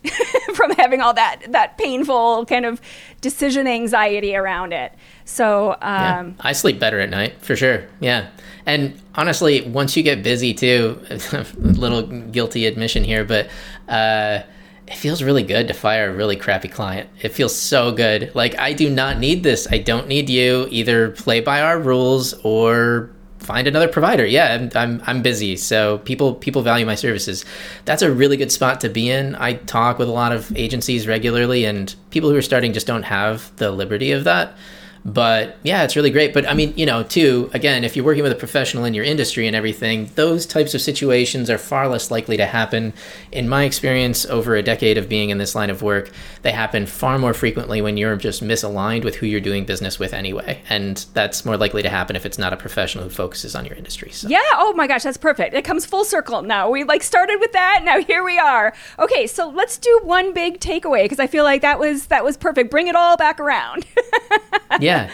from 0.54 0.70
having 0.72 1.00
all 1.00 1.14
that 1.14 1.40
that 1.50 1.78
painful 1.78 2.46
kind 2.46 2.64
of 2.64 2.80
decision 3.20 3.66
anxiety 3.66 4.34
around 4.36 4.72
it. 4.72 4.92
So 5.24 5.72
um, 5.72 5.78
yeah, 5.82 6.32
I 6.40 6.52
sleep 6.52 6.78
better 6.78 7.00
at 7.00 7.10
night 7.10 7.40
for 7.40 7.56
sure. 7.56 7.86
Yeah, 8.00 8.30
and 8.66 9.00
honestly, 9.14 9.62
once 9.62 9.96
you 9.96 10.02
get 10.02 10.22
busy 10.22 10.54
too, 10.54 11.00
a 11.10 11.46
little 11.56 12.02
guilty 12.02 12.66
admission 12.66 13.04
here, 13.04 13.24
but. 13.24 13.48
Uh, 13.88 14.42
it 14.86 14.96
feels 14.96 15.22
really 15.22 15.42
good 15.42 15.68
to 15.68 15.74
fire 15.74 16.10
a 16.10 16.14
really 16.14 16.36
crappy 16.36 16.68
client. 16.68 17.08
It 17.22 17.30
feels 17.30 17.56
so 17.56 17.90
good. 17.90 18.34
Like 18.34 18.58
I 18.58 18.74
do 18.74 18.90
not 18.90 19.18
need 19.18 19.42
this. 19.42 19.66
I 19.70 19.78
don't 19.78 20.08
need 20.08 20.28
you. 20.28 20.68
Either 20.70 21.10
play 21.10 21.40
by 21.40 21.62
our 21.62 21.78
rules 21.78 22.34
or 22.44 23.10
find 23.44 23.68
another 23.68 23.88
provider. 23.88 24.26
Yeah, 24.26 24.54
I'm, 24.54 24.70
I'm, 24.74 25.02
I'm 25.06 25.22
busy, 25.22 25.56
so 25.56 25.98
people 25.98 26.34
people 26.34 26.62
value 26.62 26.86
my 26.86 26.94
services. 26.94 27.44
That's 27.84 28.02
a 28.02 28.12
really 28.12 28.36
good 28.36 28.50
spot 28.50 28.80
to 28.80 28.88
be 28.88 29.10
in. 29.10 29.34
I 29.36 29.54
talk 29.54 29.98
with 29.98 30.08
a 30.08 30.12
lot 30.12 30.32
of 30.32 30.54
agencies 30.56 31.06
regularly, 31.06 31.64
and 31.64 31.94
people 32.10 32.30
who 32.30 32.36
are 32.36 32.42
starting 32.42 32.72
just 32.72 32.86
don't 32.86 33.04
have 33.04 33.54
the 33.56 33.70
liberty 33.70 34.12
of 34.12 34.24
that. 34.24 34.56
But 35.04 35.58
yeah, 35.62 35.84
it's 35.84 35.96
really 35.96 36.10
great. 36.10 36.32
But 36.32 36.48
I 36.48 36.54
mean, 36.54 36.72
you 36.76 36.86
know, 36.86 37.02
too, 37.02 37.50
again, 37.52 37.84
if 37.84 37.94
you're 37.94 38.04
working 38.04 38.22
with 38.22 38.32
a 38.32 38.36
professional 38.36 38.86
in 38.86 38.94
your 38.94 39.04
industry 39.04 39.46
and 39.46 39.54
everything, 39.54 40.10
those 40.14 40.46
types 40.46 40.74
of 40.74 40.80
situations 40.80 41.50
are 41.50 41.58
far 41.58 41.88
less 41.88 42.10
likely 42.10 42.38
to 42.38 42.46
happen. 42.46 42.94
In 43.30 43.46
my 43.46 43.64
experience, 43.64 44.24
over 44.24 44.56
a 44.56 44.62
decade 44.62 44.96
of 44.96 45.08
being 45.08 45.28
in 45.28 45.36
this 45.36 45.54
line 45.54 45.68
of 45.68 45.82
work, 45.82 46.10
they 46.40 46.52
happen 46.52 46.86
far 46.86 47.18
more 47.18 47.34
frequently 47.34 47.82
when 47.82 47.98
you're 47.98 48.16
just 48.16 48.42
misaligned 48.42 49.04
with 49.04 49.16
who 49.16 49.26
you're 49.26 49.40
doing 49.40 49.66
business 49.66 49.98
with 49.98 50.14
anyway. 50.14 50.62
And 50.70 51.04
that's 51.12 51.44
more 51.44 51.58
likely 51.58 51.82
to 51.82 51.90
happen 51.90 52.16
if 52.16 52.24
it's 52.24 52.38
not 52.38 52.54
a 52.54 52.56
professional 52.56 53.04
who 53.04 53.10
focuses 53.10 53.54
on 53.54 53.66
your 53.66 53.76
industry. 53.76 54.10
So. 54.10 54.28
Yeah. 54.28 54.40
Oh 54.54 54.72
my 54.74 54.86
gosh, 54.86 55.02
that's 55.02 55.18
perfect. 55.18 55.54
It 55.54 55.66
comes 55.66 55.84
full 55.84 56.04
circle 56.04 56.40
now. 56.40 56.70
We 56.70 56.82
like 56.84 57.02
started 57.02 57.40
with 57.40 57.52
that. 57.52 57.82
Now 57.84 58.00
here 58.00 58.24
we 58.24 58.38
are. 58.38 58.72
Okay. 58.98 59.26
So 59.26 59.50
let's 59.50 59.76
do 59.76 60.00
one 60.02 60.32
big 60.32 60.60
takeaway 60.60 61.04
because 61.04 61.20
I 61.20 61.26
feel 61.26 61.44
like 61.44 61.60
that 61.60 61.78
was, 61.78 62.06
that 62.06 62.24
was 62.24 62.38
perfect. 62.38 62.70
Bring 62.70 62.88
it 62.88 62.96
all 62.96 63.18
back 63.18 63.38
around. 63.38 63.84
yeah 64.80 64.93
yeah. 64.96 65.10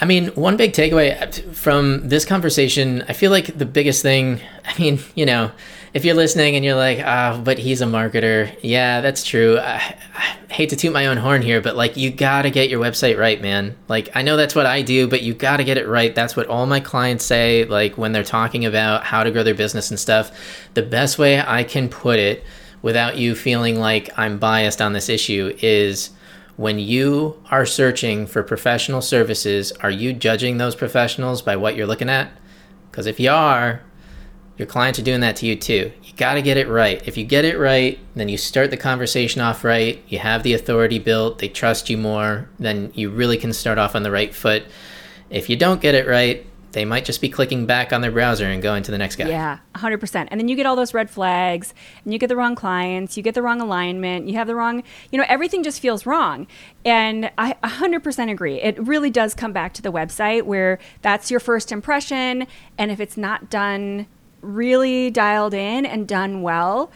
I 0.00 0.04
mean, 0.04 0.28
one 0.28 0.56
big 0.56 0.72
takeaway 0.72 1.54
from 1.54 2.08
this 2.08 2.24
conversation, 2.24 3.04
I 3.08 3.12
feel 3.12 3.32
like 3.32 3.58
the 3.58 3.66
biggest 3.66 4.02
thing, 4.02 4.40
I 4.64 4.78
mean, 4.78 5.00
you 5.14 5.26
know, 5.26 5.50
if 5.94 6.04
you're 6.04 6.14
listening 6.14 6.54
and 6.54 6.64
you're 6.64 6.76
like, 6.76 7.00
ah, 7.02 7.34
oh, 7.34 7.40
but 7.40 7.58
he's 7.58 7.80
a 7.80 7.86
marketer. 7.86 8.56
Yeah, 8.62 9.00
that's 9.00 9.24
true. 9.24 9.58
I, 9.58 9.96
I, 10.14 10.52
hate 10.52 10.70
to 10.70 10.76
toot 10.76 10.92
my 10.92 11.06
own 11.06 11.16
horn 11.16 11.42
here, 11.42 11.60
but 11.60 11.76
like, 11.76 11.96
you 11.96 12.10
gotta 12.10 12.50
get 12.50 12.68
your 12.68 12.80
website 12.80 13.18
right, 13.18 13.40
man. 13.40 13.76
Like, 13.88 14.14
I 14.14 14.22
know 14.22 14.36
that's 14.36 14.54
what 14.54 14.66
I 14.66 14.82
do, 14.82 15.08
but 15.08 15.22
you 15.22 15.34
gotta 15.34 15.64
get 15.64 15.78
it 15.78 15.88
right. 15.88 16.14
That's 16.14 16.36
what 16.36 16.46
all 16.46 16.66
my 16.66 16.80
clients 16.80 17.24
say, 17.24 17.64
like, 17.64 17.96
when 17.96 18.12
they're 18.12 18.24
talking 18.24 18.64
about 18.64 19.04
how 19.04 19.24
to 19.24 19.30
grow 19.30 19.42
their 19.42 19.54
business 19.54 19.90
and 19.90 19.98
stuff. 19.98 20.30
The 20.74 20.82
best 20.82 21.18
way 21.18 21.40
I 21.40 21.64
can 21.64 21.88
put 21.88 22.18
it 22.18 22.44
without 22.82 23.16
you 23.16 23.34
feeling 23.34 23.78
like 23.78 24.10
I'm 24.16 24.38
biased 24.38 24.80
on 24.80 24.92
this 24.92 25.08
issue 25.08 25.54
is 25.60 26.10
when 26.58 26.76
you 26.80 27.40
are 27.52 27.64
searching 27.64 28.26
for 28.26 28.42
professional 28.42 29.00
services, 29.00 29.70
are 29.80 29.92
you 29.92 30.12
judging 30.12 30.58
those 30.58 30.74
professionals 30.74 31.40
by 31.40 31.54
what 31.54 31.76
you're 31.76 31.86
looking 31.86 32.10
at? 32.10 32.32
Because 32.90 33.06
if 33.06 33.20
you 33.20 33.30
are, 33.30 33.80
your 34.56 34.66
clients 34.66 34.98
are 34.98 35.04
doing 35.04 35.20
that 35.20 35.36
to 35.36 35.46
you 35.46 35.54
too. 35.54 35.92
You 36.02 36.12
got 36.16 36.34
to 36.34 36.42
get 36.42 36.56
it 36.56 36.66
right. 36.66 37.00
If 37.06 37.16
you 37.16 37.24
get 37.24 37.44
it 37.44 37.56
right, 37.60 37.96
then 38.16 38.28
you 38.28 38.36
start 38.36 38.70
the 38.70 38.76
conversation 38.76 39.40
off 39.40 39.62
right, 39.62 40.02
you 40.08 40.18
have 40.18 40.42
the 40.42 40.52
authority 40.52 40.98
built, 40.98 41.38
they 41.38 41.48
trust 41.48 41.88
you 41.88 41.96
more, 41.96 42.50
then 42.58 42.90
you 42.92 43.08
really 43.08 43.36
can 43.36 43.52
start 43.52 43.78
off 43.78 43.94
on 43.94 44.02
the 44.02 44.10
right 44.10 44.34
foot. 44.34 44.64
If 45.30 45.48
you 45.48 45.54
don't 45.54 45.80
get 45.80 45.94
it 45.94 46.08
right, 46.08 46.44
they 46.72 46.84
might 46.84 47.04
just 47.04 47.20
be 47.20 47.28
clicking 47.28 47.66
back 47.66 47.92
on 47.92 48.00
their 48.00 48.10
browser 48.10 48.46
and 48.46 48.62
going 48.62 48.82
to 48.82 48.90
the 48.90 48.98
next 48.98 49.16
guy. 49.16 49.28
Yeah, 49.28 49.58
100%. 49.74 50.28
And 50.30 50.40
then 50.40 50.48
you 50.48 50.56
get 50.56 50.66
all 50.66 50.76
those 50.76 50.94
red 50.94 51.10
flags 51.10 51.72
and 52.04 52.12
you 52.12 52.18
get 52.18 52.28
the 52.28 52.36
wrong 52.36 52.54
clients, 52.54 53.16
you 53.16 53.22
get 53.22 53.34
the 53.34 53.42
wrong 53.42 53.60
alignment, 53.60 54.28
you 54.28 54.34
have 54.34 54.46
the 54.46 54.54
wrong, 54.54 54.82
you 55.10 55.18
know, 55.18 55.24
everything 55.28 55.62
just 55.62 55.80
feels 55.80 56.06
wrong. 56.06 56.46
And 56.84 57.30
I 57.38 57.54
100% 57.64 58.30
agree. 58.30 58.60
It 58.60 58.78
really 58.78 59.10
does 59.10 59.34
come 59.34 59.52
back 59.52 59.72
to 59.74 59.82
the 59.82 59.92
website 59.92 60.42
where 60.42 60.78
that's 61.02 61.30
your 61.30 61.40
first 61.40 61.72
impression. 61.72 62.46
And 62.76 62.90
if 62.90 63.00
it's 63.00 63.16
not 63.16 63.50
done 63.50 64.06
really 64.40 65.10
dialed 65.10 65.54
in 65.54 65.86
and 65.86 66.06
done 66.06 66.42
well, 66.42 66.90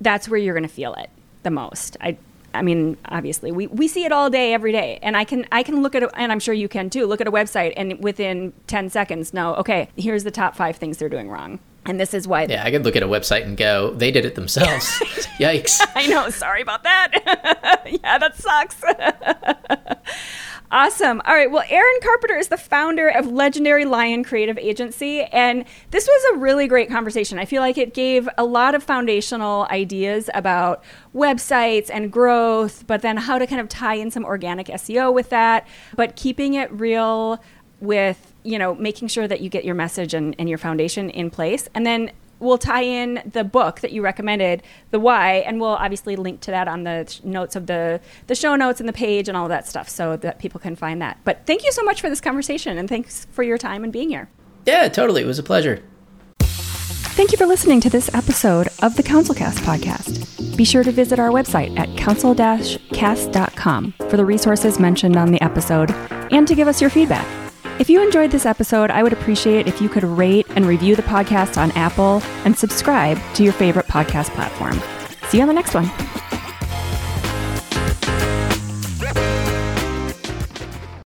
that's 0.00 0.28
where 0.28 0.38
you're 0.38 0.54
going 0.54 0.62
to 0.62 0.68
feel 0.68 0.94
it 0.94 1.10
the 1.42 1.50
most. 1.50 1.96
I 2.00 2.16
I 2.58 2.62
mean, 2.62 2.96
obviously, 3.04 3.52
we, 3.52 3.68
we 3.68 3.86
see 3.86 4.04
it 4.04 4.10
all 4.10 4.28
day, 4.30 4.52
every 4.52 4.72
day, 4.72 4.98
and 5.00 5.16
I 5.16 5.24
can 5.24 5.46
I 5.52 5.62
can 5.62 5.82
look 5.82 5.94
at 5.94 6.02
it, 6.02 6.10
and 6.14 6.32
I'm 6.32 6.40
sure 6.40 6.52
you 6.52 6.68
can 6.68 6.90
too. 6.90 7.06
Look 7.06 7.20
at 7.20 7.28
a 7.28 7.32
website, 7.32 7.72
and 7.76 8.02
within 8.02 8.52
ten 8.66 8.90
seconds, 8.90 9.32
know 9.32 9.54
okay, 9.56 9.88
here's 9.96 10.24
the 10.24 10.32
top 10.32 10.56
five 10.56 10.76
things 10.76 10.98
they're 10.98 11.08
doing 11.08 11.30
wrong. 11.30 11.60
And 11.86 11.98
this 11.98 12.12
is 12.12 12.28
why. 12.28 12.44
Yeah, 12.44 12.64
I 12.64 12.70
could 12.70 12.84
look 12.84 12.96
at 12.96 13.02
a 13.02 13.06
website 13.06 13.44
and 13.44 13.56
go, 13.56 13.92
they 13.94 14.10
did 14.10 14.26
it 14.26 14.34
themselves. 14.34 14.84
Yikes. 15.38 15.80
I 15.94 16.06
know. 16.06 16.28
Sorry 16.28 16.60
about 16.60 16.82
that. 16.82 17.82
yeah, 18.04 18.18
that 18.18 18.36
sucks. 18.36 18.82
Awesome. 20.70 21.22
All 21.24 21.34
right. 21.34 21.50
Well, 21.50 21.64
Aaron 21.70 21.98
Carpenter 22.02 22.36
is 22.36 22.48
the 22.48 22.58
founder 22.58 23.08
of 23.08 23.26
Legendary 23.26 23.86
Lion 23.86 24.22
Creative 24.22 24.58
Agency. 24.58 25.22
And 25.22 25.64
this 25.92 26.06
was 26.06 26.34
a 26.34 26.38
really 26.38 26.68
great 26.68 26.90
conversation. 26.90 27.38
I 27.38 27.46
feel 27.46 27.62
like 27.62 27.78
it 27.78 27.94
gave 27.94 28.28
a 28.36 28.44
lot 28.44 28.74
of 28.74 28.82
foundational 28.82 29.66
ideas 29.70 30.28
about 30.34 30.84
websites 31.14 31.88
and 31.90 32.12
growth, 32.12 32.86
but 32.86 33.00
then 33.00 33.16
how 33.16 33.38
to 33.38 33.46
kind 33.46 33.62
of 33.62 33.68
tie 33.70 33.94
in 33.94 34.10
some 34.10 34.26
organic 34.26 34.66
SEO 34.66 35.12
with 35.12 35.30
that, 35.30 35.66
but 35.96 36.16
keeping 36.16 36.52
it 36.52 36.70
real 36.70 37.42
with, 37.80 38.34
you 38.42 38.58
know, 38.58 38.74
making 38.74 39.08
sure 39.08 39.26
that 39.26 39.40
you 39.40 39.48
get 39.48 39.64
your 39.64 39.74
message 39.74 40.12
and, 40.12 40.36
and 40.38 40.50
your 40.50 40.58
foundation 40.58 41.08
in 41.10 41.30
place. 41.30 41.66
And 41.74 41.86
then 41.86 42.10
we'll 42.40 42.58
tie 42.58 42.82
in 42.82 43.22
the 43.30 43.44
book 43.44 43.80
that 43.80 43.92
you 43.92 44.02
recommended, 44.02 44.62
The 44.90 45.00
Why, 45.00 45.36
and 45.36 45.60
we'll 45.60 45.70
obviously 45.70 46.16
link 46.16 46.40
to 46.42 46.50
that 46.50 46.68
on 46.68 46.84
the 46.84 47.18
notes 47.24 47.56
of 47.56 47.66
the 47.66 48.00
the 48.26 48.34
show 48.34 48.56
notes 48.56 48.80
and 48.80 48.88
the 48.88 48.92
page 48.92 49.28
and 49.28 49.36
all 49.36 49.44
of 49.44 49.50
that 49.50 49.66
stuff 49.66 49.88
so 49.88 50.16
that 50.16 50.38
people 50.38 50.60
can 50.60 50.76
find 50.76 51.00
that. 51.02 51.18
But 51.24 51.46
thank 51.46 51.64
you 51.64 51.72
so 51.72 51.82
much 51.82 52.00
for 52.00 52.08
this 52.08 52.20
conversation 52.20 52.78
and 52.78 52.88
thanks 52.88 53.26
for 53.30 53.42
your 53.42 53.58
time 53.58 53.84
and 53.84 53.92
being 53.92 54.10
here. 54.10 54.28
Yeah, 54.66 54.88
totally. 54.88 55.22
It 55.22 55.26
was 55.26 55.38
a 55.38 55.42
pleasure. 55.42 55.82
Thank 56.40 57.32
you 57.32 57.38
for 57.38 57.46
listening 57.46 57.80
to 57.80 57.90
this 57.90 58.14
episode 58.14 58.68
of 58.80 58.96
the 58.96 59.02
CounselCast 59.02 59.58
podcast. 59.64 60.56
Be 60.56 60.64
sure 60.64 60.84
to 60.84 60.92
visit 60.92 61.18
our 61.18 61.30
website 61.30 61.76
at 61.76 61.88
counsel-cast.com 61.98 63.94
for 64.08 64.16
the 64.16 64.24
resources 64.24 64.78
mentioned 64.78 65.16
on 65.16 65.32
the 65.32 65.42
episode 65.42 65.90
and 66.30 66.46
to 66.46 66.54
give 66.54 66.68
us 66.68 66.80
your 66.80 66.90
feedback. 66.90 67.47
If 67.78 67.88
you 67.88 68.02
enjoyed 68.02 68.32
this 68.32 68.44
episode, 68.44 68.90
I 68.90 69.04
would 69.04 69.12
appreciate 69.12 69.60
it 69.60 69.68
if 69.68 69.80
you 69.80 69.88
could 69.88 70.02
rate 70.02 70.46
and 70.56 70.66
review 70.66 70.96
the 70.96 71.02
podcast 71.02 71.56
on 71.56 71.70
Apple 71.72 72.20
and 72.44 72.56
subscribe 72.58 73.18
to 73.34 73.44
your 73.44 73.52
favorite 73.52 73.86
podcast 73.86 74.30
platform. 74.30 74.82
See 75.28 75.38
you 75.38 75.42
on 75.42 75.48
the 75.48 75.54
next 75.54 75.74
one. 75.74 75.88